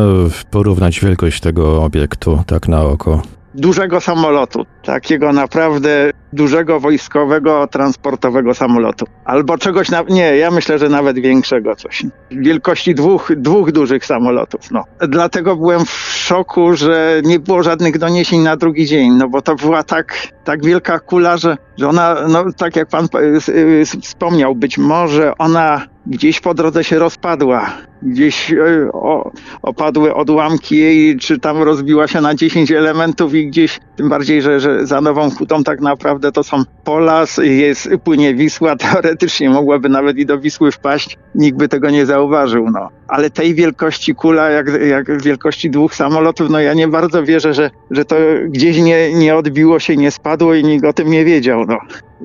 porównać 0.51 0.99
wielkość 0.99 1.41
tego 1.41 1.83
obiektu, 1.83 2.43
tak 2.47 2.67
na 2.67 2.81
oko? 2.81 3.21
Dużego 3.53 4.01
samolotu, 4.01 4.65
takiego 4.83 5.33
naprawdę 5.33 6.11
dużego 6.33 6.79
wojskowego, 6.79 7.67
transportowego 7.67 8.53
samolotu. 8.53 9.05
Albo 9.25 9.57
czegoś, 9.57 9.89
na, 9.89 10.03
nie, 10.09 10.37
ja 10.37 10.51
myślę, 10.51 10.79
że 10.79 10.89
nawet 10.89 11.19
większego 11.19 11.75
coś. 11.75 12.05
Wielkości 12.31 12.95
dwóch, 12.95 13.31
dwóch 13.37 13.71
dużych 13.71 14.05
samolotów, 14.05 14.71
no. 14.71 14.83
Dlatego 15.07 15.55
byłem 15.55 15.85
w 15.85 15.89
szoku, 16.13 16.75
że 16.75 17.21
nie 17.23 17.39
było 17.39 17.63
żadnych 17.63 17.97
doniesień 17.97 18.41
na 18.41 18.57
drugi 18.57 18.85
dzień, 18.85 19.11
no 19.11 19.29
bo 19.29 19.41
to 19.41 19.55
była 19.55 19.83
tak, 19.83 20.27
tak 20.43 20.65
wielka 20.65 20.99
kula, 20.99 21.37
że, 21.37 21.57
że 21.77 21.89
ona, 21.89 22.15
no 22.27 22.45
tak 22.57 22.75
jak 22.75 22.87
pan 22.87 23.07
y, 23.49 23.51
y, 23.51 23.85
wspomniał, 24.01 24.55
być 24.55 24.77
może 24.77 25.33
ona 25.37 25.81
gdzieś 26.07 26.39
po 26.39 26.53
drodze 26.53 26.83
się 26.83 26.99
rozpadła, 26.99 27.69
gdzieś 28.03 28.53
o, 28.93 29.31
opadły 29.61 30.15
odłamki 30.15 30.77
jej, 30.77 31.17
czy 31.17 31.39
tam 31.39 31.61
rozbiła 31.61 32.07
się 32.07 32.21
na 32.21 32.35
10 32.35 32.71
elementów 32.71 33.33
i 33.33 33.47
gdzieś, 33.47 33.79
tym 33.95 34.09
bardziej, 34.09 34.41
że, 34.41 34.59
że 34.59 34.87
za 34.87 35.01
Nową 35.01 35.31
Hutą 35.31 35.63
tak 35.63 35.81
naprawdę 35.81 36.31
to 36.31 36.43
są 36.43 36.63
pola, 36.83 37.25
jest, 37.41 37.89
płynie 38.03 38.35
Wisła, 38.35 38.75
teoretycznie 38.91 39.49
mogłaby 39.49 39.89
nawet 39.89 40.17
i 40.17 40.25
do 40.25 40.39
Wisły 40.39 40.71
wpaść, 40.71 41.17
nikt 41.35 41.57
by 41.57 41.67
tego 41.67 41.89
nie 41.89 42.05
zauważył, 42.05 42.69
no. 42.71 42.89
Ale 43.07 43.29
tej 43.29 43.55
wielkości 43.55 44.15
kula, 44.15 44.49
jak, 44.49 44.67
jak 44.87 45.21
wielkości 45.21 45.69
dwóch 45.69 45.95
samolotów, 45.95 46.49
no 46.49 46.59
ja 46.59 46.73
nie 46.73 46.87
bardzo 46.87 47.23
wierzę, 47.23 47.53
że, 47.53 47.71
że 47.91 48.05
to 48.05 48.15
gdzieś 48.47 48.77
nie, 48.77 49.13
nie 49.13 49.35
odbiło 49.35 49.79
się, 49.79 49.97
nie 49.97 50.11
spadło 50.11 50.53
i 50.53 50.63
nikt 50.63 50.85
o 50.85 50.93
tym 50.93 51.09
nie 51.09 51.25
wiedział, 51.25 51.65
no 51.65 51.77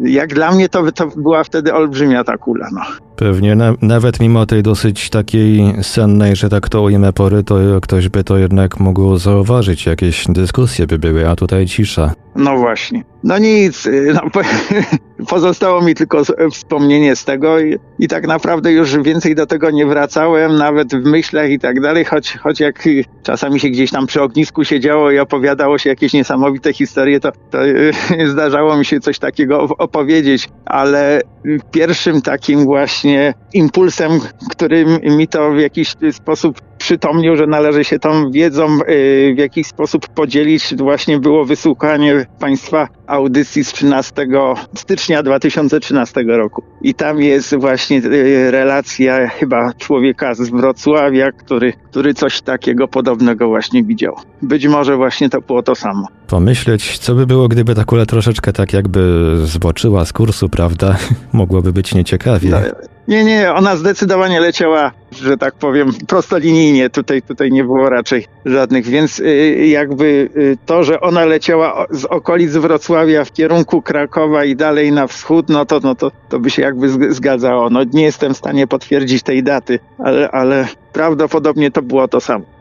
jak 0.02 0.34
dla 0.34 0.52
mnie 0.52 0.68
to, 0.68 0.92
to 0.92 1.06
była 1.06 1.44
wtedy 1.44 1.74
olbrzymia 1.74 2.24
ta 2.24 2.38
kula. 2.38 2.68
No. 2.72 2.80
Pewnie 3.16 3.54
na, 3.56 3.74
nawet 3.82 4.20
mimo 4.20 4.46
tej 4.46 4.62
dosyć 4.62 5.10
takiej 5.10 5.63
sennej, 5.82 6.36
że 6.36 6.48
tak 6.48 6.68
to 6.68 6.82
ujmę 6.82 7.12
pory, 7.12 7.44
to 7.44 7.56
ktoś 7.82 8.08
by 8.08 8.24
to 8.24 8.36
jednak 8.36 8.80
mógł 8.80 9.16
zauważyć, 9.16 9.86
jakieś 9.86 10.24
dyskusje 10.28 10.86
by 10.86 10.98
były, 10.98 11.28
a 11.28 11.36
tutaj 11.36 11.66
cisza. 11.66 12.12
No 12.36 12.56
właśnie. 12.56 13.13
No 13.24 13.38
nic, 13.38 13.88
no, 14.14 14.20
pozostało 15.28 15.82
mi 15.82 15.94
tylko 15.94 16.22
wspomnienie 16.50 17.16
z 17.16 17.24
tego 17.24 17.60
i, 17.60 17.78
i, 17.98 18.08
tak 18.08 18.26
naprawdę 18.26 18.72
już 18.72 18.98
więcej 18.98 19.34
do 19.34 19.46
tego 19.46 19.70
nie 19.70 19.86
wracałem, 19.86 20.56
nawet 20.56 20.94
w 20.94 21.04
myślach 21.04 21.50
i 21.50 21.58
tak 21.58 21.80
dalej, 21.80 22.04
choć, 22.04 22.36
choć 22.36 22.60
jak 22.60 22.88
czasami 23.22 23.60
się 23.60 23.68
gdzieś 23.68 23.90
tam 23.90 24.06
przy 24.06 24.22
ognisku 24.22 24.64
siedziało 24.64 25.10
i 25.10 25.18
opowiadało 25.18 25.78
się 25.78 25.90
jakieś 25.90 26.12
niesamowite 26.12 26.72
historie, 26.72 27.20
to, 27.20 27.32
to 27.50 27.58
zdarzało 28.32 28.76
mi 28.76 28.84
się 28.84 29.00
coś 29.00 29.18
takiego 29.18 29.60
opowiedzieć, 29.78 30.48
ale 30.64 31.20
pierwszym 31.70 32.22
takim 32.22 32.64
właśnie 32.64 33.34
impulsem, 33.54 34.12
który 34.50 34.84
mi 35.02 35.28
to 35.28 35.52
w 35.52 35.58
jakiś 35.58 35.94
sposób 36.12 36.60
przytomnił, 36.84 37.36
że 37.36 37.46
należy 37.46 37.84
się 37.84 37.98
tą 37.98 38.30
wiedzą 38.30 38.78
y, 38.88 39.34
w 39.36 39.38
jakiś 39.38 39.66
sposób 39.66 40.08
podzielić, 40.08 40.74
właśnie 40.76 41.18
było 41.18 41.44
wysłuchanie 41.44 42.26
Państwa 42.38 42.88
audycji 43.06 43.64
z 43.64 43.72
13 43.72 44.26
stycznia 44.74 45.22
2013 45.22 46.24
roku. 46.26 46.62
I 46.82 46.94
tam 46.94 47.20
jest 47.20 47.56
właśnie 47.56 47.98
y, 47.98 48.50
relacja 48.50 49.28
chyba 49.28 49.72
człowieka 49.78 50.34
z 50.34 50.50
Wrocławia, 50.50 51.32
który, 51.32 51.72
który 51.72 52.14
coś 52.14 52.42
takiego 52.42 52.88
podobnego 52.88 53.48
właśnie 53.48 53.84
widział. 53.84 54.16
Być 54.42 54.66
może 54.66 54.96
właśnie 54.96 55.30
to 55.30 55.40
było 55.40 55.62
to 55.62 55.74
samo. 55.74 56.06
Pomyśleć, 56.34 56.98
co 56.98 57.14
by 57.14 57.26
było, 57.26 57.48
gdyby 57.48 57.74
ta 57.74 57.84
kula 57.84 58.06
troszeczkę 58.06 58.52
tak 58.52 58.72
jakby 58.72 59.32
zboczyła 59.44 60.04
z 60.04 60.12
kursu, 60.12 60.48
prawda? 60.48 60.96
Mogłoby 61.32 61.72
być 61.72 61.94
nieciekawie. 61.94 62.50
No, 62.50 62.58
nie, 63.08 63.24
nie, 63.24 63.52
ona 63.52 63.76
zdecydowanie 63.76 64.40
leciała, 64.40 64.92
że 65.12 65.36
tak 65.36 65.54
powiem, 65.54 65.90
prostolinijnie. 66.08 66.90
Tutaj, 66.90 67.22
tutaj 67.22 67.52
nie 67.52 67.64
było 67.64 67.88
raczej 67.88 68.26
żadnych, 68.44 68.86
więc 68.86 69.20
y, 69.20 69.66
jakby 69.66 70.30
y, 70.36 70.58
to, 70.66 70.84
że 70.84 71.00
ona 71.00 71.24
leciała 71.24 71.86
z 71.90 72.04
okolic 72.04 72.52
Wrocławia 72.52 73.24
w 73.24 73.32
kierunku 73.32 73.82
Krakowa 73.82 74.44
i 74.44 74.56
dalej 74.56 74.92
na 74.92 75.06
wschód, 75.06 75.48
no 75.48 75.66
to, 75.66 75.80
no 75.82 75.94
to, 75.94 76.10
to 76.28 76.38
by 76.38 76.50
się 76.50 76.62
jakby 76.62 77.14
zgadzało. 77.14 77.70
No 77.70 77.80
nie 77.92 78.02
jestem 78.02 78.34
w 78.34 78.36
stanie 78.36 78.66
potwierdzić 78.66 79.22
tej 79.22 79.42
daty, 79.42 79.78
ale, 79.98 80.30
ale 80.30 80.68
prawdopodobnie 80.92 81.70
to 81.70 81.82
było 81.82 82.08
to 82.08 82.20
samo. 82.20 82.53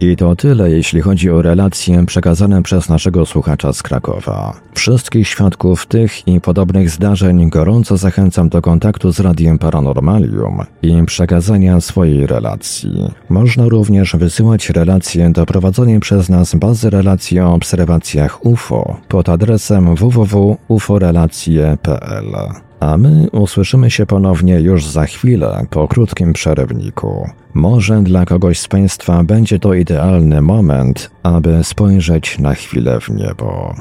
I 0.00 0.16
to 0.16 0.36
tyle, 0.36 0.70
jeśli 0.70 1.00
chodzi 1.00 1.30
o 1.30 1.42
relacje 1.42 2.06
przekazane 2.06 2.62
przez 2.62 2.88
naszego 2.88 3.26
słuchacza 3.26 3.72
z 3.72 3.82
Krakowa. 3.82 4.60
Wszystkich 4.74 5.28
świadków 5.28 5.86
tych 5.86 6.28
i 6.28 6.40
podobnych 6.40 6.90
zdarzeń 6.90 7.50
gorąco 7.50 7.96
zachęcam 7.96 8.48
do 8.48 8.62
kontaktu 8.62 9.12
z 9.12 9.20
Radiem 9.20 9.58
Paranormalium 9.58 10.58
i 10.82 11.02
przekazania 11.06 11.80
swojej 11.80 12.26
relacji. 12.26 13.10
Można 13.28 13.68
również 13.68 14.16
wysyłać 14.16 14.70
relacje 14.70 15.30
do 15.30 15.46
prowadzonej 15.46 16.00
przez 16.00 16.28
nas 16.28 16.54
bazy 16.54 16.90
relacji 16.90 17.40
o 17.40 17.54
obserwacjach 17.54 18.46
UFO 18.46 18.96
pod 19.08 19.28
adresem 19.28 19.94
www.uforelacje.pl 19.94 22.67
a 22.80 22.96
my 22.96 23.28
usłyszymy 23.32 23.90
się 23.90 24.06
ponownie 24.06 24.60
już 24.60 24.86
za 24.86 25.06
chwilę 25.06 25.66
po 25.70 25.88
krótkim 25.88 26.32
przerywniku. 26.32 27.30
Może 27.54 28.02
dla 28.02 28.24
kogoś 28.24 28.60
z 28.60 28.68
Państwa 28.68 29.24
będzie 29.24 29.58
to 29.58 29.74
idealny 29.74 30.42
moment, 30.42 31.10
aby 31.22 31.64
spojrzeć 31.64 32.38
na 32.38 32.54
chwilę 32.54 33.00
w 33.00 33.08
niebo. 33.08 33.74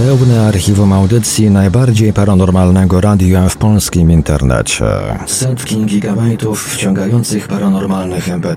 Pełne 0.06 0.46
archiwum 0.46 0.92
audycji 0.92 1.50
najbardziej 1.50 2.12
paranormalnego 2.12 3.00
radia 3.00 3.48
w 3.48 3.56
polskim 3.56 4.10
internecie. 4.10 4.84
Setki 5.26 5.86
gigabajtów 5.86 6.74
wciągających 6.74 7.48
paranormalnych 7.48 8.28
mp 8.28 8.54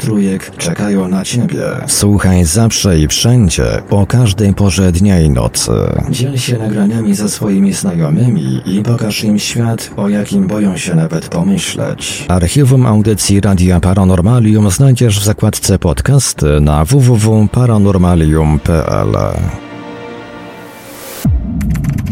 czekają 0.57 1.07
na 1.07 1.23
Ciebie. 1.23 1.63
Słuchaj 1.87 2.45
zawsze 2.45 2.99
i 2.99 3.07
wszędzie, 3.07 3.65
o 3.89 4.05
każdej 4.05 4.53
porze 4.53 4.91
dnia 4.91 5.21
i 5.21 5.29
nocy. 5.29 5.71
Dziel 6.09 6.37
się 6.37 6.57
nagraniami 6.57 7.15
ze 7.15 7.29
swoimi 7.29 7.73
znajomymi 7.73 8.61
i 8.65 8.83
pokaż 8.83 9.23
im 9.23 9.39
świat, 9.39 9.91
o 9.97 10.09
jakim 10.09 10.47
boją 10.47 10.77
się 10.77 10.95
nawet 10.95 11.29
pomyśleć. 11.29 12.25
Archiwum 12.27 12.85
audycji 12.85 13.41
Radia 13.41 13.79
Paranormalium 13.79 14.71
znajdziesz 14.71 15.19
w 15.19 15.23
zakładce 15.23 15.79
podcasty 15.79 16.61
na 16.61 16.85
www.paranormalium.pl. 16.85 19.15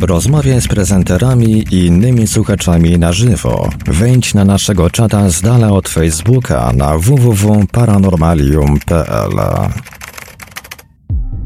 Rozmawiaj 0.06 0.62
z 0.62 0.68
prezenterami 0.68 1.66
i 1.72 1.86
innymi 1.86 2.28
słuchaczami 2.28 3.00
na 3.00 3.14
żywo. 3.14 3.70
Wejdź 3.88 4.34
na 4.34 4.46
naszego 4.46 4.90
czata 4.90 5.30
z 5.30 5.42
dala 5.42 5.72
od 5.72 5.90
Facebooka 5.90 6.74
na 6.74 6.98
www.paranormalium.pl. 6.98 9.40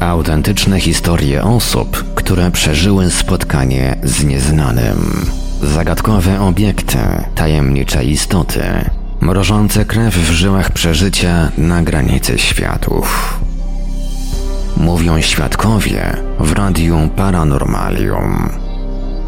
Autentyczne 0.00 0.80
historie 0.80 1.42
osób, 1.42 2.14
które 2.14 2.50
przeżyły 2.50 3.10
spotkanie 3.10 3.96
z 4.02 4.24
nieznanym. 4.24 5.26
Zagadkowe 5.62 6.40
obiekty, 6.40 6.98
tajemnicze 7.34 8.04
istoty, 8.04 8.62
mrożące 9.20 9.84
krew 9.84 10.14
w 10.14 10.30
żyłach 10.30 10.70
przeżycia 10.70 11.52
na 11.58 11.82
granicy 11.82 12.38
światów. 12.38 13.40
Mówią 14.76 15.20
świadkowie 15.20 16.16
w 16.38 16.52
Radiu 16.52 16.96
Paranormalium. 17.16 18.48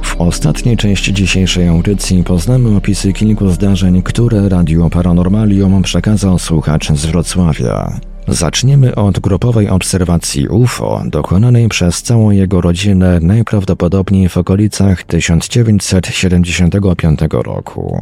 W 0.02 0.20
ostatniej 0.20 0.76
części 0.76 1.12
dzisiejszej 1.12 1.68
audycji 1.68 2.24
poznamy 2.24 2.76
opisy 2.76 3.12
kilku 3.12 3.48
zdarzeń, 3.50 4.02
które 4.02 4.48
Radio 4.48 4.90
Paranormalium 4.90 5.82
przekazał 5.82 6.38
słuchacz 6.38 6.92
z 6.92 7.06
Wrocławia. 7.06 8.00
Zaczniemy 8.32 8.94
od 8.94 9.20
grupowej 9.20 9.68
obserwacji 9.68 10.48
UFO, 10.48 11.02
dokonanej 11.10 11.68
przez 11.68 12.02
całą 12.02 12.30
jego 12.30 12.60
rodzinę 12.60 13.18
najprawdopodobniej 13.22 14.28
w 14.28 14.36
okolicach 14.36 15.02
1975 15.02 17.20
roku. 17.32 17.96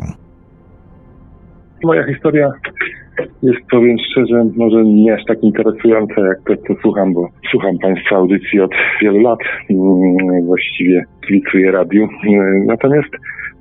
Moja 1.85 2.07
historia 2.07 2.53
jest, 3.43 3.59
powiem 3.71 3.97
szczerze, 4.11 4.45
może 4.57 4.85
nie 4.85 5.15
aż 5.15 5.25
tak 5.25 5.43
interesująca, 5.43 6.21
jak 6.21 6.39
to, 6.47 6.57
co 6.57 6.75
słucham, 6.83 7.13
bo 7.13 7.29
słucham 7.51 7.79
Państwa 7.79 8.17
audycji 8.17 8.61
od 8.61 8.71
wielu 9.03 9.21
lat, 9.21 9.39
mm, 9.71 10.47
właściwie 10.47 11.05
kibicuję 11.27 11.71
radiu. 11.71 12.09
Natomiast 12.67 13.11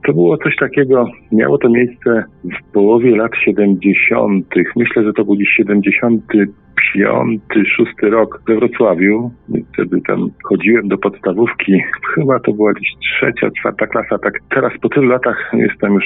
to 0.05 0.13
było 0.13 0.37
coś 0.37 0.55
takiego, 0.55 1.07
miało 1.31 1.57
to 1.57 1.69
miejsce 1.69 2.23
w 2.43 2.71
połowie 2.73 3.15
lat 3.15 3.31
70. 3.45 4.45
Myślę, 4.75 5.03
że 5.03 5.13
to 5.13 5.25
był 5.25 5.35
gdzieś 5.35 5.49
75, 5.49 7.41
szósty 7.75 8.09
rok 8.09 8.41
we 8.47 8.55
Wrocławiu. 8.55 9.31
Wtedy 9.73 10.01
tam 10.07 10.29
chodziłem 10.43 10.87
do 10.87 10.97
podstawówki. 10.97 11.81
Chyba 12.15 12.39
to 12.39 12.53
była 12.53 12.73
gdzieś 12.73 12.89
trzecia, 13.01 13.49
czwarta 13.59 13.87
klasa. 13.87 14.17
Tak 14.17 14.33
teraz 14.49 14.73
po 14.81 14.89
tylu 14.89 15.07
latach 15.07 15.51
jestem 15.53 15.93
już, 15.93 16.05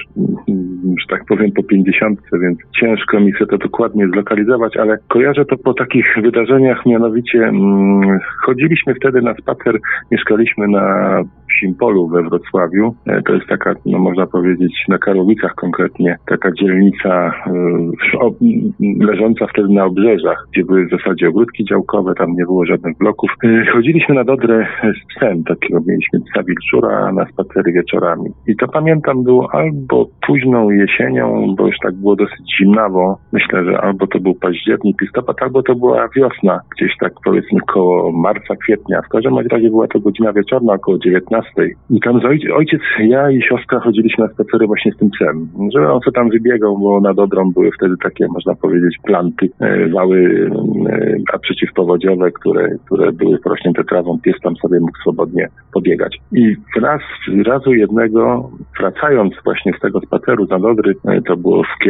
że 1.02 1.08
tak 1.10 1.26
powiem, 1.26 1.52
po 1.52 1.64
pięćdziesiątce, 1.64 2.40
więc 2.40 2.60
ciężko 2.80 3.20
mi 3.20 3.34
się 3.40 3.46
to 3.46 3.58
dokładnie 3.58 4.08
zlokalizować, 4.08 4.78
ale 4.78 4.98
kojarzę 5.08 5.46
to 5.46 5.58
po 5.58 5.74
takich 5.74 6.06
wydarzeniach, 6.22 6.86
mianowicie 6.86 7.40
mm, 7.40 8.20
chodziliśmy 8.46 8.96
wtedy 8.96 9.22
na 9.22 9.34
spacer, 9.34 9.80
mieszkaliśmy 10.12 10.68
na 10.68 11.18
Simpolu 11.60 12.08
we 12.08 12.24
Wrocławiu. 12.24 12.96
E, 13.08 13.22
to 13.22 13.34
jest 13.34 13.48
taka, 13.48 13.76
no 13.86 14.00
można 14.00 14.26
powiedzieć, 14.28 14.74
na 14.88 14.98
Karowicach 14.98 15.56
konkretnie, 15.56 16.18
taka 16.28 16.52
dzielnica 16.52 17.34
y, 17.48 19.06
leżąca 19.06 19.48
wtedy 19.48 19.70
na 19.70 19.86
obrzeżach, 19.86 20.48
gdzie 20.52 20.66
były 20.66 20.86
w 20.86 20.90
zasadzie 20.90 21.30
ogródki 21.30 21.66
działkowe, 21.66 22.14
tam 22.16 22.34
nie 22.34 22.46
było 22.46 22.66
żadnych 22.66 22.98
bloków. 22.98 23.32
Y, 23.44 23.66
chodziliśmy 23.74 24.16
na 24.16 24.24
Dodrę 24.24 24.68
z 24.82 25.16
psem, 25.16 25.44
takiego 25.44 25.80
mieliśmy 25.88 26.20
psa 26.20 26.44
wilczura 26.44 27.12
na 27.12 27.26
spacery 27.26 27.72
wieczorami. 27.72 28.30
I 28.48 28.56
to 28.56 28.68
pamiętam 28.68 29.24
było 29.24 29.50
albo 29.52 30.08
późną 30.28 30.70
jesienią, 30.70 31.56
bo 31.58 31.68
już 31.68 31.76
tak 31.84 31.96
było 31.96 32.16
dosyć 32.16 32.58
zimnawo. 32.60 33.18
Myślę, 33.32 33.66
że 33.66 33.82
albo 33.82 34.08
to 34.08 34.20
był 34.20 34.36
październik, 34.36 35.02
listopad, 35.02 35.42
albo 35.42 35.64
to 35.64 35.76
była 35.76 36.08
wiosna, 36.16 36.60
gdzieś 36.76 36.98
tak 37.00 37.14
powiedzmy 37.26 37.60
koło 37.74 38.12
marca, 38.12 38.56
kwietnia. 38.56 39.02
W 39.02 39.10
każdym 39.10 39.38
razie 39.38 39.70
była 39.70 39.88
to 39.88 40.00
godzina 40.00 40.34
wieczorna, 40.34 40.74
około 40.74 40.98
19. 40.98 41.43
I 41.90 42.00
tam 42.02 42.16
ojciec, 42.26 42.52
ojciec, 42.52 42.82
ja 43.00 43.32
i 43.32 43.42
siostra 43.42 43.80
chodziliśmy 43.80 44.24
na 44.24 44.34
spacery 44.34 44.68
właśnie 44.68 44.92
z 44.92 44.98
tym 44.98 45.10
psem. 45.10 45.48
Żeby 45.74 45.92
on 45.92 46.02
co 46.02 46.12
tam 46.12 46.30
wybiegał, 46.30 46.78
bo 46.78 47.00
na 47.00 47.14
Dobrą 47.14 47.52
były 47.52 47.70
wtedy 47.72 47.96
takie, 48.04 48.28
można 48.28 48.56
powiedzieć, 48.56 48.98
planty, 49.04 49.50
e, 49.60 49.90
wały 49.90 50.50
e, 50.90 51.16
a 51.34 51.38
przeciwpowodziowe, 51.38 52.32
które, 52.32 52.70
które 52.86 53.12
były 53.12 53.40
porośnięte 53.40 53.84
trawą. 53.84 54.20
Pies 54.24 54.36
tam 54.44 54.56
sobie 54.56 54.80
mógł 54.80 54.98
swobodnie 55.02 55.48
pobiegać. 55.74 56.18
I 56.32 56.56
raz, 56.82 57.02
razu 57.46 57.74
jednego, 57.74 58.50
wracając 58.80 59.34
właśnie 59.44 59.74
z 59.78 59.82
tego 59.82 60.00
spaceru 60.02 60.46
za 60.46 60.60
Dodry, 60.60 60.94
e, 61.06 61.22
to 61.22 61.38
było 61.38 61.64
w 61.64 61.84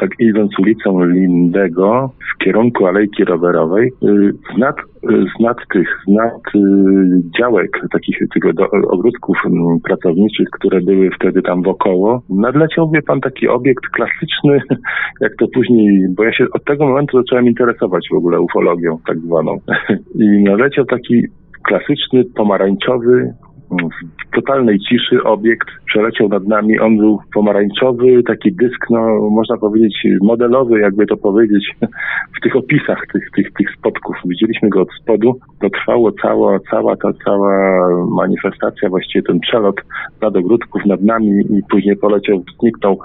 tak 0.00 0.10
idąc 0.18 0.58
ulicą 0.58 1.04
Lindego 1.04 2.10
w 2.34 2.44
kierunku 2.44 2.86
Alejki 2.86 3.24
Rowerowej, 3.24 3.92
z 4.54 4.58
nad, 4.58 4.76
z 5.02 5.42
nad 5.42 5.56
tych, 5.72 5.88
z 6.06 6.10
nad 6.10 6.42
działek 7.38 7.80
takich 7.92 8.18
tego 8.34 8.70
ogródków 8.70 9.36
pracowniczych, 9.84 10.48
które 10.50 10.80
były 10.80 11.10
wtedy 11.10 11.42
tam 11.42 11.62
wokoło, 11.62 12.22
nadleciał, 12.30 12.90
wie 12.90 13.02
pan, 13.02 13.20
taki 13.20 13.48
obiekt 13.48 13.84
klasyczny, 13.86 14.76
jak 15.20 15.32
to 15.38 15.46
później, 15.54 16.06
bo 16.16 16.24
ja 16.24 16.32
się 16.32 16.44
od 16.52 16.64
tego 16.64 16.86
momentu 16.86 17.18
zacząłem 17.18 17.46
interesować 17.46 18.06
w 18.12 18.16
ogóle 18.16 18.40
ufologią 18.40 18.98
tak 19.06 19.18
zwaną. 19.18 19.58
I 20.24 20.42
nadleciał 20.42 20.84
taki 20.84 21.22
klasyczny, 21.62 22.24
pomarańczowy, 22.34 23.34
w 23.72 24.34
totalnej 24.34 24.78
ciszy 24.78 25.22
obiekt 25.24 25.68
przeleciał 25.86 26.28
nad 26.28 26.46
nami. 26.46 26.80
On 26.80 26.96
był 26.96 27.18
pomarańczowy, 27.34 28.22
taki 28.22 28.52
dysk, 28.52 28.86
no 28.90 29.30
można 29.30 29.56
powiedzieć 29.56 30.06
modelowy, 30.22 30.80
jakby 30.80 31.06
to 31.06 31.16
powiedzieć, 31.16 31.70
w 32.38 32.40
tych 32.42 32.56
opisach 32.56 33.02
tych, 33.12 33.30
tych, 33.36 33.52
tych 33.52 33.74
spotków. 33.78 34.16
Widzieliśmy 34.24 34.68
go 34.68 34.80
od 34.80 34.88
spodu. 35.02 35.38
To 35.60 35.70
trwało 35.70 36.12
cała, 36.22 36.58
cała 36.70 36.96
ta 36.96 37.12
cała 37.24 37.52
manifestacja, 38.16 38.88
właściwie 38.88 39.22
ten 39.22 39.40
przelot 39.40 39.76
nad 40.20 40.36
ogródków 40.36 40.86
nad 40.86 41.02
nami 41.02 41.30
i 41.50 41.62
później 41.70 41.96
poleciał, 41.96 42.42
zniknął. 42.60 42.98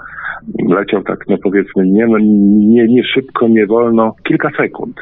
Leciał 0.68 1.02
tak, 1.02 1.24
no 1.28 1.36
powiedzmy, 1.42 1.86
nie, 1.86 2.06
no, 2.06 2.18
nie, 2.18 2.88
nie 2.88 3.04
szybko, 3.04 3.48
nie 3.48 3.66
wolno, 3.66 4.14
kilka 4.22 4.50
sekund. 4.56 4.96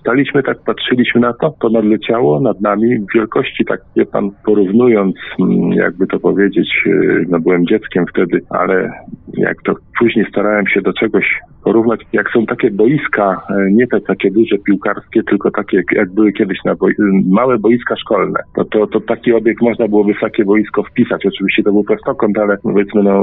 Staliśmy 0.00 0.42
tak, 0.42 0.58
patrzyliśmy 0.66 1.20
na 1.20 1.32
to, 1.32 1.54
to 1.60 1.68
nadleciało 1.68 2.40
nad 2.40 2.60
nami 2.60 2.98
w 2.98 3.14
wielkości, 3.14 3.64
tak 3.64 3.80
wie 3.96 4.06
pan, 4.06 4.30
porównując, 4.44 4.97
mm, 5.00 5.72
jakby 5.72 6.06
to 6.06 6.20
powiedzieć, 6.20 6.68
y, 6.86 7.26
no 7.28 7.40
byłem 7.40 7.66
dzieckiem 7.66 8.04
wtedy, 8.06 8.40
ale 8.50 8.92
jak 9.34 9.62
to 9.62 9.74
później 9.98 10.26
starałem 10.30 10.66
się 10.66 10.82
do 10.82 10.92
czegoś 10.92 11.40
porównać, 11.64 12.00
jak 12.12 12.30
są 12.30 12.46
takie 12.46 12.70
boiska, 12.70 13.42
y, 13.50 13.72
nie 13.72 13.86
te 13.86 14.00
takie 14.00 14.30
duże 14.30 14.58
piłkarskie, 14.58 15.22
tylko 15.22 15.50
takie 15.50 15.82
jak 15.92 16.12
były 16.12 16.32
kiedyś 16.32 16.58
na 16.64 16.74
boi 16.74 16.94
małe 17.26 17.58
boiska 17.58 17.96
szkolne, 17.96 18.40
to, 18.56 18.64
to, 18.64 18.86
to 18.86 19.00
taki 19.00 19.32
obiekt 19.32 19.62
można 19.62 19.88
było 19.88 20.04
wysokie 20.04 20.44
boisko 20.44 20.82
wpisać. 20.82 21.26
Oczywiście 21.26 21.62
to 21.62 21.72
był 21.72 21.84
prostokąt, 21.84 22.38
ale 22.38 22.56
powiedzmy 22.62 23.02
no 23.02 23.22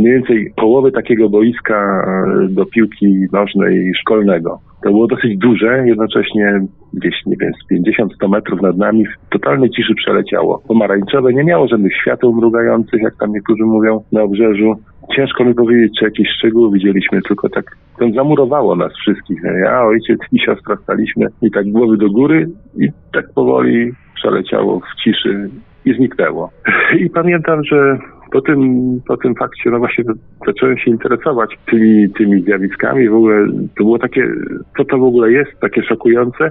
mniej 0.00 0.12
więcej 0.12 0.52
połowy 0.56 0.92
takiego 0.92 1.28
boiska 1.28 2.04
y, 2.44 2.48
do 2.48 2.66
piłki 2.66 3.26
nożnej 3.32 3.92
szkolnego. 3.94 4.58
To 4.82 4.90
było 4.90 5.06
dosyć 5.06 5.38
duże, 5.38 5.82
jednocześnie 5.86 6.60
gdzieś, 6.92 7.14
nie 7.26 7.36
wiem, 7.40 7.52
z 7.54 8.24
50-100 8.24 8.28
metrów 8.28 8.62
nad 8.62 8.76
nami 8.76 9.06
w 9.06 9.30
totalnej 9.30 9.70
ciszy 9.70 9.94
przeleciało. 9.94 10.62
Pomarańczowe 10.68 11.32
nie 11.32 11.44
miało 11.44 11.68
żadnych 11.68 11.96
świateł 11.96 12.32
mrugających, 12.32 13.02
jak 13.02 13.16
tam 13.20 13.32
niektórzy 13.32 13.64
mówią, 13.64 14.04
na 14.12 14.22
obrzeżu. 14.22 14.74
Ciężko 15.16 15.44
mi 15.44 15.54
powiedzieć, 15.54 15.92
czy 15.98 16.04
jakieś 16.04 16.28
szczegóły 16.38 16.72
widzieliśmy, 16.72 17.22
tylko 17.22 17.48
tak 17.48 17.76
to 17.98 18.10
zamurowało 18.10 18.76
nas 18.76 18.92
wszystkich. 18.92 19.42
Ja, 19.64 19.82
ojciec 19.82 20.18
i 20.32 20.40
siostra 20.40 20.76
staliśmy 20.76 21.26
i 21.42 21.50
tak 21.50 21.68
głowy 21.68 21.96
do 21.96 22.10
góry 22.10 22.48
i 22.78 22.88
tak 23.12 23.24
powoli 23.34 23.92
przeleciało 24.14 24.80
w 24.80 25.02
ciszy 25.02 25.50
i 25.84 25.94
zniknęło. 25.94 26.50
I 27.04 27.10
pamiętam, 27.10 27.64
że 27.64 27.98
po 28.32 28.40
tym, 28.40 28.60
po 29.06 29.16
tym 29.16 29.34
fakcie, 29.34 29.70
no 29.70 29.78
właśnie 29.78 30.04
zacząłem 30.46 30.78
się 30.78 30.90
interesować 30.90 31.58
tymi, 31.70 32.10
tymi 32.10 32.42
zjawiskami. 32.42 33.08
W 33.08 33.14
ogóle 33.14 33.46
to 33.78 33.84
było 33.84 33.98
takie, 33.98 34.28
co 34.76 34.84
to 34.84 34.98
w 34.98 35.02
ogóle 35.02 35.32
jest, 35.32 35.60
takie 35.60 35.82
szokujące. 35.82 36.50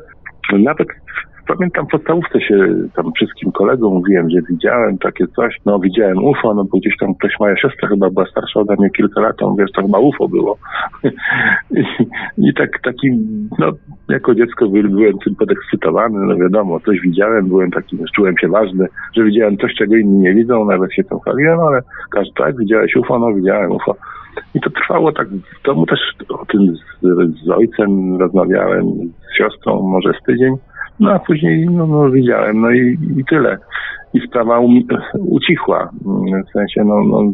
Nawet 0.53 0.87
pamiętam 1.49 1.85
w 1.85 1.89
podstawówce 1.89 2.41
się 2.41 2.57
tam 2.95 3.11
wszystkim 3.15 3.51
kolegom 3.51 3.93
mówiłem, 3.93 4.29
że 4.29 4.41
widziałem 4.49 4.97
takie 4.97 5.27
coś, 5.27 5.57
no 5.65 5.79
widziałem 5.79 6.23
UFO, 6.23 6.53
no 6.53 6.63
bo 6.63 6.77
gdzieś 6.77 6.97
tam 6.97 7.15
ktoś, 7.15 7.31
moja 7.39 7.57
siostra 7.57 7.89
chyba 7.89 8.09
była 8.09 8.25
starsza 8.25 8.59
ode 8.59 8.75
mnie 8.79 8.89
kilka 8.89 9.21
lat, 9.21 9.41
on 9.41 9.55
wiesz, 9.55 9.71
to 9.71 9.81
chyba 9.81 9.99
UFO 9.99 10.27
było. 10.27 10.57
I, 11.71 11.83
I, 12.37 12.53
tak 12.53 12.69
taki, 12.83 13.09
no 13.59 13.71
jako 14.09 14.35
dziecko 14.35 14.67
byłem 14.67 15.19
tym 15.19 15.35
podekscytowany, 15.35 16.19
no 16.25 16.35
wiadomo, 16.35 16.79
coś 16.79 16.99
widziałem, 16.99 17.47
byłem 17.47 17.71
taki, 17.71 17.97
czułem 18.15 18.37
się 18.37 18.47
ważny, 18.47 18.87
że 19.15 19.23
widziałem 19.23 19.57
coś, 19.57 19.73
czego 19.73 19.95
inni 19.95 20.17
nie 20.17 20.33
widzą, 20.33 20.65
nawet 20.65 20.93
się 20.93 21.03
tym 21.03 21.19
chwaliłem, 21.19 21.59
ale 21.59 21.81
każdy, 22.11 22.33
tak, 22.37 22.57
widziałeś 22.57 22.95
UFO, 22.95 23.19
no 23.19 23.33
widziałem 23.33 23.71
UFO. 23.71 23.95
I 24.55 24.61
to 24.61 24.69
trwało 24.69 25.11
tak 25.11 25.27
w 25.29 25.65
domu 25.65 25.85
też 25.85 25.99
o 26.29 26.45
tym 26.45 26.75
z, 26.75 27.45
z 27.45 27.49
ojcem 27.49 28.19
rozmawiałem, 28.19 28.85
z 29.31 29.37
siostrą 29.37 29.81
może 29.81 30.13
z 30.21 30.25
tydzień. 30.25 30.55
No 30.99 31.11
a 31.11 31.19
później 31.19 31.65
no, 31.65 31.87
no 31.87 32.11
widziałem, 32.11 32.61
no 32.61 32.71
i, 32.71 32.97
i 33.17 33.25
tyle. 33.25 33.57
i 34.13 34.19
sprawa 34.27 34.59
um, 34.59 34.83
ucichła. 35.19 35.89
W 36.49 36.51
sensie, 36.51 36.83
no, 36.83 37.03
no, 37.03 37.33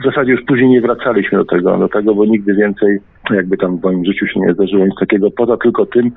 w 0.00 0.04
zasadzie 0.04 0.32
już 0.32 0.44
później 0.46 0.68
nie 0.68 0.80
wracaliśmy 0.80 1.38
do 1.38 1.44
tego, 1.44 1.78
do 1.78 1.88
tego, 1.88 2.14
bo 2.14 2.24
nigdy 2.24 2.54
więcej 2.54 2.98
jakby 3.30 3.56
tam 3.56 3.78
w 3.78 3.82
moim 3.82 4.04
życiu 4.04 4.26
się 4.26 4.40
nie 4.40 4.54
zdarzyło 4.54 4.84
nic 4.84 4.94
takiego, 5.00 5.30
poza 5.30 5.56
tylko 5.56 5.86
tym, 5.86 6.10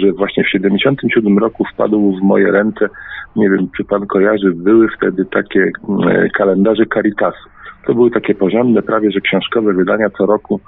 że 0.00 0.12
właśnie 0.12 0.44
w 0.44 0.48
77 0.48 1.38
roku 1.38 1.64
wpadł 1.74 2.16
w 2.16 2.22
moje 2.22 2.50
ręce, 2.52 2.88
nie 3.36 3.50
wiem 3.50 3.68
czy 3.76 3.84
pan 3.84 4.06
kojarzy, 4.06 4.52
były 4.54 4.88
wtedy 4.96 5.24
takie 5.24 5.70
mm, 5.88 6.28
kalendarze 6.34 6.86
Caritasu. 6.94 7.48
To 7.86 7.94
były 7.94 8.10
takie 8.10 8.34
porządne, 8.34 8.82
prawie 8.82 9.10
że 9.10 9.20
książkowe 9.20 9.72
wydania 9.72 10.10
co 10.10 10.26
roku 10.26 10.60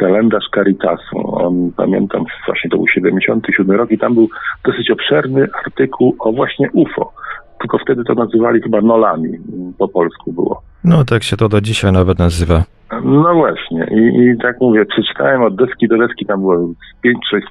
kalendarz 0.00 0.44
Caritasu. 0.54 1.16
On, 1.44 1.72
pamiętam, 1.76 2.24
właśnie 2.46 2.70
to 2.70 2.76
był 2.76 2.88
77 2.88 3.76
rok 3.76 3.90
i 3.90 3.98
tam 3.98 4.14
był 4.14 4.28
dosyć 4.64 4.90
obszerny 4.90 5.46
artykuł 5.64 6.16
o 6.18 6.32
właśnie 6.32 6.70
UFO. 6.72 7.12
Tylko 7.60 7.78
wtedy 7.78 8.04
to 8.04 8.14
nazywali 8.14 8.62
chyba 8.62 8.80
nolami, 8.80 9.38
po 9.78 9.88
polsku 9.88 10.32
było. 10.32 10.62
No 10.84 11.04
tak 11.04 11.22
się 11.22 11.36
to 11.36 11.48
do 11.48 11.60
dzisiaj 11.60 11.92
nawet 11.92 12.18
nazywa. 12.18 12.64
No 13.04 13.34
właśnie 13.34 13.86
i, 13.90 14.20
i 14.20 14.38
tak 14.42 14.60
mówię, 14.60 14.84
przeczytałem 14.84 15.42
od 15.42 15.56
deski 15.56 15.88
do 15.88 15.98
deski, 15.98 16.26
tam 16.26 16.40
było 16.40 16.56
5-6 16.56 16.72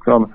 stron 0.01 0.25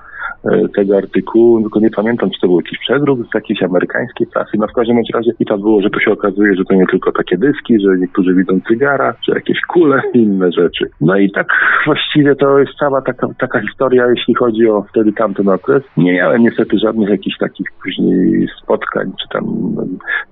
tego 0.77 0.97
artykułu, 0.97 1.61
tylko 1.61 1.81
nie 1.81 1.91
pamiętam, 1.91 2.31
czy 2.31 2.41
to 2.41 2.47
był 2.47 2.57
jakiś 2.57 2.79
przedruk 2.79 3.21
z 3.31 3.35
jakiejś 3.35 3.63
amerykańskiej 3.63 4.27
prasy. 4.27 4.51
No 4.59 4.67
w 4.67 4.73
każdym 4.73 4.97
razie 5.15 5.31
i 5.41 5.47
tak 5.47 5.61
było, 5.61 5.83
że 5.83 5.91
to 5.91 6.01
się 6.01 6.13
okazuje, 6.13 6.55
że 6.55 6.65
to 6.65 6.75
nie 6.75 6.87
tylko 6.87 7.13
takie 7.13 7.39
dyski, 7.39 7.81
że 7.81 7.99
niektórzy 7.99 8.35
widzą 8.35 8.61
cygara, 8.69 9.15
czy 9.25 9.33
jakieś 9.33 9.61
kule 9.61 10.03
inne 10.15 10.53
rzeczy. 10.53 10.91
No 11.01 11.17
i 11.17 11.31
tak 11.31 11.47
właściwie 11.87 12.37
to 12.37 12.59
jest 12.59 12.73
cała 12.79 13.03
taka, 13.03 13.29
taka 13.39 13.61
historia, 13.61 14.07
jeśli 14.17 14.35
chodzi 14.35 14.69
o 14.69 14.83
wtedy 14.91 15.13
tamten 15.13 15.49
okres. 15.49 15.83
Nie 15.97 16.13
miałem 16.13 16.43
niestety 16.43 16.79
żadnych 16.79 17.09
jakichś 17.09 17.39
takich 17.39 17.67
później 17.83 18.49
spotkań, 18.63 19.13
czy 19.23 19.29
tam, 19.29 19.45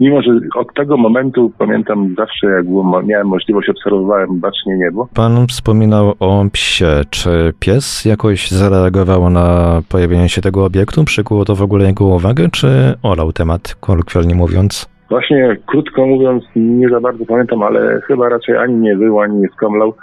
mimo 0.00 0.22
że 0.22 0.30
od 0.54 0.74
tego 0.74 0.96
momentu 0.96 1.52
pamiętam 1.58 2.14
zawsze, 2.18 2.46
jak 2.46 2.66
miałem 3.04 3.26
możliwość, 3.26 3.68
obserwowałem 3.68 4.40
bacznie 4.40 4.76
niebo. 4.76 5.08
Pan 5.14 5.46
wspominał 5.46 6.14
o 6.20 6.44
psie. 6.52 7.02
Czy 7.10 7.52
pies 7.60 8.04
jakoś 8.04 8.50
zareagował 8.50 9.30
na 9.30 9.82
pojawienie 9.92 10.28
się 10.28 10.40
tego 10.40 10.64
obiektu? 10.64 11.04
Przykuło 11.04 11.44
to 11.44 11.54
w 11.54 11.62
ogóle 11.62 11.86
jego 11.86 12.04
uwagę, 12.04 12.48
czy 12.52 12.68
olał 13.02 13.32
temat, 13.32 13.76
kolokwialnie 13.80 14.34
mówiąc? 14.34 14.88
Właśnie, 15.10 15.56
krótko 15.66 16.06
mówiąc, 16.06 16.44
nie 16.56 16.88
za 16.88 17.00
bardzo 17.00 17.26
pamiętam, 17.26 17.62
ale 17.62 18.00
chyba 18.00 18.28
raczej 18.28 18.56
ani 18.56 18.74
nie 18.74 18.96
wył, 18.96 19.20
ani 19.20 19.36
nie 19.36 19.48
skomlał. 19.48 19.94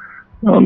On 0.48 0.66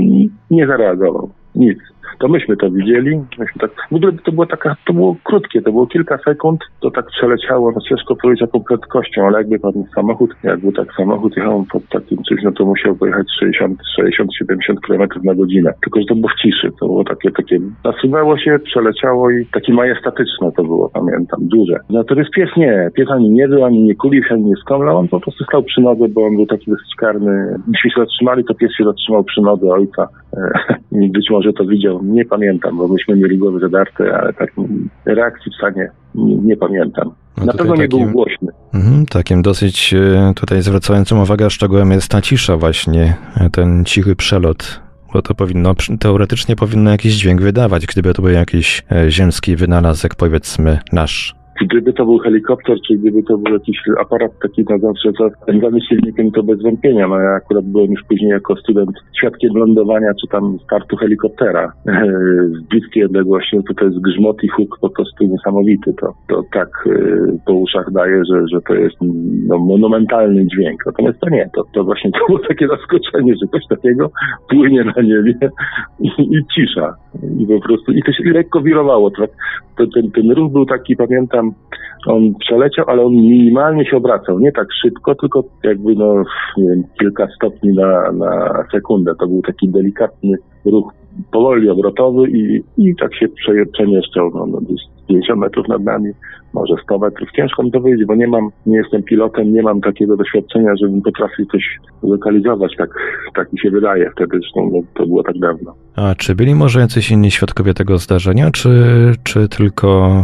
nie 0.52 0.68
zareagował. 0.68 1.30
Nic 1.56 1.78
to 2.20 2.28
myśmy 2.28 2.58
to 2.58 2.72
widzieli. 2.72 3.18
Myśmy 3.40 3.62
tak, 3.62 3.72
w 3.92 3.96
ogóle 3.96 4.12
to 4.26 4.32
było 4.32 4.46
taka, 4.46 4.76
to 4.86 4.94
było 4.94 5.16
krótkie, 5.24 5.62
to 5.62 5.72
było 5.72 5.88
kilka 5.88 6.18
sekund, 6.18 6.60
to 6.80 6.92
tak 6.92 7.06
przeleciało, 7.06 7.72
no 7.72 7.82
ciężko 7.82 8.16
powiedzieć 8.16 8.42
jaką 8.42 8.64
prędkością, 8.64 9.28
ale 9.28 9.38
jakby 9.38 9.60
pan 9.60 9.74
samochód, 9.96 10.36
jakby 10.44 10.72
tak 10.72 10.88
samochód 10.98 11.38
jechał 11.38 11.66
pod 11.72 11.90
takim 11.90 12.24
czymś, 12.24 12.44
no 12.44 12.52
to 12.52 12.66
musiał 12.66 12.96
pojechać 12.96 13.28
60, 13.40 13.80
60, 13.96 14.36
70 14.36 14.80
km 14.80 15.10
na 15.24 15.36
godzinę. 15.36 15.74
Tylko, 15.84 16.00
że 16.00 16.06
to 16.06 16.16
było 16.16 16.30
w 16.30 16.42
ciszy, 16.42 16.72
to 16.80 16.86
było 16.86 17.04
takie, 17.04 17.32
takie, 17.32 17.60
nasunęło 17.86 18.38
się, 18.38 18.60
przeleciało 18.60 19.30
i 19.32 19.46
takie 19.46 19.74
majestatyczne 19.74 20.52
to 20.52 20.64
było, 20.64 20.90
pamiętam, 20.90 21.40
duże. 21.42 21.80
Natomiast 21.90 22.32
pies 22.32 22.50
nie, 22.58 22.90
pies 22.96 23.10
ani 23.12 23.30
nie 23.30 23.48
był, 23.48 23.66
ani 23.66 23.84
nie 23.84 23.96
kulił 23.96 24.24
się, 24.24 24.34
ani 24.34 24.44
nie 24.44 24.56
skomlał, 24.56 24.98
on 24.98 25.08
po 25.08 25.20
prostu 25.20 25.44
stał 25.44 25.64
przy 25.64 25.82
nodze, 25.82 26.08
bo 26.10 26.26
on 26.26 26.36
był 26.36 26.46
taki 26.46 26.72
dosyć 26.72 26.96
karny. 26.98 27.60
Myśmy 27.68 27.92
się 27.92 28.02
zatrzymali, 28.02 28.46
to 28.46 28.54
pies 28.54 28.72
się 28.78 28.84
zatrzymał 28.84 29.24
przy 29.24 29.42
nodze 29.42 29.68
ojca 29.68 30.08
i 31.02 31.10
być 31.12 31.30
może 31.32 31.54
to 31.54 31.66
widział 31.66 31.93
nie 32.04 32.26
pamiętam, 32.26 32.78
bo 32.78 32.88
myśmy 32.88 33.16
mieli 33.16 33.38
głowy 33.38 33.60
zadarte, 33.60 34.18
ale 34.18 34.34
tak 34.34 34.52
reakcji 35.06 35.52
w 35.52 35.56
stanie 35.56 35.90
nie, 36.16 36.36
nie 36.36 36.58
pamiętam. 36.58 37.12
No 37.38 37.46
Na 37.46 37.54
pewno 37.54 37.76
nie 37.76 37.82
takim, 37.82 38.00
był 38.00 38.12
głośny. 38.12 38.52
Mhm, 38.74 39.06
takim 39.06 39.42
dosyć 39.42 39.94
e, 39.94 40.34
tutaj 40.36 40.62
zwracającym 40.62 41.20
uwagę 41.20 41.50
szczegółem 41.50 41.92
jest 41.92 42.12
ta 42.12 42.22
cisza 42.22 42.58
właśnie, 42.58 43.16
e, 43.38 43.50
ten 43.50 43.86
cichy 43.86 44.16
przelot 44.16 44.84
bo 45.14 45.22
to 45.22 45.36
powinno, 45.36 45.76
teoretycznie 46.00 46.56
powinno 46.56 46.92
jakiś 46.92 47.14
dźwięk 47.14 47.42
wydawać, 47.42 47.86
gdyby 47.86 48.14
to 48.14 48.22
był 48.22 48.32
jakiś 48.32 48.84
e, 48.92 49.12
ziemski 49.12 49.56
wynalazek, 49.56 50.16
powiedzmy, 50.16 50.80
nasz. 50.92 51.43
Gdyby 51.66 51.94
to 51.94 52.06
był 52.06 52.20
helikopter, 52.20 52.78
czy 52.88 52.98
gdyby 52.98 53.24
to 53.24 53.38
był 53.38 53.54
jakiś 53.54 53.78
aparat 54.00 54.32
taki 54.42 54.64
na 54.70 54.78
zawsze 54.78 55.12
zapędzany 55.20 55.82
silnikiem, 55.82 56.32
to 56.32 56.44
bez 56.44 56.62
wątpienia. 56.62 57.08
No 57.08 57.20
ja 57.20 57.30
akurat 57.30 57.66
byłem 57.66 57.92
już 57.92 58.04
później 58.04 58.30
jako 58.30 58.56
student 58.56 58.92
świadkiem 59.18 59.54
lądowania, 59.56 60.12
czy 60.22 60.28
tam 60.28 60.58
startu 60.64 60.96
helikoptera 60.96 61.72
z 62.58 62.68
bliskiej 62.70 63.06
odległości. 63.06 63.56
No 63.58 63.64
to, 63.68 63.74
to 63.74 63.86
jest 63.86 64.02
grzmot 64.02 64.44
i 64.44 64.48
huk 64.48 64.78
po 64.82 64.90
prostu 64.90 65.24
niesamowity. 65.24 65.94
To, 65.94 66.14
to 66.28 66.44
tak 66.54 66.70
y, 66.88 67.40
po 67.46 67.54
uszach 67.54 67.92
daje, 67.92 68.22
że, 68.26 68.48
że 68.48 68.62
to 68.68 68.74
jest 68.74 68.96
no, 69.48 69.58
monumentalny 69.58 70.48
dźwięk. 70.48 70.86
Natomiast 70.86 71.20
to 71.20 71.30
nie, 71.30 71.50
to, 71.56 71.64
to 71.74 71.84
właśnie 71.84 72.12
to 72.12 72.28
było 72.28 72.40
takie 72.40 72.68
zaskoczenie, 72.68 73.34
że 73.42 73.48
coś 73.48 73.68
takiego 73.70 74.12
płynie 74.50 74.84
na 74.84 75.02
niebie 75.02 75.50
i, 76.00 76.08
i 76.08 76.46
cisza. 76.56 76.96
I 77.40 77.46
po 77.46 77.62
prostu, 77.62 77.92
i 77.92 78.04
to 78.04 78.12
się 78.12 78.24
lekko 78.24 78.62
wirowało. 78.62 79.12
To, 79.12 79.26
to, 79.78 79.88
ten, 79.94 80.12
ten 80.12 80.32
ruch 80.32 80.52
był 80.52 80.66
taki, 80.66 80.96
pamiętam, 80.96 81.53
on 82.08 82.34
przeleciał, 82.40 82.86
ale 82.88 83.02
on 83.02 83.14
minimalnie 83.14 83.86
się 83.86 83.98
obracał. 83.98 84.40
Nie 84.40 84.52
tak 84.52 84.68
szybko, 84.82 85.16
tylko 85.16 85.44
jakby 85.64 85.96
no, 85.96 86.24
nie 86.58 86.70
wiem, 86.70 86.84
kilka 87.00 87.28
stopni 87.36 87.74
na, 87.74 88.12
na 88.12 88.64
sekundę. 88.72 89.16
To 89.20 89.28
był 89.28 89.42
taki 89.42 89.70
delikatny 89.70 90.38
ruch 90.66 90.94
powoli 91.32 91.70
obrotowy 91.70 92.30
i, 92.30 92.64
i 92.78 92.96
tak 92.96 93.16
się 93.16 93.28
prze, 93.28 93.66
przemieszczał 93.74 94.32
no, 94.36 94.46
no, 94.46 94.60
50 95.08 95.40
metrów 95.40 95.68
nad 95.68 95.84
nami, 95.84 96.12
może 96.54 96.76
100 96.84 97.00
metrów. 97.00 97.30
Ciężko 97.36 97.64
mi 97.64 97.72
to 97.72 97.82
powiedzieć, 97.82 98.06
bo 98.08 98.16
nie 98.16 98.28
mam, 98.28 98.50
nie 98.66 98.78
jestem 98.78 99.04
pilotem, 99.04 99.54
nie 99.54 99.62
mam 99.62 99.82
takiego 99.82 100.18
doświadczenia, 100.18 100.76
żebym 100.82 101.02
potrafił 101.02 101.46
coś 101.46 101.80
lokalizować, 102.04 102.76
tak, 102.78 102.90
tak 103.36 103.54
mi 103.54 103.60
się 103.60 103.70
wydaje 103.70 104.12
wtedy, 104.16 104.40
zresztą 104.40 104.70
no, 104.74 104.80
to 104.94 105.08
było 105.08 105.24
tak 105.24 105.38
dawno. 105.40 105.74
A 105.96 106.16
czy 106.16 106.36
byli 106.36 106.56
może 106.56 106.80
jacyś 106.80 107.12
inni 107.12 107.32
świadkowie 107.32 107.74
tego 107.74 107.98
zdarzenia, 107.98 108.52
czy, 108.52 108.70
czy 109.24 109.48
tylko 109.48 110.24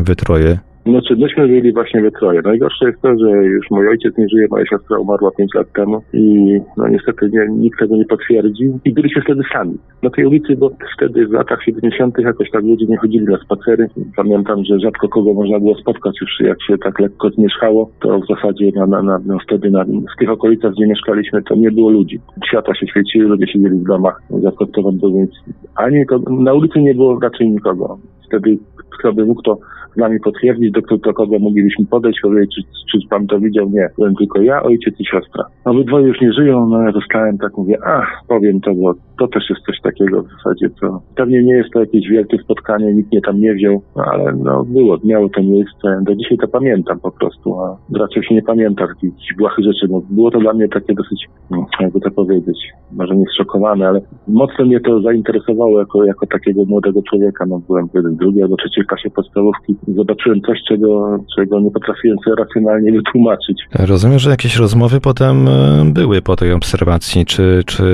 y, 0.00 0.04
wytroje? 0.04 0.58
Znaczy, 0.86 1.16
myśmy 1.16 1.48
byli 1.48 1.72
właśnie 1.72 2.02
we 2.02 2.10
troje. 2.10 2.42
Najgorsze 2.42 2.86
jest 2.86 3.02
to, 3.02 3.08
że 3.18 3.30
już 3.30 3.70
mój 3.70 3.88
ojciec 3.88 4.18
nie 4.18 4.28
żyje, 4.28 4.46
moja 4.50 4.66
siostra 4.66 4.98
umarła 4.98 5.30
5 5.30 5.54
lat 5.54 5.72
temu 5.72 6.02
i 6.12 6.58
no 6.76 6.88
niestety 6.88 7.30
nie, 7.32 7.46
nikt 7.50 7.78
tego 7.78 7.96
nie 7.96 8.04
potwierdził 8.04 8.78
i 8.84 8.92
byliśmy 8.92 9.22
wtedy 9.22 9.42
sami. 9.52 9.78
Na 10.02 10.10
tej 10.10 10.26
ulicy, 10.26 10.56
bo 10.56 10.70
wtedy 10.96 11.26
w 11.26 11.32
latach 11.32 11.64
70. 11.64 12.18
jakoś 12.18 12.50
tak 12.50 12.64
ludzie 12.64 12.86
nie 12.86 12.96
chodzili 12.96 13.24
na 13.24 13.38
spacery. 13.38 13.88
Pamiętam, 14.16 14.64
że 14.64 14.80
rzadko 14.80 15.08
kogo 15.08 15.34
można 15.34 15.58
było 15.58 15.74
spotkać 15.74 16.20
już 16.20 16.40
jak 16.40 16.62
się 16.62 16.78
tak 16.78 17.00
lekko 17.00 17.30
zmierzchało, 17.30 17.90
to 18.00 18.20
w 18.20 18.26
zasadzie 18.26 18.70
na, 18.76 18.86
na, 18.86 19.02
na, 19.02 19.20
no 19.26 19.38
wtedy 19.46 19.70
na, 19.70 19.84
w 19.84 20.18
tych 20.18 20.30
okolicach, 20.30 20.72
gdzie 20.72 20.86
mieszkaliśmy, 20.86 21.42
to 21.42 21.54
nie 21.54 21.70
było 21.70 21.90
ludzi. 21.90 22.20
Światła 22.48 22.74
się 22.74 22.86
świeciły, 22.86 23.28
ludzie 23.28 23.46
siedzieli 23.46 23.78
w 23.78 23.84
domach, 23.84 24.22
zaskotowani, 24.30 24.98
więc 25.14 25.30
ani 25.74 26.06
to, 26.06 26.18
na 26.18 26.54
ulicy 26.54 26.78
nie 26.78 26.94
było 26.94 27.20
raczej 27.20 27.50
nikogo. 27.50 27.98
Wtedy 28.26 28.58
kto 28.98 29.12
by 29.12 29.26
mógł 29.26 29.42
to 29.42 29.58
z 29.96 29.98
nami 29.98 30.20
potwierdzić, 30.20 30.70
do, 30.72 30.96
do 30.96 31.14
kogo 31.14 31.38
moglibyśmy 31.38 31.86
podejść, 31.86 32.20
powiedzieć, 32.22 32.54
czy, 32.54 32.62
czy 32.92 33.08
pan 33.08 33.26
to 33.26 33.40
widział? 33.40 33.70
Nie, 33.70 33.88
byłem 33.96 34.14
tylko 34.14 34.40
ja, 34.42 34.62
ojciec 34.62 35.00
i 35.00 35.06
siostra. 35.06 35.44
Obydwoje 35.64 36.06
już 36.06 36.20
nie 36.20 36.32
żyją, 36.32 36.68
no 36.68 36.82
ja 36.82 36.92
zostałem 36.92 37.38
tak, 37.38 37.56
mówię, 37.56 37.78
ach, 37.84 38.08
powiem 38.28 38.60
to, 38.60 38.74
bo 38.74 38.94
to 39.18 39.28
też 39.28 39.50
jest 39.50 39.62
coś 39.66 39.80
takiego 39.80 40.22
w 40.22 40.28
zasadzie, 40.28 40.70
co 40.80 41.02
pewnie 41.16 41.42
nie 41.42 41.54
jest 41.54 41.70
to 41.72 41.80
jakieś 41.80 42.08
wielkie 42.08 42.38
spotkanie, 42.38 42.94
nikt 42.94 43.12
mnie 43.12 43.20
tam 43.20 43.40
nie 43.40 43.54
wziął, 43.54 43.82
no, 43.96 44.04
ale 44.12 44.32
no 44.32 44.64
było, 44.64 44.98
miało 45.04 45.28
to 45.28 45.42
miejsce. 45.42 46.00
Do 46.02 46.14
dzisiaj 46.14 46.38
to 46.38 46.48
pamiętam 46.48 47.00
po 47.00 47.10
prostu, 47.10 47.60
a 47.60 47.76
raczej 47.98 48.22
się 48.24 48.34
nie 48.34 48.42
pamięta 48.42 48.86
takich 48.86 49.12
błahych 49.38 49.64
rzeczy. 49.64 49.86
No, 49.90 50.02
było 50.10 50.30
to 50.30 50.38
dla 50.38 50.52
mnie 50.52 50.68
takie 50.68 50.94
dosyć, 50.94 51.26
no, 51.50 51.66
jakby 51.80 52.00
to 52.00 52.10
powiedzieć, 52.10 52.58
może 52.92 53.16
nie 53.16 53.24
zszokowane, 53.34 53.88
ale 53.88 54.00
mocno 54.28 54.64
mnie 54.64 54.80
to 54.80 55.00
zainteresowało 55.00 55.78
jako, 55.78 56.04
jako 56.04 56.26
takiego 56.26 56.64
młodego 56.64 57.02
człowieka. 57.02 57.46
No, 57.46 57.60
byłem 57.68 57.88
w 57.94 58.16
drugiej 58.16 58.42
albo 58.42 58.56
trzeciej 58.56 58.84
klasie 58.84 59.10
podstawówki 59.10 59.76
zobaczyłem 59.88 60.40
coś, 60.40 60.58
czego, 60.68 61.18
czego 61.36 61.60
nie 61.60 61.70
potrafiłem 61.70 62.18
sobie 62.24 62.36
racjonalnie 62.36 62.92
wytłumaczyć. 62.98 63.62
Rozumiem, 63.78 64.18
że 64.18 64.30
jakieś 64.30 64.56
rozmowy 64.56 65.00
potem 65.00 65.48
e, 65.48 65.84
były 65.92 66.22
po 66.22 66.36
tej 66.36 66.52
obserwacji. 66.52 67.24
Czy, 67.26 67.62
czy 67.66 67.84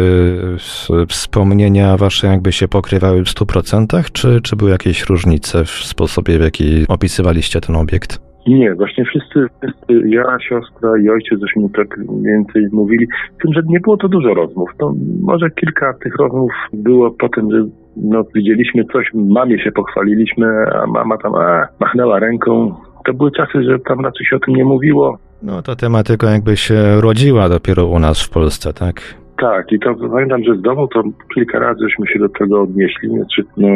wspomnienia 1.12 1.96
wasze 1.96 2.26
jakby 2.26 2.52
się 2.52 2.68
pokrywały 2.68 3.24
w 3.24 3.28
100%, 3.28 4.10
czy, 4.12 4.40
czy 4.40 4.56
były 4.56 4.70
jakieś 4.70 5.04
różnice 5.04 5.64
w 5.64 5.70
sposobie, 5.70 6.38
w 6.38 6.42
jaki 6.42 6.84
opisywaliście 6.88 7.60
ten 7.60 7.76
obiekt? 7.76 8.32
Nie, 8.46 8.74
właśnie 8.74 9.04
wszyscy, 9.04 9.46
wszyscy, 9.62 10.08
ja, 10.08 10.38
siostra 10.48 10.98
i 10.98 11.08
ojciec, 11.08 11.40
żeśmy 11.40 11.70
tak 11.70 11.98
więcej 12.22 12.66
mówili, 12.72 13.06
z 13.34 13.42
tym, 13.42 13.52
że 13.54 13.62
nie 13.66 13.80
było 13.80 13.96
to 13.96 14.08
dużo 14.08 14.34
rozmów. 14.34 14.70
To 14.78 14.94
może 15.20 15.50
kilka 15.50 15.94
tych 15.94 16.16
rozmów 16.16 16.50
było 16.72 17.10
po 17.10 17.28
tym, 17.28 17.50
że 17.50 17.64
no, 17.96 18.24
widzieliśmy 18.34 18.84
coś, 18.92 19.06
mamie 19.14 19.64
się 19.64 19.72
pochwaliliśmy, 19.72 20.46
a 20.72 20.86
mama 20.86 21.18
tam 21.18 21.34
a, 21.34 21.68
machnęła 21.80 22.18
ręką. 22.18 22.74
To 23.06 23.14
były 23.14 23.30
czasy, 23.30 23.64
że 23.64 23.78
tam 23.78 24.00
raczej 24.00 24.26
się 24.26 24.36
o 24.36 24.40
tym 24.40 24.54
nie 24.54 24.64
mówiło. 24.64 25.18
No 25.42 25.62
to 25.62 25.76
tematyka 25.76 26.30
jakby 26.30 26.56
się 26.56 27.00
rodziła 27.00 27.48
dopiero 27.48 27.86
u 27.86 27.98
nas 27.98 28.22
w 28.22 28.30
Polsce, 28.30 28.72
tak? 28.72 29.21
Tak, 29.42 29.72
i 29.72 29.78
to 29.78 29.94
pamiętam, 29.94 30.44
że 30.44 30.54
z 30.54 30.62
domu 30.62 30.88
to 30.88 31.02
kilka 31.34 31.58
razy 31.58 31.80
żeśmy 31.88 32.06
się 32.06 32.18
do 32.18 32.28
tego 32.28 32.62
odnieśli, 32.62 33.08
znaczy, 33.08 33.44
no, 33.56 33.68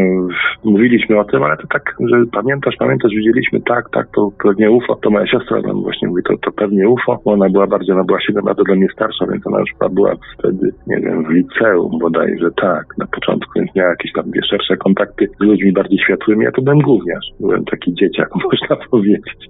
mówiliśmy 0.64 1.18
o 1.18 1.24
tym, 1.24 1.42
ale 1.42 1.56
to 1.56 1.66
tak, 1.66 1.96
że 2.00 2.16
pamiętasz, 2.32 2.76
pamiętasz, 2.78 3.12
widzieliśmy, 3.16 3.60
tak, 3.60 3.90
tak, 3.90 4.06
to 4.14 4.30
pewnie 4.42 4.70
UFO, 4.70 4.94
to 4.94 5.10
moja 5.10 5.26
siostra 5.26 5.60
nam 5.60 5.82
właśnie 5.82 6.08
mówi, 6.08 6.22
to, 6.22 6.36
to 6.36 6.52
pewnie 6.52 6.88
UFO, 6.88 7.20
bo 7.24 7.32
ona 7.32 7.48
była 7.48 7.66
bardziej, 7.66 7.94
ona 7.94 8.04
była 8.04 8.20
7 8.20 8.44
lat 8.44 8.60
ode 8.60 8.76
mnie 8.76 8.88
starsza, 8.92 9.26
więc 9.26 9.46
ona 9.46 9.60
już 9.60 9.70
była 9.90 10.12
wtedy, 10.38 10.72
nie 10.86 11.00
wiem, 11.00 11.24
w 11.24 11.30
liceum 11.30 11.98
bodajże, 11.98 12.50
tak, 12.62 12.84
na 12.98 13.06
początku, 13.06 13.52
więc 13.56 13.74
miała 13.74 13.90
jakieś 13.90 14.12
tam 14.12 14.24
wie, 14.30 14.40
szersze 14.50 14.76
kontakty 14.76 15.28
z 15.40 15.44
ludźmi 15.44 15.72
bardziej 15.72 15.98
światłymi, 15.98 16.44
ja 16.44 16.52
to 16.52 16.62
byłem 16.62 16.78
gówniarz, 16.78 17.26
byłem 17.40 17.64
taki 17.64 17.94
dzieciak, 17.94 18.28
można 18.44 18.76
powiedzieć. 18.90 19.48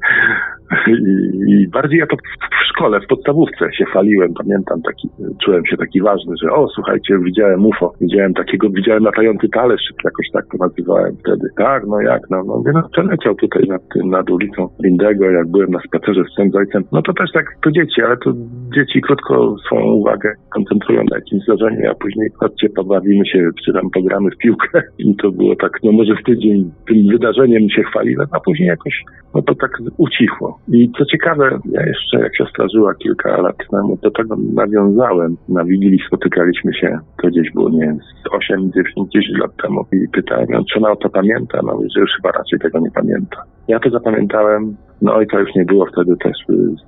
I, 1.49 1.69
bardziej 1.69 1.99
ja 1.99 2.07
to 2.07 2.17
w 2.17 2.69
szkole, 2.69 3.01
w 3.01 3.07
podstawówce 3.07 3.73
się 3.73 3.85
faliłem, 3.93 4.35
pamiętam, 4.35 4.83
taki, 4.83 5.09
czułem 5.45 5.67
się 5.67 5.77
taki 5.77 6.01
ważny, 6.01 6.35
że 6.43 6.51
o, 6.51 6.69
słuchajcie, 6.69 7.19
widziałem 7.25 7.67
UFO, 7.67 7.93
widziałem 8.01 8.35
takiego, 8.35 8.71
widziałem 8.71 9.05
latający 9.05 9.49
talerz, 9.49 9.83
jakoś 10.05 10.27
tak 10.33 10.45
to 10.47 10.57
nazywałem 10.67 11.17
wtedy. 11.17 11.49
Tak, 11.57 11.87
no 11.87 12.01
jak, 12.01 12.23
no, 12.31 12.45
no, 12.47 12.63
no 12.75 12.89
przeleciał 12.93 13.35
tutaj 13.35 13.63
nad, 13.69 13.83
nad 14.05 14.31
ulicą 14.31 14.69
Lindego, 14.85 15.31
jak 15.31 15.51
byłem 15.51 15.71
na 15.71 15.81
spacerze 15.81 16.23
z 16.25 16.33
swoim 16.33 16.51
ojcem, 16.55 16.85
no 16.93 17.03
to 17.03 17.13
też 17.13 17.33
tak, 17.33 17.47
to 17.63 17.71
dzieci, 17.71 18.03
ale 18.03 18.17
to 18.17 18.33
dzieci 18.75 19.01
krótko 19.01 19.57
swoją 19.67 19.85
uwagę 19.85 20.35
koncentrują 20.55 21.05
na 21.11 21.17
jakimś 21.17 21.43
zdarzeniu, 21.43 21.91
a 21.91 21.95
później 21.95 22.29
chodźcie, 22.41 22.69
pobawimy 22.69 23.27
się, 23.27 23.51
czy 23.65 23.73
tam 23.73 23.91
pogramy 23.91 24.31
w 24.31 24.37
piłkę 24.37 24.83
i 24.99 25.17
to 25.17 25.31
było 25.31 25.57
tak, 25.57 25.79
no 25.85 25.93
może 25.93 26.15
w 26.15 26.25
tydzień 26.25 26.71
tym 26.89 27.09
wydarzeniem 27.13 27.71
się 27.71 27.83
chwaliłem, 27.83 28.27
a 28.33 28.41
później 28.41 28.69
jakoś, 28.69 29.03
no 29.35 29.43
to 29.43 29.55
tak 29.55 29.71
ucichło. 29.97 30.56
I 30.69 30.91
co 30.99 31.05
ciekawe, 31.05 31.59
ja 31.73 31.87
jeszcze 31.87 32.21
jak 32.21 32.37
siostra 32.37 32.67
żyła 32.75 32.95
kilka 32.95 33.37
lat 33.41 33.57
temu, 33.71 33.99
do 34.03 34.11
tego 34.11 34.37
nawiązałem. 34.55 35.37
Na 35.49 35.65
Wigilii 35.65 36.03
spotykaliśmy 36.07 36.75
się, 36.75 36.99
to 37.23 37.29
gdzieś 37.29 37.51
było, 37.53 37.71
nie 37.71 37.81
wiem, 37.81 37.99
8, 38.31 38.73
9, 38.73 39.13
10 39.13 39.39
lat 39.39 39.51
temu 39.63 39.85
i 39.93 40.09
pytałem 40.13 40.47
ją, 40.51 40.65
czy 40.65 40.79
ona 40.79 40.91
o 40.91 40.97
to 40.97 41.09
pamięta. 41.09 41.61
No 41.63 41.81
że 41.95 42.01
już 42.01 42.11
chyba 42.17 42.33
raczej 42.33 42.59
tego 42.59 42.79
nie 42.79 42.91
pamięta. 42.91 43.43
Ja 43.69 43.81
to 43.81 43.91
zapamiętałem, 43.91 44.77
no 45.03 45.15
ojca 45.15 45.41
już 45.41 45.55
nie 45.55 45.65
było 45.65 45.87
wtedy 45.87 46.17
też 46.17 46.37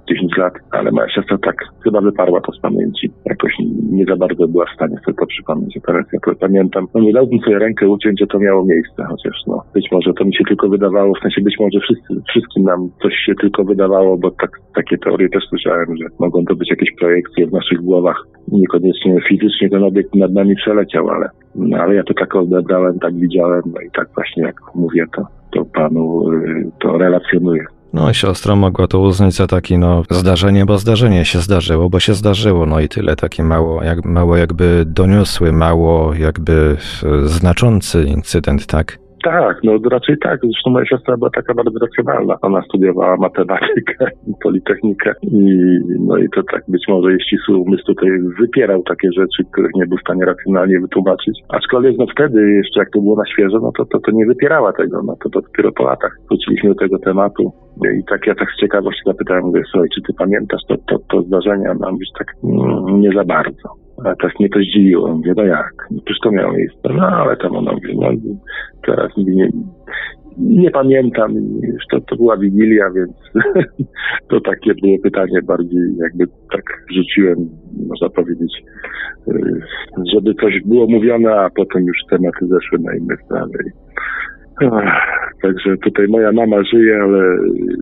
10 0.09 0.37
lat, 0.37 0.53
ale 0.71 0.91
moja 0.91 1.09
siostra 1.09 1.39
tak 1.39 1.57
chyba 1.85 2.01
wyparła 2.01 2.41
to 2.41 2.53
z 2.53 2.61
pamięci. 2.61 3.11
Jakoś 3.25 3.53
nie 3.93 4.05
za 4.05 4.17
bardzo 4.17 4.49
była 4.49 4.65
w 4.67 4.75
stanie 4.75 4.97
sobie 5.05 5.17
to 5.19 5.27
przypomnieć. 5.27 5.79
Teraz 5.87 6.07
ja 6.13 6.35
pamiętam. 6.41 6.87
No 6.95 7.01
nie 7.01 7.13
dałbym 7.13 7.39
sobie 7.39 7.59
rękę 7.59 7.89
uciąć, 7.89 8.21
że 8.21 8.27
to 8.27 8.39
miało 8.39 8.65
miejsce, 8.65 9.05
chociaż 9.05 9.37
no 9.47 9.63
być 9.75 9.89
może 9.93 10.13
to 10.13 10.25
mi 10.25 10.37
się 10.37 10.45
tylko 10.49 10.69
wydawało, 10.69 11.15
w 11.15 11.23
sensie 11.23 11.41
być 11.41 11.55
może 11.61 11.81
wszyscy, 11.81 12.23
wszystkim 12.29 12.65
nam 12.65 12.91
coś 13.03 13.15
się 13.27 13.35
tylko 13.35 13.65
wydawało, 13.65 14.19
bo 14.19 14.31
tak, 14.31 14.51
takie 14.75 14.99
teorie 14.99 15.29
też 15.29 15.45
słyszałem, 15.49 15.97
że 15.97 16.07
mogą 16.19 16.45
to 16.45 16.55
być 16.55 16.71
jakieś 16.71 16.91
projekcje 16.99 17.47
w 17.47 17.53
naszych 17.53 17.81
głowach. 17.81 18.27
Niekoniecznie 18.53 19.21
fizycznie 19.29 19.71
ten 19.71 19.85
obiekt 19.85 20.15
nad 20.15 20.33
nami 20.33 20.57
przeleciał, 20.57 21.09
ale, 21.11 21.29
no, 21.55 21.79
ale 21.79 21.95
ja 21.95 22.03
to 22.03 22.15
tak 22.15 22.37
odebrałem, 22.37 22.99
tak 22.99 23.15
widziałem, 23.15 23.63
no 23.67 23.81
i 23.81 23.91
tak 23.91 24.09
właśnie 24.15 24.43
jak 24.43 24.57
mówię, 24.75 25.05
to, 25.17 25.27
to 25.51 25.65
panu 25.65 26.33
y, 26.33 26.71
to 26.79 26.99
relacjonuję. 26.99 27.65
No, 27.93 28.13
siostra 28.13 28.57
mogła 28.57 28.87
to 28.87 29.01
uznać 29.01 29.35
za 29.35 29.47
taki, 29.47 29.79
no, 29.79 30.03
zdarzenie, 30.11 30.67
bo 30.67 30.79
zdarzenie 30.79 31.25
się 31.25 31.39
zdarzyło, 31.39 31.91
bo 31.91 32.01
się 32.01 32.15
zdarzyło, 32.15 32.67
no 32.67 32.81
i 32.81 32.89
tyle, 32.89 33.17
taki 33.17 33.43
mało, 33.43 33.83
jak, 33.83 34.05
mało 34.05 34.37
jakby 34.37 34.85
doniosły, 34.87 35.53
mało 35.53 36.15
jakby 36.15 36.77
znaczący 37.25 38.05
incydent, 38.05 38.67
tak? 38.67 38.99
Tak, 39.25 39.57
no 39.65 39.73
raczej 39.91 40.19
tak. 40.19 40.41
Zresztą 40.43 40.71
moja 40.71 40.87
siostra 40.87 41.17
była 41.17 41.31
taka 41.31 41.55
bardzo 41.55 41.79
racjonalna. 41.79 42.35
Ona 42.43 42.63
studiowała 42.63 43.17
matematykę 43.17 44.07
politechnikę 44.45 45.15
i 45.23 45.59
no 46.01 46.17
i 46.17 46.29
to 46.35 46.43
tak 46.53 46.63
być 46.69 46.83
może 46.89 47.11
jej 47.11 47.21
ścisły 47.21 47.57
umysł 47.57 47.85
tutaj 47.85 48.09
wypierał 48.41 48.83
takie 48.83 49.09
rzeczy, 49.13 49.45
których 49.53 49.71
nie 49.75 49.87
był 49.87 49.99
w 49.99 50.01
stanie 50.01 50.25
racjonalnie 50.25 50.81
wytłumaczyć. 50.81 51.41
Aczkolwiek 51.49 51.95
no 51.99 52.07
wtedy 52.13 52.51
jeszcze 52.51 52.81
jak 52.81 52.91
to 52.91 53.01
było 53.01 53.17
na 53.17 53.27
świeżo, 53.27 53.59
no 53.63 53.73
to, 53.79 53.85
to, 53.85 54.01
to 54.01 54.11
nie 54.13 54.27
wypierała 54.27 54.73
tego, 54.73 55.03
no 55.03 55.17
to, 55.23 55.31
to 55.31 55.41
dopiero 55.41 55.73
po 55.73 55.85
latach 55.85 56.17
wróciliśmy 56.29 56.69
do 56.69 56.75
tego 56.75 56.99
tematu. 56.99 57.53
I 58.01 58.05
tak 58.11 58.27
ja 58.27 58.35
tak 58.35 58.49
z 58.51 58.61
ciekawości 58.61 59.03
zapytałem, 59.07 59.45
mówię, 59.45 59.63
słuchaj, 59.71 59.89
czy 59.95 60.03
ty 60.03 60.13
pamiętasz 60.19 60.63
to, 60.69 60.77
to, 60.89 60.99
to 61.11 61.23
zdarzenie? 61.23 61.71
A 61.71 61.91
mówisz 61.91 62.09
tak, 62.19 62.35
mm, 62.45 63.01
nie 63.01 63.13
za 63.13 63.25
bardzo. 63.25 63.88
Tak 64.05 64.41
mnie 64.41 64.49
to 64.49 64.59
zdziwiło. 64.59 65.15
Mówię, 65.15 65.33
no 65.37 65.45
jak? 65.45 65.73
No 65.91 66.01
przecież 66.05 66.21
to 66.23 66.31
miało 66.31 66.53
miejsce. 66.53 66.89
No 66.95 67.07
ale 67.07 67.37
tam 67.37 67.57
ona 67.57 67.73
mówi, 67.73 67.99
no 67.99 68.09
teraz 68.87 69.17
nie, 69.17 69.49
nie 70.39 70.71
pamiętam, 70.71 71.35
to, 71.91 72.01
to 72.01 72.17
była 72.17 72.37
Wigilia, 72.37 72.91
więc 72.91 73.13
to 74.31 74.41
takie 74.41 74.75
było 74.75 74.99
pytanie 75.03 75.43
bardziej 75.43 75.97
jakby 75.97 76.27
tak 76.53 76.65
rzuciłem, 76.97 77.37
można 77.89 78.09
powiedzieć, 78.09 78.53
y, 79.29 79.63
żeby 80.15 80.35
coś 80.35 80.61
było 80.65 80.87
mówione, 80.87 81.35
a 81.35 81.51
potem 81.51 81.83
już 81.83 81.99
tematy 82.11 82.47
zeszły 82.47 82.79
na 82.79 82.97
inne 82.97 83.17
sprawy. 83.25 83.59
Także 85.43 85.77
tutaj 85.77 86.09
moja 86.09 86.33
mama 86.33 86.63
żyje, 86.65 87.03
ale 87.03 87.37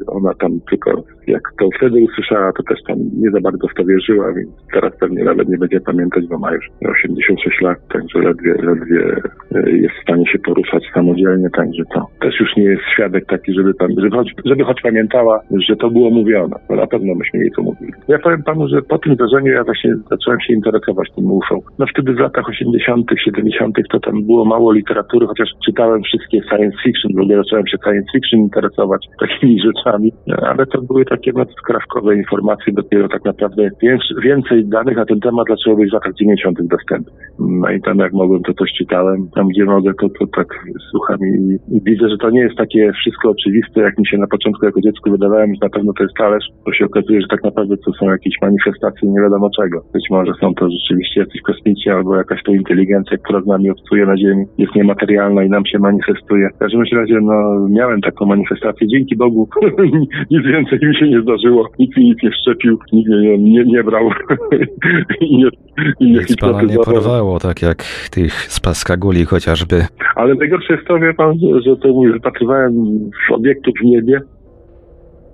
ona 0.07 0.35
tam 0.35 0.61
tylko 0.71 1.05
jak 1.27 1.43
to 1.59 1.69
wtedy 1.77 2.01
usłyszała, 2.01 2.53
to 2.53 2.63
też 2.63 2.79
tam 2.87 2.99
nie 2.99 3.31
za 3.31 3.41
bardzo 3.41 3.69
w 3.69 3.75
to 3.75 3.85
wierzyła, 3.85 4.33
więc 4.33 4.51
teraz 4.73 4.93
pewnie 5.01 5.25
nawet 5.25 5.49
nie 5.49 5.59
będzie 5.59 5.81
pamiętać, 5.81 6.27
bo 6.27 6.39
ma 6.39 6.53
już 6.53 6.65
86 6.83 7.61
lat, 7.61 7.79
także 7.89 8.19
ledwie, 8.19 8.55
ledwie 8.63 9.17
e, 9.55 9.71
jest 9.71 9.95
w 9.95 10.03
stanie 10.03 10.27
się 10.27 10.39
poruszać 10.39 10.83
samodzielnie, 10.95 11.51
także 11.51 11.83
to 11.95 12.07
też 12.21 12.41
już 12.41 12.57
nie 12.57 12.65
jest 12.65 12.83
świadek 12.95 13.27
taki, 13.27 13.55
żeby, 13.55 13.75
tam, 13.75 13.89
żeby, 13.99 14.17
choć, 14.17 14.35
żeby 14.45 14.65
choć 14.65 14.81
pamiętała, 14.83 15.41
że 15.69 15.77
to 15.77 15.91
było 15.91 16.11
mówione, 16.11 16.57
bo 16.69 16.77
na 16.77 16.87
pewno 16.87 17.15
myśmy 17.15 17.41
jej 17.41 17.51
to 17.57 17.63
mówili. 17.63 17.93
Ja 18.09 18.19
powiem 18.19 18.43
panu, 18.43 18.69
że 18.69 18.83
po 18.83 18.99
tym 18.99 19.15
zdarzeniu 19.15 19.53
ja 19.53 19.65
właśnie 19.65 19.95
zacząłem 20.11 20.41
się 20.41 20.53
interesować 20.53 21.09
tym 21.17 21.33
UFO. 21.33 21.59
No 21.79 21.87
wtedy 21.87 22.15
w 22.15 22.19
latach 22.19 22.49
80., 22.49 23.11
70. 23.25 23.77
to 23.91 24.01
tam 24.01 24.25
było 24.25 24.45
mało 24.45 24.73
literatury, 24.73 25.27
chociaż 25.27 25.49
czytałem 25.67 26.03
wszystkie 26.03 26.41
science 26.51 26.77
fiction, 26.85 27.13
w 27.15 27.21
ogóle 27.21 27.37
zacząłem 27.37 27.67
się 27.67 27.77
science 27.85 28.09
fiction 28.13 28.41
interesować 28.41 29.07
takimi 29.21 29.61
rzeczami, 29.61 30.13
ale 30.43 30.67
to 30.67 30.83
były 30.83 31.05
takie 31.05 31.16
no, 31.35 31.45
skrawkowe 31.63 32.17
informacje, 32.17 32.73
dopiero 32.73 33.09
tak 33.09 33.25
naprawdę 33.25 33.71
więcej 34.23 34.65
danych 34.65 34.97
na 34.97 35.07
ten 35.07 35.21
temat 35.21 35.47
zaczęło 35.49 35.77
być 35.77 35.91
w 35.91 35.93
latach 35.93 36.15
90. 36.15 36.59
dostępnych. 36.63 37.15
No 37.39 37.71
i 37.71 37.81
tam 37.81 37.99
jak 37.99 38.13
mogłem, 38.13 38.43
to 38.43 38.55
coś 38.55 38.73
czytałem, 38.79 39.29
tam 39.35 39.49
gdzie 39.49 39.65
mogę, 39.65 39.93
to, 40.01 40.09
to 40.09 40.27
tak 40.27 40.47
słucham 40.91 41.19
i, 41.21 41.59
i 41.77 41.81
widzę, 41.83 42.09
że 42.09 42.19
to 42.19 42.31
nie 42.31 42.41
jest 42.41 42.57
takie 42.57 42.93
wszystko 42.93 43.31
oczywiste, 43.31 43.81
jak 43.81 43.99
mi 43.99 44.07
się 44.07 44.19
na 44.19 44.27
początku 44.27 44.67
jako 44.67 44.81
dziecko 44.81 45.11
wydawałem, 45.11 45.55
że 45.55 45.61
na 45.63 45.69
pewno 45.69 45.93
to 45.93 46.03
jest 46.03 46.17
talerz, 46.17 46.45
to 46.65 46.73
się 46.73 46.85
okazuje, 46.85 47.21
że 47.21 47.29
tak 47.29 47.45
naprawdę 47.45 47.77
to 47.77 47.93
są 47.93 48.11
jakieś 48.11 48.35
manifestacje 48.43 49.09
nie 49.09 49.21
wiadomo 49.21 49.51
czego. 49.61 49.83
Być 49.93 50.07
może 50.11 50.33
są 50.41 50.55
to 50.55 50.71
rzeczywiście 50.71 51.21
jacyś 51.21 51.41
kosmici 51.41 51.91
albo 51.91 52.17
jakaś 52.17 52.43
to 52.43 52.53
inteligencja, 52.53 53.17
która 53.19 53.41
z 53.41 53.47
nami 53.47 53.71
obcuje 53.71 54.07
na 54.07 54.17
Ziemi, 54.17 54.45
jest 54.59 54.75
niematerialna 54.75 55.45
i 55.45 55.51
nam 55.51 55.67
się 55.67 55.79
manifestuje. 55.79 56.49
W 56.57 56.59
każdym 56.59 56.83
razie, 56.93 57.19
no, 57.23 57.69
miałem 57.71 58.01
taką 58.01 58.27
manifestację. 58.27 58.89
Dzięki 58.89 59.17
Bogu 59.17 59.49
nic 60.31 60.47
więcej 60.47 60.79
mi 60.83 60.97
się 60.97 61.06
nie 61.11 61.21
zdarzyło. 61.23 61.69
Nikt 61.79 61.97
mi 61.97 62.05
nic 62.05 62.23
nie 62.23 62.33
szczepił, 62.33 62.79
nikt 62.93 63.11
mnie 63.11 63.39
nie, 63.39 63.65
nie 63.65 63.85
brał. 63.85 64.11
I 65.21 65.37
nie, 65.37 65.49
i 66.01 66.05
nie 66.05 66.19
nic 66.19 66.37
pana 66.37 66.63
nie 66.63 66.77
porwało, 66.77 67.39
tak 67.39 67.63
jak 67.63 67.85
tych 68.11 68.33
z 68.33 68.61
Paskaguli 68.61 69.25
chociażby. 69.25 69.87
Ale 70.15 70.35
najgorsze 70.35 70.75
jest 70.75 70.87
to, 70.87 70.99
wie 70.99 71.15
pan, 71.15 71.39
że 71.67 71.77
to 71.77 71.89
mój 71.89 72.13
wypatrywałem 72.13 72.99
obiektów 73.31 73.75
w 73.81 73.85
niebie, 73.85 74.21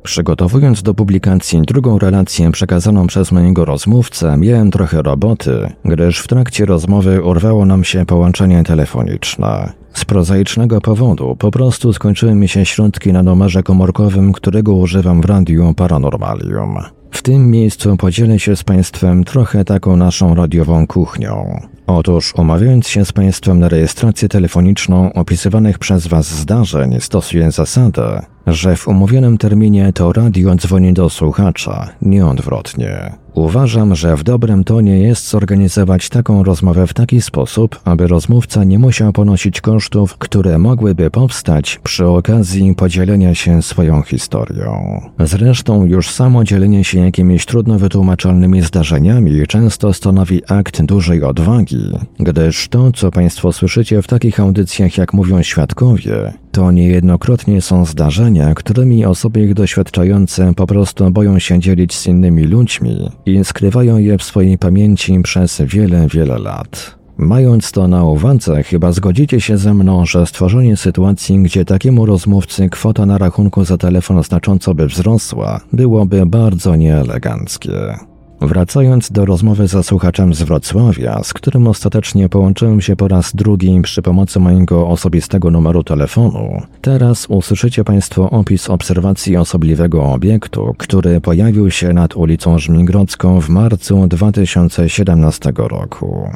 Przygotowując 0.03 0.82
do 0.82 0.94
publikacji 0.94 1.62
drugą 1.62 1.98
relację 1.98 2.53
przekazaną 2.53 3.07
przez 3.07 3.32
mojego 3.32 3.64
rozmówcę, 3.64 4.36
miałem 4.36 4.70
trochę 4.70 5.03
roboty, 5.03 5.70
gdyż 5.84 6.18
w 6.18 6.28
trakcie 6.28 6.66
rozmowy 6.66 7.22
urwało 7.22 7.66
nam 7.66 7.84
się 7.84 8.07
połączenie 8.07 8.64
telefoniczne. 8.64 9.72
Z 9.92 10.05
prozaicznego 10.05 10.80
powodu 10.80 11.36
po 11.38 11.50
prostu 11.50 11.92
skończyły 11.92 12.34
mi 12.34 12.48
się 12.48 12.66
środki 12.66 13.12
na 13.12 13.22
numerze 13.22 13.62
komórkowym, 13.62 14.32
którego 14.32 14.74
używam 14.74 15.20
w 15.20 15.24
radiu 15.24 15.74
Paranormalium. 15.74 16.78
W 17.11 17.22
tym 17.22 17.50
miejscu 17.50 17.96
podzielę 17.96 18.38
się 18.38 18.57
z 18.57 18.64
Państwem 18.64 19.24
trochę 19.24 19.64
taką 19.64 19.96
naszą 19.96 20.34
radiową 20.34 20.86
kuchnią. 20.86 21.61
Otóż 21.86 22.34
umawiając 22.36 22.88
się 22.88 23.05
z 23.05 23.12
Państwem 23.12 23.59
na 23.59 23.68
rejestrację 23.68 24.28
telefoniczną 24.28 25.12
opisywanych 25.12 25.78
przez 25.78 26.07
Was 26.07 26.26
zdarzeń, 26.26 26.96
stosuję 27.00 27.50
zasadę, 27.50 28.22
że 28.47 28.76
w 28.76 28.88
umówionym 28.88 29.38
terminie 29.38 29.93
to 29.93 30.12
radio 30.12 30.55
dzwoni 30.55 30.93
do 30.93 31.11
słuchacza, 31.11 31.88
nie 32.03 32.26
odwrotnie. 32.26 33.12
Uważam, 33.35 33.95
że 33.95 34.16
w 34.16 34.22
dobrym 34.22 34.64
tonie 34.64 34.99
jest 34.99 35.28
zorganizować 35.28 36.09
taką 36.09 36.45
rozmowę 36.45 36.87
w 36.87 36.95
taki 36.95 37.22
sposób, 37.22 37.80
aby 37.85 38.07
rozmówca 38.07 38.64
nie 38.64 38.78
musiał 38.78 39.12
ponosić 39.12 39.61
kosztów, 39.61 40.18
które 40.18 40.59
mogłyby 40.59 41.11
powstać 41.11 41.80
przy 41.83 42.07
okazji 42.07 42.74
podzielenia 42.74 43.35
się 43.35 43.62
swoją 43.62 44.03
historią. 44.03 45.01
Zresztą 45.18 45.85
już 45.85 46.11
samo 46.11 46.45
dzielenie 46.45 46.85
się 46.85 47.01
jakimiś 47.01 47.47
trudno 47.47 47.78
wytłumaczalnymi 47.78 48.62
zdarzeniami 48.62 49.47
często 49.47 49.93
stanowi 49.93 50.43
akt 50.49 50.83
dużej 50.83 51.24
odwagi, 51.24 51.93
gdyż 52.20 52.68
to, 52.68 52.93
co 52.93 53.11
Państwo 53.11 53.53
słyszycie 53.53 54.03
w 54.03 54.07
takich 54.07 54.41
audycjach, 54.41 54.99
jak 54.99 55.12
mówią 55.12 55.43
świadkowie, 55.43 56.33
To 56.53 56.70
niejednokrotnie 56.70 57.62
są 57.62 57.85
zdarzenia, 57.85 58.55
którymi 58.55 59.05
osoby 59.05 59.41
ich 59.41 59.55
doświadczające 59.55 60.55
po 60.55 60.66
prostu 60.66 61.11
boją 61.11 61.39
się 61.39 61.59
dzielić 61.59 61.95
z 61.95 62.07
innymi 62.07 62.45
ludźmi 62.45 63.11
i 63.26 63.44
skrywają 63.44 63.98
je 63.98 64.18
w 64.18 64.22
swojej 64.22 64.58
pamięci 64.58 65.20
przez 65.22 65.62
wiele, 65.62 66.06
wiele 66.08 66.38
lat. 66.38 67.02
Mając 67.16 67.72
to 67.72 67.88
na 67.88 68.04
uwadze, 68.04 68.62
chyba 68.62 68.92
zgodzicie 68.92 69.40
się 69.40 69.58
ze 69.58 69.74
mną, 69.74 70.06
że 70.06 70.26
stworzenie 70.26 70.76
sytuacji, 70.76 71.42
gdzie 71.42 71.64
takiemu 71.64 72.06
rozmówcy 72.06 72.68
kwota 72.68 73.06
na 73.06 73.18
rachunku 73.18 73.64
za 73.64 73.78
telefon 73.78 74.22
znacząco 74.22 74.74
by 74.74 74.86
wzrosła, 74.86 75.60
byłoby 75.72 76.26
bardzo 76.26 76.76
nieeleganckie. 76.76 78.11
Wracając 78.47 79.12
do 79.12 79.24
rozmowy 79.24 79.66
ze 79.66 79.82
słuchaczem 79.82 80.34
z 80.34 80.43
Wrocławia, 80.43 81.22
z 81.22 81.32
którym 81.34 81.66
ostatecznie 81.66 82.28
połączyłem 82.28 82.80
się 82.80 82.97
po 82.97 83.09
raz 83.09 83.36
drugi 83.36 83.80
przy 83.82 84.03
pomocy 84.03 84.40
mojego 84.40 84.88
osobistego 84.88 85.51
numeru 85.51 85.84
telefonu, 85.84 86.62
teraz 86.80 87.26
usłyszycie 87.30 87.84
Państwo 87.84 88.30
opis 88.30 88.70
obserwacji 88.70 89.36
osobliwego 89.36 90.05
obiektu, 90.12 90.74
który 90.78 91.20
pojawił 91.20 91.70
się 91.70 91.93
nad 91.93 92.16
ulicą 92.16 92.59
Żmigrodzką 92.59 93.40
w 93.40 93.49
marcu 93.49 94.07
2017 94.07 95.53
roku. 95.57 96.28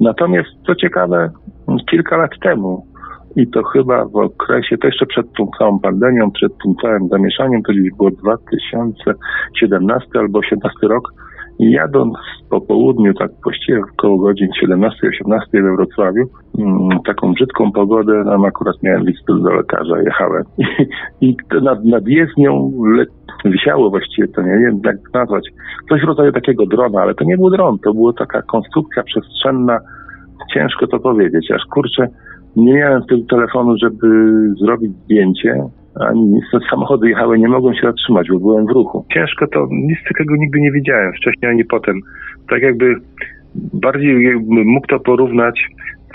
Natomiast 0.00 0.48
co 0.66 0.74
ciekawe, 0.74 1.30
kilka 1.90 2.16
lat 2.16 2.30
temu, 2.42 2.86
i 3.36 3.46
to 3.50 3.62
chyba 3.62 4.04
w 4.04 4.16
okresie, 4.16 4.78
to 4.78 4.86
jeszcze 4.86 5.06
przed 5.06 5.26
tą 5.32 5.50
całą 5.58 5.80
pandemią, 5.80 6.30
przed 6.30 6.52
tym 6.64 6.74
całym 6.82 7.08
zamieszaniem, 7.08 7.62
to 7.62 7.72
gdzieś 7.72 7.90
było 7.92 8.10
2017 8.10 10.08
albo 10.14 10.40
2018 10.40 10.88
rok, 10.88 11.12
jadąc 11.58 12.14
po 12.50 12.60
południu, 12.60 13.14
tak 13.14 13.30
właściwie 13.44 13.80
około 13.80 14.18
godzin 14.18 14.48
17-18 14.62 14.90
we 15.52 15.76
Wrocławiu, 15.76 16.24
mm, 16.58 16.98
taką 17.06 17.32
brzydką 17.32 17.72
pogodę, 17.72 18.24
tam 18.24 18.44
akurat 18.44 18.82
miałem 18.82 19.06
list 19.06 19.26
do 19.26 19.52
lekarza, 19.52 20.02
jechałem. 20.02 20.44
I, 21.20 21.28
i 21.28 21.36
nad, 21.62 21.84
nad 21.84 22.06
jezdnią 22.06 22.72
le, 22.96 23.04
wisiało 23.44 23.90
właściwie, 23.90 24.28
to 24.28 24.42
nie 24.42 24.58
wiem 24.58 24.80
jak 24.84 24.96
nazwać, 25.14 25.48
coś 25.88 26.00
w 26.02 26.04
rodzaju 26.04 26.32
takiego 26.32 26.66
drona, 26.66 27.02
ale 27.02 27.14
to 27.14 27.24
nie 27.24 27.36
był 27.36 27.50
dron, 27.50 27.78
to 27.78 27.94
była 27.94 28.12
taka 28.12 28.42
konstrukcja 28.42 29.02
przestrzenna, 29.02 29.78
ciężko 30.54 30.86
to 30.86 30.98
powiedzieć, 31.00 31.50
aż 31.50 31.62
kurczę, 31.70 32.08
nie 32.56 32.72
miałem 32.72 33.02
wtedy 33.02 33.22
telefonu, 33.30 33.76
żeby 33.82 34.08
zrobić 34.60 34.92
zdjęcie, 35.04 35.54
ani 36.00 36.20
nic. 36.20 36.44
Samochody 36.70 37.08
jechały, 37.08 37.38
nie 37.38 37.48
mogłem 37.48 37.74
się 37.74 37.80
zatrzymać, 37.82 38.28
bo 38.30 38.38
byłem 38.38 38.66
w 38.66 38.70
ruchu. 38.70 39.04
Ciężko 39.14 39.46
to, 39.46 39.66
nic 39.70 39.98
takiego 40.08 40.36
nigdy 40.36 40.60
nie 40.60 40.72
widziałem, 40.72 41.12
wcześniej 41.12 41.50
ani 41.50 41.64
potem. 41.64 42.00
Tak 42.50 42.62
jakby 42.62 42.94
bardziej 43.54 44.34
mógł 44.48 44.86
to 44.86 45.00
porównać. 45.00 45.60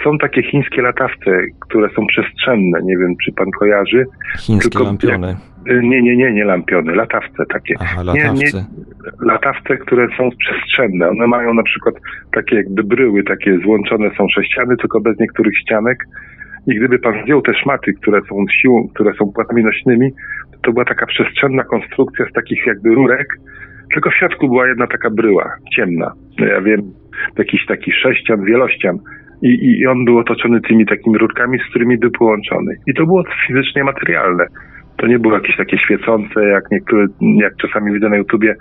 Są 0.04 0.18
takie 0.18 0.44
chińskie 0.44 0.82
latawce, 0.82 1.32
które 1.60 1.90
są 1.96 2.08
przestrzenne, 2.08 2.80
nie 2.84 2.98
wiem, 2.98 3.16
czy 3.26 3.32
pan 3.32 3.52
kojarzy. 3.52 4.06
Chińskie 4.40 4.70
Tylko, 4.70 4.86
lampiony. 4.86 5.36
Nie, 5.66 6.02
nie, 6.02 6.16
nie, 6.16 6.34
nie 6.34 6.46
lampiony, 6.46 6.96
latawce 6.96 7.46
takie. 7.50 7.76
Aha, 7.80 8.04
latawce. 8.04 8.34
Nie, 8.34 8.60
nie, 8.60 8.66
latawce, 9.20 9.78
które 9.78 10.08
są 10.18 10.30
przestrzenne. 10.40 11.10
One 11.10 11.28
mają 11.28 11.54
na 11.54 11.64
przykład 11.64 11.96
takie 12.32 12.56
jakby 12.56 12.84
bryły, 12.84 13.24
takie 13.24 13.60
złączone 13.60 14.10
są 14.18 14.28
sześciany, 14.30 14.78
tylko 14.78 15.02
bez 15.02 15.20
niektórych 15.20 15.58
ścianek 15.58 15.98
i 16.68 16.76
gdyby 16.76 17.00
pan 17.00 17.24
zdjął 17.24 17.42
te 17.42 17.54
szmaty, 17.54 17.94
które 17.94 18.22
są 18.30 18.46
siłą, 18.62 18.88
które 18.94 19.14
są 19.14 19.32
płatami 19.32 19.64
nośnymi, 19.64 20.12
to, 20.52 20.58
to 20.62 20.72
była 20.72 20.86
taka 20.86 21.06
przestrzenna 21.06 21.64
konstrukcja 21.64 22.26
z 22.30 22.34
takich 22.34 22.68
jakby 22.68 22.96
rurek, 22.96 23.28
tylko 23.94 24.10
w 24.10 24.14
środku 24.14 24.48
była 24.48 24.68
jedna 24.68 24.88
taka 24.88 25.10
bryła, 25.10 25.56
ciemna. 25.76 26.14
No 26.40 26.46
ja 26.46 26.62
wiem, 26.62 26.82
jakiś 27.38 27.66
taki 27.66 27.92
sześcian, 27.92 28.46
wielościan. 28.46 29.00
I, 29.44 29.80
I 29.80 29.88
on 29.88 30.06
był 30.06 30.18
otoczony 30.18 30.62
tymi 30.62 30.86
takimi 30.86 31.18
rurkami, 31.18 31.60
z 31.60 31.70
którymi 31.70 31.98
był 31.98 32.12
połączony. 32.12 32.76
I 32.88 32.94
to 32.94 33.06
było 33.06 33.24
fizycznie 33.48 33.84
materialne. 33.84 34.46
To 34.98 35.08
nie 35.08 35.20
było 35.20 35.34
jakieś 35.34 35.58
takie 35.58 35.78
świecące, 35.78 36.46
jak 36.46 36.72
niektóre, 36.72 37.08
jak 37.22 37.54
czasami 37.58 37.94
widzę 37.94 38.10
na 38.10 38.18
YouTubie, 38.18 38.56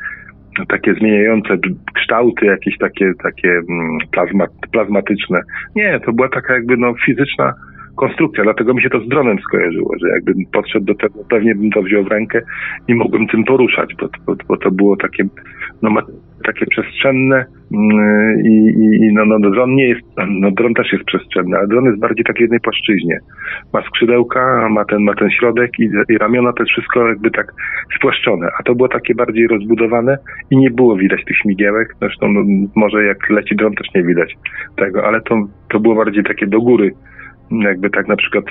takie 0.69 0.95
zmieniające 0.95 1.59
kształty, 1.95 2.47
jakieś 2.47 2.79
takie, 2.79 3.13
takie 3.23 3.49
mm, 3.49 3.99
plazma, 4.13 4.45
plazmatyczne. 4.73 5.41
Nie, 5.77 6.01
to 6.01 6.13
była 6.13 6.29
taka 6.29 6.55
jakby 6.55 6.77
no 6.77 6.95
fizyczna 7.07 7.55
konstrukcja, 7.97 8.45
dlatego 8.45 8.75
mi 8.75 8.83
się 8.83 8.91
to 8.91 9.01
z 9.01 9.09
dronem 9.09 9.39
skojarzyło, 9.39 9.95
że 10.01 10.09
jakbym 10.09 10.35
podszedł 10.53 10.87
do 10.87 10.95
tego, 10.95 11.25
pewnie 11.31 11.55
bym 11.55 11.71
to 11.71 11.83
wziął 11.83 12.05
w 12.05 12.09
rękę 12.09 12.41
i 12.89 12.95
mógłbym 12.95 13.27
tym 13.29 13.45
poruszać, 13.45 13.95
bo, 14.01 14.09
bo, 14.27 14.37
bo 14.49 14.57
to 14.57 14.71
było 14.71 14.97
takie, 14.97 15.25
no, 15.83 15.91
takie 16.43 16.67
przestrzenne 16.67 17.45
mm, 17.73 18.41
i, 18.45 18.75
i 18.77 19.13
no, 19.13 19.25
no, 19.25 19.39
no, 19.39 19.51
dron 19.51 19.75
nie 19.75 19.89
jest, 19.89 20.03
no 20.29 20.51
dron 20.51 20.75
też 20.75 20.93
jest 20.93 21.05
przestrzenny, 21.05 21.57
ale 21.57 21.69
dron 21.69 21.85
jest 21.85 21.99
bardziej 21.99 22.25
taki 22.25 22.43
jednej 22.43 22.61
płaszczyźnie. 22.61 23.19
Ma 23.73 23.83
skrzydełka, 23.83 24.69
ma 24.69 24.85
ten, 24.85 25.03
ma 25.03 25.15
ten 25.15 25.31
środek 25.31 25.71
i, 25.79 25.91
i 26.09 26.19
ramiona 26.19 26.53
to 26.53 26.63
jest 26.63 26.73
wszystko 26.73 27.09
jakby 27.09 27.31
tak 27.31 27.53
spłaszczone, 27.97 28.49
a 28.59 28.63
to 28.63 28.75
było 28.75 28.89
takie 28.89 29.15
bardziej 29.15 29.49
rozbudowane 29.49 30.19
i 30.51 30.57
nie 30.57 30.71
było 30.71 30.97
widać 30.97 31.25
tych 31.25 31.37
śmigiełek, 31.37 31.95
zresztą 32.01 32.29
no, 32.29 32.41
może 32.77 33.05
jak 33.05 33.31
leci 33.31 33.57
dron 33.57 33.75
też 33.75 33.87
nie 33.95 34.03
widać 34.03 34.35
tego, 34.77 35.07
ale 35.07 35.21
to, 35.21 35.47
to 35.71 35.81
było 35.81 35.95
bardziej 35.95 36.25
takie 36.25 36.47
do 36.47 36.61
góry 36.61 36.91
jakby 37.61 37.91
tak 37.91 38.09
na 38.09 38.17
przykład 38.17 38.45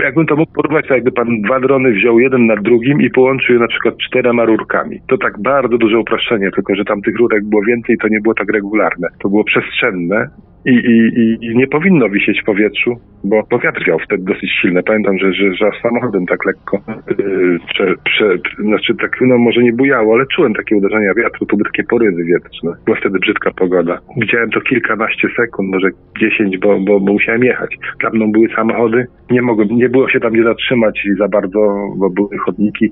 jakbym 0.00 0.26
to 0.26 0.36
mógł 0.36 0.52
porównać, 0.52 0.86
to 0.88 0.94
jakby 0.94 1.12
pan 1.12 1.40
dwa 1.40 1.60
drony 1.60 1.92
wziął 1.92 2.20
jeden 2.20 2.46
nad 2.46 2.62
drugim 2.62 3.00
i 3.00 3.10
połączył 3.10 3.54
je 3.54 3.60
na 3.60 3.68
przykład 3.68 3.94
czterema 3.96 4.44
rurkami. 4.44 5.00
To 5.08 5.18
tak 5.18 5.42
bardzo 5.42 5.78
duże 5.78 5.98
uproszczenie, 5.98 6.50
tylko 6.50 6.74
że 6.74 6.84
tam 6.84 7.02
tych 7.02 7.16
rurek 7.16 7.44
było 7.44 7.62
więcej, 7.62 7.98
to 7.98 8.08
nie 8.08 8.20
było 8.20 8.34
tak 8.34 8.52
regularne. 8.52 9.08
To 9.18 9.28
było 9.28 9.44
przestrzenne 9.44 10.28
i, 10.66 10.74
i, 10.74 11.46
i 11.46 11.56
nie 11.56 11.66
powinno 11.66 12.08
wisieć 12.08 12.40
w 12.42 12.44
powietrzu, 12.44 12.96
bo, 13.24 13.42
bo 13.50 13.58
wiatr 13.58 13.84
wiał 13.86 13.98
wtedy 13.98 14.24
dosyć 14.24 14.50
silny. 14.62 14.82
Pamiętam, 14.82 15.18
że, 15.18 15.32
że, 15.32 15.54
że 15.54 15.70
samochodem 15.82 16.26
tak 16.26 16.44
lekko, 16.46 16.80
yy, 17.18 17.58
prze, 17.68 17.94
prze, 18.04 18.38
znaczy 18.58 18.94
tak, 18.94 19.16
no 19.20 19.38
może 19.38 19.62
nie 19.62 19.72
bujało, 19.72 20.14
ale 20.14 20.26
czułem 20.26 20.54
takie 20.54 20.76
uderzenia 20.76 21.14
wiatru, 21.14 21.46
tu 21.46 21.56
były 21.56 21.70
takie 21.70 21.84
porywy 21.84 22.24
wietrzne. 22.24 22.70
Była 22.84 22.96
wtedy 22.96 23.18
brzydka 23.18 23.50
pogoda. 23.50 23.98
Widziałem 24.16 24.50
to 24.50 24.60
kilkanaście 24.60 25.28
sekund, 25.36 25.70
może 25.70 25.88
dziesięć, 26.20 26.58
bo, 26.58 26.80
bo, 26.80 27.00
bo 27.00 27.12
musiałem 27.12 27.44
jechać. 27.44 27.76
Za 28.02 28.10
mną 28.10 28.32
były 28.32 28.48
samochody, 28.48 29.06
nie 29.30 29.42
mogłem, 29.42 29.68
nie 29.68 29.88
było 29.88 30.08
się 30.08 30.20
tam 30.20 30.32
gdzie 30.32 30.42
zatrzymać 30.42 31.08
za 31.18 31.28
bardzo, 31.28 31.60
bo 31.96 32.10
były 32.10 32.38
chodniki 32.38 32.90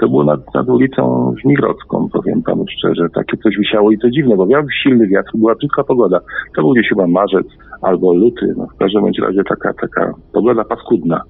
to 0.00 0.08
było 0.08 0.24
nad, 0.24 0.54
nad 0.54 0.68
ulicą 0.68 1.34
Żmigrodzką, 1.42 2.08
powiem 2.12 2.42
panu 2.42 2.64
szczerze. 2.68 3.08
Takie 3.14 3.36
coś 3.36 3.56
wisiało 3.56 3.90
i 3.90 3.98
to 3.98 4.10
dziwne, 4.10 4.36
bo 4.36 4.46
miał 4.46 4.62
silny 4.82 5.06
wiatr, 5.08 5.30
była 5.34 5.54
brzydka 5.54 5.84
pogoda. 5.84 6.20
To 6.56 6.62
był 6.62 6.72
gdzieś 6.72 6.88
chyba 6.88 7.06
marzec 7.06 7.46
albo 7.82 8.14
luty, 8.14 8.54
no 8.56 8.66
w 8.74 8.78
każdym 8.78 9.04
razie 9.22 9.44
taka, 9.44 9.72
taka 9.74 10.12
pogoda 10.32 10.64
paskudna. 10.64 11.22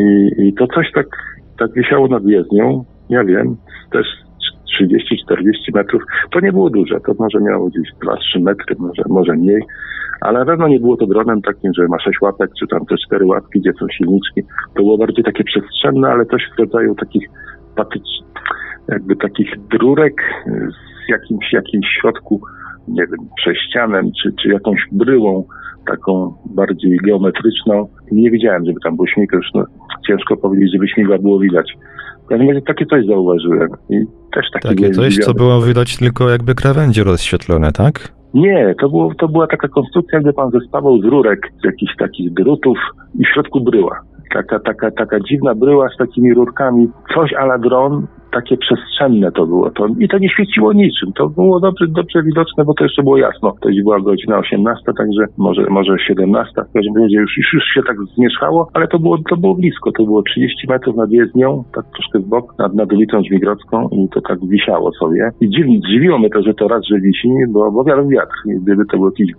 I, 0.00 0.30
i 0.38 0.54
to 0.54 0.66
coś 0.66 0.92
tak, 0.94 1.06
tak 1.58 1.72
wisiało 1.72 2.08
nad 2.08 2.24
jezdnią, 2.24 2.84
ja 3.08 3.24
wiem, 3.24 3.56
też 3.92 4.06
30-40 4.80 5.74
metrów. 5.74 6.02
To 6.30 6.40
nie 6.40 6.52
było 6.52 6.70
duże, 6.70 7.00
to 7.00 7.12
może 7.18 7.40
miało 7.40 7.68
gdzieś 7.68 7.88
2-3 8.36 8.42
metry, 8.42 8.76
może, 8.78 9.02
może 9.08 9.32
mniej, 9.32 9.62
ale 10.20 10.38
na 10.38 10.44
pewno 10.44 10.68
nie 10.68 10.80
było 10.80 10.96
to 10.96 11.06
dronem 11.06 11.42
takim, 11.42 11.74
że 11.74 11.88
ma 11.88 11.98
6 11.98 12.20
łapek, 12.20 12.50
czy 12.60 12.66
tam 12.66 12.86
te 12.86 12.96
4 13.06 13.26
łapki, 13.26 13.60
gdzie 13.60 13.72
są 13.72 13.86
silniczki. 13.88 14.42
To 14.74 14.82
było 14.82 14.98
bardziej 14.98 15.24
takie 15.24 15.44
przestrzenne, 15.44 16.08
ale 16.08 16.26
coś 16.26 16.42
w 16.56 16.58
rodzaju 16.58 16.94
takich 16.94 17.28
patycz, 17.76 18.08
jakby 18.88 19.16
takich 19.16 19.50
drurek 19.70 20.14
z 21.06 21.08
jakimś, 21.08 21.52
jakimś 21.52 21.86
środku, 22.00 22.40
nie 22.88 23.06
wiem, 23.06 23.28
prześcianem, 23.36 24.10
czy, 24.22 24.32
czy 24.42 24.48
jakąś 24.48 24.80
bryłą 24.92 25.44
taką 25.86 26.34
bardziej 26.54 26.96
geometryczną. 26.96 27.88
Nie 28.12 28.30
wiedziałem, 28.30 28.66
żeby 28.66 28.80
tam 28.84 28.96
był 28.96 29.06
śmig, 29.06 29.32
już 29.32 29.46
no, 29.54 29.64
ciężko 30.06 30.36
powiedzieć, 30.36 30.72
żeby 30.72 30.88
śmigła 30.88 31.18
było 31.18 31.38
widać. 31.38 31.72
W 32.24 32.28
każdym 32.28 32.48
razie 32.48 32.62
takie 32.62 32.86
coś 32.86 33.06
zauważyłem 33.06 33.68
i 33.90 34.04
też 34.34 34.46
takie... 34.52 34.68
Takie 34.68 34.90
coś, 34.90 35.16
co 35.16 35.34
było 35.34 35.62
widać 35.62 35.96
tylko 35.96 36.30
jakby 36.30 36.54
krawędzie 36.54 37.04
rozświetlone, 37.04 37.72
tak? 37.72 38.12
Nie, 38.34 38.74
to, 38.80 38.88
było, 38.88 39.14
to 39.14 39.28
była 39.28 39.46
taka 39.46 39.68
konstrukcja, 39.68 40.20
gdy 40.20 40.32
pan 40.32 40.50
zestawał 40.50 41.00
z 41.00 41.04
rurek, 41.04 41.52
z 41.62 41.64
jakichś 41.64 41.96
takich 41.98 42.34
drutów 42.34 42.78
i 43.18 43.24
w 43.24 43.28
środku 43.34 43.60
bryła. 43.60 44.00
Taka, 44.34 44.58
taka, 44.58 44.90
taka 44.90 45.20
dziwna 45.20 45.54
bryła 45.54 45.88
z 45.88 45.96
takimi 45.96 46.34
rurkami, 46.34 46.88
coś 47.14 47.32
ala 47.32 47.58
dron, 47.58 48.06
takie 48.32 48.56
przestrzenne 48.56 49.32
to 49.32 49.46
było. 49.46 49.70
To, 49.70 49.86
I 50.00 50.08
to 50.08 50.18
nie 50.18 50.28
świeciło 50.28 50.72
niczym. 50.72 51.12
To 51.12 51.28
było 51.28 51.60
dobrze, 51.60 51.86
dobrze 51.88 52.22
widoczne, 52.22 52.64
bo 52.64 52.74
to 52.74 52.84
jeszcze 52.84 53.02
było 53.02 53.16
jasno. 53.16 53.54
To 53.60 53.68
była 53.68 54.00
godzina 54.00 54.38
18, 54.38 54.84
także 54.98 55.26
może, 55.38 55.66
może 55.70 55.98
17. 55.98 56.52
W 56.70 56.72
każdym 56.72 56.96
razie 56.96 57.16
już, 57.16 57.36
już, 57.36 57.52
już 57.52 57.64
się 57.74 57.82
tak 57.82 57.96
zmierzchało, 58.16 58.68
ale 58.74 58.88
to 58.88 58.98
było, 58.98 59.18
to 59.30 59.36
było 59.36 59.54
blisko. 59.54 59.92
To 59.92 60.04
było 60.04 60.22
30 60.22 60.66
metrów 60.68 60.96
nad 60.96 61.10
jezdnią, 61.10 61.64
tak 61.74 61.84
troszkę 61.94 62.20
z 62.20 62.28
bok, 62.28 62.58
nad, 62.58 62.74
nad 62.74 62.92
ulicą 62.92 63.22
Żmigrodzką 63.24 63.88
i 63.88 64.08
to 64.08 64.20
tak 64.20 64.38
wisiało 64.46 64.92
sobie. 64.92 65.30
I 65.40 65.50
dziw, 65.50 65.66
dziwiło 65.90 66.18
mnie 66.18 66.30
to, 66.30 66.42
że 66.42 66.54
to 66.54 66.68
raz, 66.68 66.86
że 66.86 67.00
wisi, 67.00 67.28
bo, 67.48 67.72
bo 67.72 67.84
wiatr 67.84 68.08
wiatr. 68.08 68.36
Gdyby 68.62 68.84
to 68.86 68.96
był 68.96 69.06
jakiś, 69.06 69.32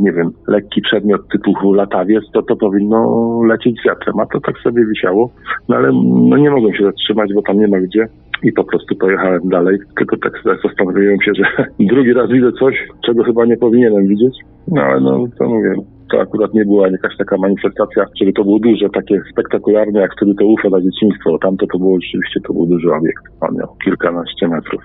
nie 0.00 0.12
wiem, 0.12 0.30
lekki 0.48 0.80
przedmiot 0.82 1.20
typu 1.32 1.72
latawiec, 1.72 2.24
to 2.32 2.42
to 2.42 2.56
powinno 2.56 3.40
lecieć 3.46 3.80
z 3.80 3.86
wiatrem, 3.88 4.20
a 4.20 4.26
to 4.26 4.40
tak 4.40 4.58
sobie 4.58 4.86
wisiało. 4.86 5.30
No 5.68 5.76
ale 5.76 5.92
no 6.28 6.36
nie 6.36 6.50
mogłem 6.50 6.74
się 6.74 6.84
zatrzymać, 6.84 7.34
bo 7.34 7.42
tam 7.42 7.58
nie 7.58 7.68
ma 7.68 7.80
gdzie 7.80 8.08
i 8.42 8.52
po 8.52 8.64
prostu 8.64 8.96
pojechałem 8.96 9.48
dalej. 9.48 9.78
Tylko 9.98 10.16
tak 10.16 10.32
zastanowiłem 10.64 11.18
się, 11.24 11.32
że 11.34 11.44
drugi 11.94 12.12
raz 12.12 12.30
widzę 12.30 12.52
coś, 12.52 12.74
czego 13.06 13.24
chyba 13.24 13.44
nie 13.44 13.56
powinienem 13.56 14.06
widzieć. 14.06 14.34
No 14.68 14.82
ale 14.82 15.00
no, 15.00 15.24
to 15.38 15.48
mówię, 15.48 15.74
to 16.12 16.20
akurat 16.20 16.54
nie 16.54 16.64
była 16.64 16.88
jakaś 16.88 17.16
taka 17.16 17.36
manifestacja, 17.36 18.06
żeby 18.20 18.32
to 18.32 18.44
było 18.44 18.58
duże, 18.58 18.90
takie 18.94 19.20
spektakularne, 19.32 20.00
jak 20.00 20.14
wtedy 20.16 20.34
to 20.34 20.46
UFO 20.46 20.70
na 20.70 20.80
dzieciństwo. 20.80 21.38
Tamto 21.38 21.66
to 21.72 21.78
było 21.78 22.00
rzeczywiście, 22.00 22.40
to 22.46 22.52
był 22.52 22.66
duży 22.66 22.94
obiekt. 22.94 23.24
On 23.40 23.56
miał 23.56 23.76
kilkanaście 23.84 24.48
metrów. 24.48 24.82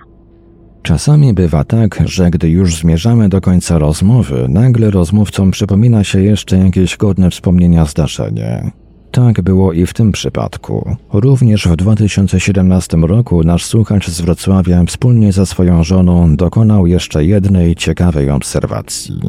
Czasami 0.82 1.34
bywa 1.34 1.64
tak, 1.64 1.94
że 2.06 2.30
gdy 2.30 2.48
już 2.48 2.74
zmierzamy 2.74 3.28
do 3.28 3.40
końca 3.40 3.78
rozmowy, 3.78 4.34
nagle 4.48 4.90
rozmówcom 4.90 5.50
przypomina 5.50 6.04
się 6.04 6.20
jeszcze 6.20 6.56
jakieś 6.56 6.96
godne 6.96 7.30
wspomnienia 7.30 7.84
zdarzenie. 7.84 8.70
Tak 9.24 9.42
było 9.42 9.72
i 9.72 9.86
w 9.86 9.94
tym 9.94 10.12
przypadku. 10.12 10.96
Również 11.12 11.66
w 11.66 11.76
2017 11.76 12.96
roku 12.96 13.42
nasz 13.44 13.64
słuchacz 13.64 14.08
z 14.08 14.20
Wrocławia 14.20 14.84
wspólnie 14.84 15.32
ze 15.32 15.46
swoją 15.46 15.84
żoną 15.84 16.36
dokonał 16.36 16.86
jeszcze 16.86 17.24
jednej 17.24 17.76
ciekawej 17.76 18.30
obserwacji. 18.30 19.20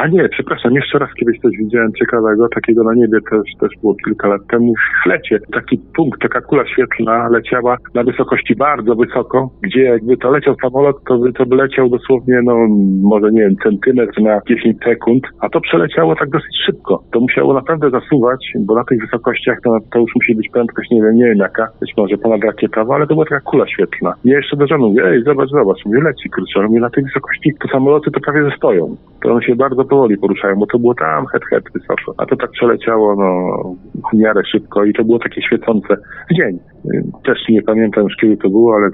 A 0.00 0.06
nie, 0.06 0.28
przepraszam, 0.28 0.74
jeszcze 0.74 0.98
raz 0.98 1.10
kiedyś 1.14 1.38
coś 1.40 1.56
widziałem 1.56 1.92
ciekawego, 1.92 2.48
takiego 2.48 2.84
na 2.84 2.94
niebie 2.94 3.18
też, 3.30 3.40
też 3.60 3.70
było 3.80 3.94
kilka 4.04 4.28
lat 4.28 4.40
temu 4.50 4.72
w 5.04 5.06
lecie. 5.06 5.38
Taki 5.52 5.80
punkt, 5.96 6.22
taka 6.22 6.40
kula 6.40 6.66
świetlna 6.66 7.28
leciała 7.28 7.76
na 7.94 8.04
wysokości 8.04 8.56
bardzo 8.56 8.94
wysoko, 8.94 9.50
gdzie 9.62 9.82
jakby 9.82 10.16
to 10.16 10.30
leciał 10.30 10.54
samolot, 10.62 11.04
to 11.08 11.18
by, 11.18 11.32
to 11.32 11.46
by 11.46 11.56
leciał 11.56 11.88
dosłownie, 11.88 12.40
no 12.44 12.54
może 13.02 13.30
nie 13.30 13.40
wiem, 13.40 13.56
centymetr 13.62 14.20
na 14.22 14.40
10 14.48 14.76
sekund, 14.84 15.22
a 15.40 15.48
to 15.48 15.60
przeleciało 15.60 16.16
tak 16.16 16.30
dosyć 16.30 16.56
szybko. 16.66 17.02
To 17.12 17.20
musiało 17.20 17.54
naprawdę 17.54 17.90
zasuwać, 17.90 18.52
bo 18.60 18.74
na 18.74 18.84
tych 18.84 19.00
wysokościach 19.00 19.58
to, 19.64 19.78
to 19.92 19.98
już 19.98 20.14
musi 20.14 20.34
być 20.34 20.48
prędkość, 20.52 20.90
nie 20.90 21.02
wiem, 21.02 21.14
nie 21.14 21.24
wiem 21.24 21.38
jaka, 21.38 21.68
być 21.80 21.92
może 21.96 22.16
ponad 22.18 22.44
rakietowa, 22.44 22.94
ale 22.94 23.06
to 23.06 23.14
była 23.14 23.24
taka 23.24 23.40
kula 23.40 23.68
świetlna. 23.68 24.14
Ja 24.24 24.36
jeszcze 24.36 24.56
do 24.56 24.66
żony 24.66 24.84
mówię, 24.86 25.04
ej, 25.04 25.22
zobacz, 25.22 25.50
zobacz, 25.50 25.84
mówię, 25.86 26.00
leci, 26.02 26.30
kurczę, 26.30 26.62
mówię, 26.62 26.80
na 26.80 26.90
tej 26.90 27.04
wysokości 27.04 27.54
to 27.62 27.68
samoloty 27.68 28.10
to 28.10 28.20
prawie 28.20 28.50
że 28.50 28.56
stoją. 28.56 28.96
To 29.22 29.32
one 29.32 29.42
się 29.42 29.56
bardzo 29.56 29.89
powoli 29.90 30.18
poruszają, 30.18 30.54
bo 30.56 30.66
to 30.66 30.78
było 30.78 30.94
tam 30.94 31.26
het, 31.32 31.42
het 31.50 31.64
wysoko. 31.74 32.14
A 32.16 32.26
to 32.26 32.36
tak 32.36 32.50
przeleciało 32.50 33.16
no, 33.16 33.30
w 34.12 34.16
miarę 34.16 34.42
szybko 34.52 34.84
i 34.84 34.92
to 34.92 35.04
było 35.04 35.18
takie 35.18 35.42
świecące 35.42 35.96
w 36.30 36.34
dzień. 36.34 36.58
Też 37.24 37.38
nie 37.48 37.62
pamiętam 37.62 38.04
już 38.04 38.16
kiedy 38.20 38.36
to 38.36 38.48
było, 38.50 38.74
ale 38.76 38.88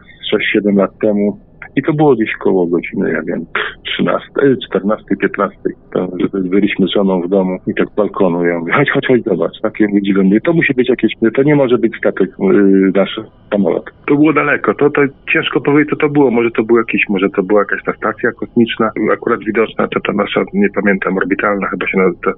6-7 0.62 0.76
lat 0.76 0.90
temu 0.99 1.38
i 1.77 1.83
to 1.83 1.93
było 1.93 2.14
gdzieś 2.14 2.33
koło 2.33 2.66
godziny, 2.66 3.12
ja 3.12 3.22
wiem, 3.22 3.47
13, 3.85 4.29
14, 4.68 5.05
15. 5.20 5.59
To, 5.93 6.09
byliśmy 6.33 6.87
z 6.87 6.91
żoną 6.91 7.20
w 7.20 7.29
domu 7.29 7.59
i 7.66 7.74
tak 7.74 7.89
z 7.89 7.95
balkonu. 7.95 8.45
Ja 8.45 8.59
mówię, 8.59 8.72
chodź, 8.72 8.91
chodź, 8.91 9.07
chodź, 9.07 9.24
zobacz. 9.24 9.61
Takie 9.62 9.89
mówię, 9.89 10.03
dziwne. 10.03 10.41
To 10.41 10.53
musi 10.53 10.74
być 10.74 10.89
jakieś, 10.89 11.12
to 11.35 11.43
nie 11.43 11.57
może 11.57 11.79
być 11.79 11.97
statek 11.99 12.31
yy, 12.41 12.93
nasz 12.95 13.20
samolot. 13.51 13.91
To 14.07 14.14
było 14.14 14.33
daleko. 14.33 14.74
To, 14.74 14.91
to 14.91 15.03
ciężko 15.33 15.61
powiedzieć, 15.61 15.91
co 15.91 15.97
to 15.97 16.09
było. 16.09 16.31
Może 16.31 16.51
to 16.51 16.62
był 16.62 16.77
jakiś, 16.77 17.09
może 17.09 17.29
to 17.31 17.43
była 17.43 17.61
jakaś 17.61 17.83
ta 17.85 17.93
stacja 17.93 18.33
kosmiczna, 18.33 18.91
akurat 19.12 19.41
widoczna, 19.41 19.89
to 19.89 20.01
ta 20.01 20.12
nasza, 20.12 20.45
nie 20.55 20.68
pamiętam, 20.74 21.16
orbitalna 21.16 21.66
chyba 21.66 21.87
się 21.89 21.99
nazywa, 21.99 22.33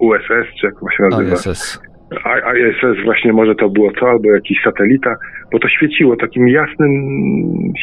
USS, 0.00 0.54
czy 0.60 0.66
jak 0.66 0.74
się 0.96 1.02
nazywa. 1.02 1.34
ISS. 1.34 1.89
ISS 2.56 3.04
właśnie 3.04 3.32
może 3.32 3.54
to 3.54 3.68
było 3.68 3.92
to, 3.92 4.10
albo 4.10 4.30
jakiś 4.30 4.62
satelita, 4.64 5.16
bo 5.52 5.58
to 5.58 5.68
świeciło 5.68 6.16
takim 6.16 6.48
jasnym 6.48 6.90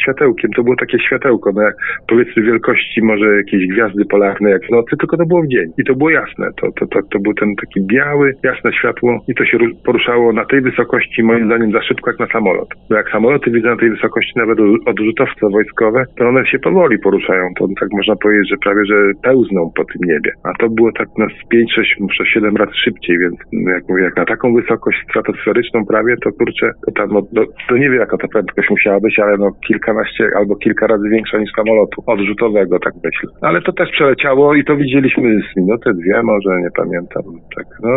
światełkiem. 0.02 0.50
To 0.56 0.62
było 0.62 0.76
takie 0.76 0.98
światełko, 0.98 1.52
no 1.52 1.62
jak 1.62 1.74
powiedzmy 2.08 2.42
wielkości 2.42 3.02
może 3.02 3.36
jakiejś 3.36 3.66
gwiazdy 3.66 4.04
polarnej 4.04 4.52
jak 4.52 4.66
w 4.66 4.70
nocy, 4.70 4.96
tylko 4.96 5.16
to 5.16 5.26
było 5.26 5.42
w 5.42 5.48
dzień. 5.48 5.72
I 5.78 5.84
to 5.84 5.94
było 5.94 6.10
jasne. 6.10 6.50
To, 6.60 6.72
to, 6.72 6.86
to, 6.86 7.00
to 7.10 7.18
był 7.18 7.34
ten 7.34 7.56
taki 7.56 7.80
biały, 7.80 8.34
jasne 8.42 8.72
światło 8.72 9.24
i 9.28 9.34
to 9.34 9.44
się 9.44 9.58
poruszało 9.84 10.32
na 10.32 10.44
tej 10.44 10.60
wysokości 10.60 11.22
moim 11.22 11.46
zdaniem 11.46 11.72
za 11.72 11.82
szybko 11.82 12.10
jak 12.10 12.20
na 12.20 12.26
samolot. 12.26 12.68
Bo 12.88 12.96
jak 12.96 13.10
samoloty 13.10 13.50
widzę 13.50 13.68
na 13.68 13.76
tej 13.76 13.90
wysokości 13.90 14.32
nawet 14.36 14.58
odrzutowce 14.86 15.48
wojskowe, 15.50 16.04
to 16.16 16.28
one 16.28 16.46
się 16.46 16.58
powoli 16.58 16.98
poruszają. 16.98 17.48
To 17.58 17.68
tak 17.80 17.88
można 17.92 18.16
powiedzieć, 18.16 18.50
że 18.50 18.56
prawie, 18.56 18.84
że 18.84 18.94
pełzną 19.22 19.72
po 19.76 19.84
tym 19.84 20.00
niebie. 20.04 20.32
A 20.44 20.52
to 20.58 20.68
było 20.68 20.92
tak 20.92 21.08
na 21.18 21.26
5, 21.48 21.72
6, 21.72 21.96
może 22.00 22.26
7 22.26 22.56
razy 22.56 22.72
szybciej, 22.74 23.18
więc 23.18 23.36
jak 23.52 23.88
mówię, 23.88 24.02
jak 24.02 24.17
na 24.18 24.24
taką 24.24 24.54
wysokość 24.54 24.98
stratosferyczną 25.10 25.86
prawie, 25.86 26.14
to 26.24 26.32
kurczę, 26.32 26.70
to 26.86 26.92
tam, 26.92 27.08
no, 27.12 27.22
no, 27.32 27.42
to 27.68 27.76
nie 27.76 27.90
wiem 27.90 28.00
jaka 28.00 28.16
ta 28.16 28.28
prędkość 28.28 28.70
musiała 28.70 29.00
być, 29.00 29.18
ale 29.18 29.36
no 29.36 29.52
kilkanaście 29.66 30.24
albo 30.36 30.56
kilka 30.56 30.86
razy 30.86 31.08
większa 31.08 31.38
niż 31.38 31.50
samolotu 31.56 32.02
odrzutowego, 32.06 32.78
tak 32.78 32.94
myślę. 33.04 33.28
Ale 33.42 33.62
to 33.62 33.72
też 33.72 33.90
przeleciało 33.90 34.54
i 34.54 34.64
to 34.64 34.76
widzieliśmy 34.76 35.40
z 35.52 35.56
minutę, 35.56 35.94
dwie 35.94 36.22
może, 36.22 36.60
nie 36.60 36.70
pamiętam. 36.76 37.22
Tak, 37.56 37.66
no 37.82 37.90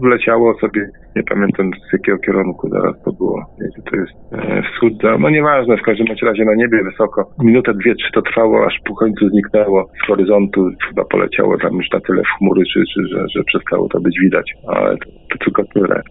wleciało 0.00 0.54
sobie, 0.54 0.88
nie 1.16 1.22
pamiętam 1.22 1.70
z 1.88 1.92
jakiego 1.92 2.18
kierunku 2.18 2.68
zaraz 2.68 3.02
to 3.04 3.12
było. 3.12 3.44
Wiecie, 3.60 3.82
to 3.90 3.96
jest 3.96 4.12
e, 4.32 4.62
wschód, 4.62 4.92
no 5.18 5.30
nieważne, 5.30 5.76
w 5.76 5.82
każdym 5.82 6.06
razie 6.22 6.44
na 6.44 6.54
niebie 6.54 6.78
wysoko. 6.84 7.30
Minutę, 7.42 7.74
dwie, 7.74 7.94
trzy 7.94 8.12
to 8.12 8.22
trwało, 8.22 8.66
aż 8.66 8.74
po 8.84 8.94
końcu 8.94 9.28
zniknęło 9.28 9.86
z 10.04 10.06
horyzontu, 10.06 10.70
chyba 10.88 11.04
poleciało 11.04 11.58
tam 11.58 11.76
już 11.76 11.90
na 11.90 12.00
tyle 12.00 12.22
w 12.22 12.38
chmury, 12.38 12.62
czy, 12.72 12.82
czy 12.94 13.00
że, 13.06 13.24
że 13.36 13.44
przestało 13.44 13.88
to 13.88 14.00
być 14.00 14.20
widać, 14.20 14.52
ale 14.66 14.96
to, 14.96 15.10
to 15.30 15.44
tylko 15.44 15.59
tyle. 15.74 16.02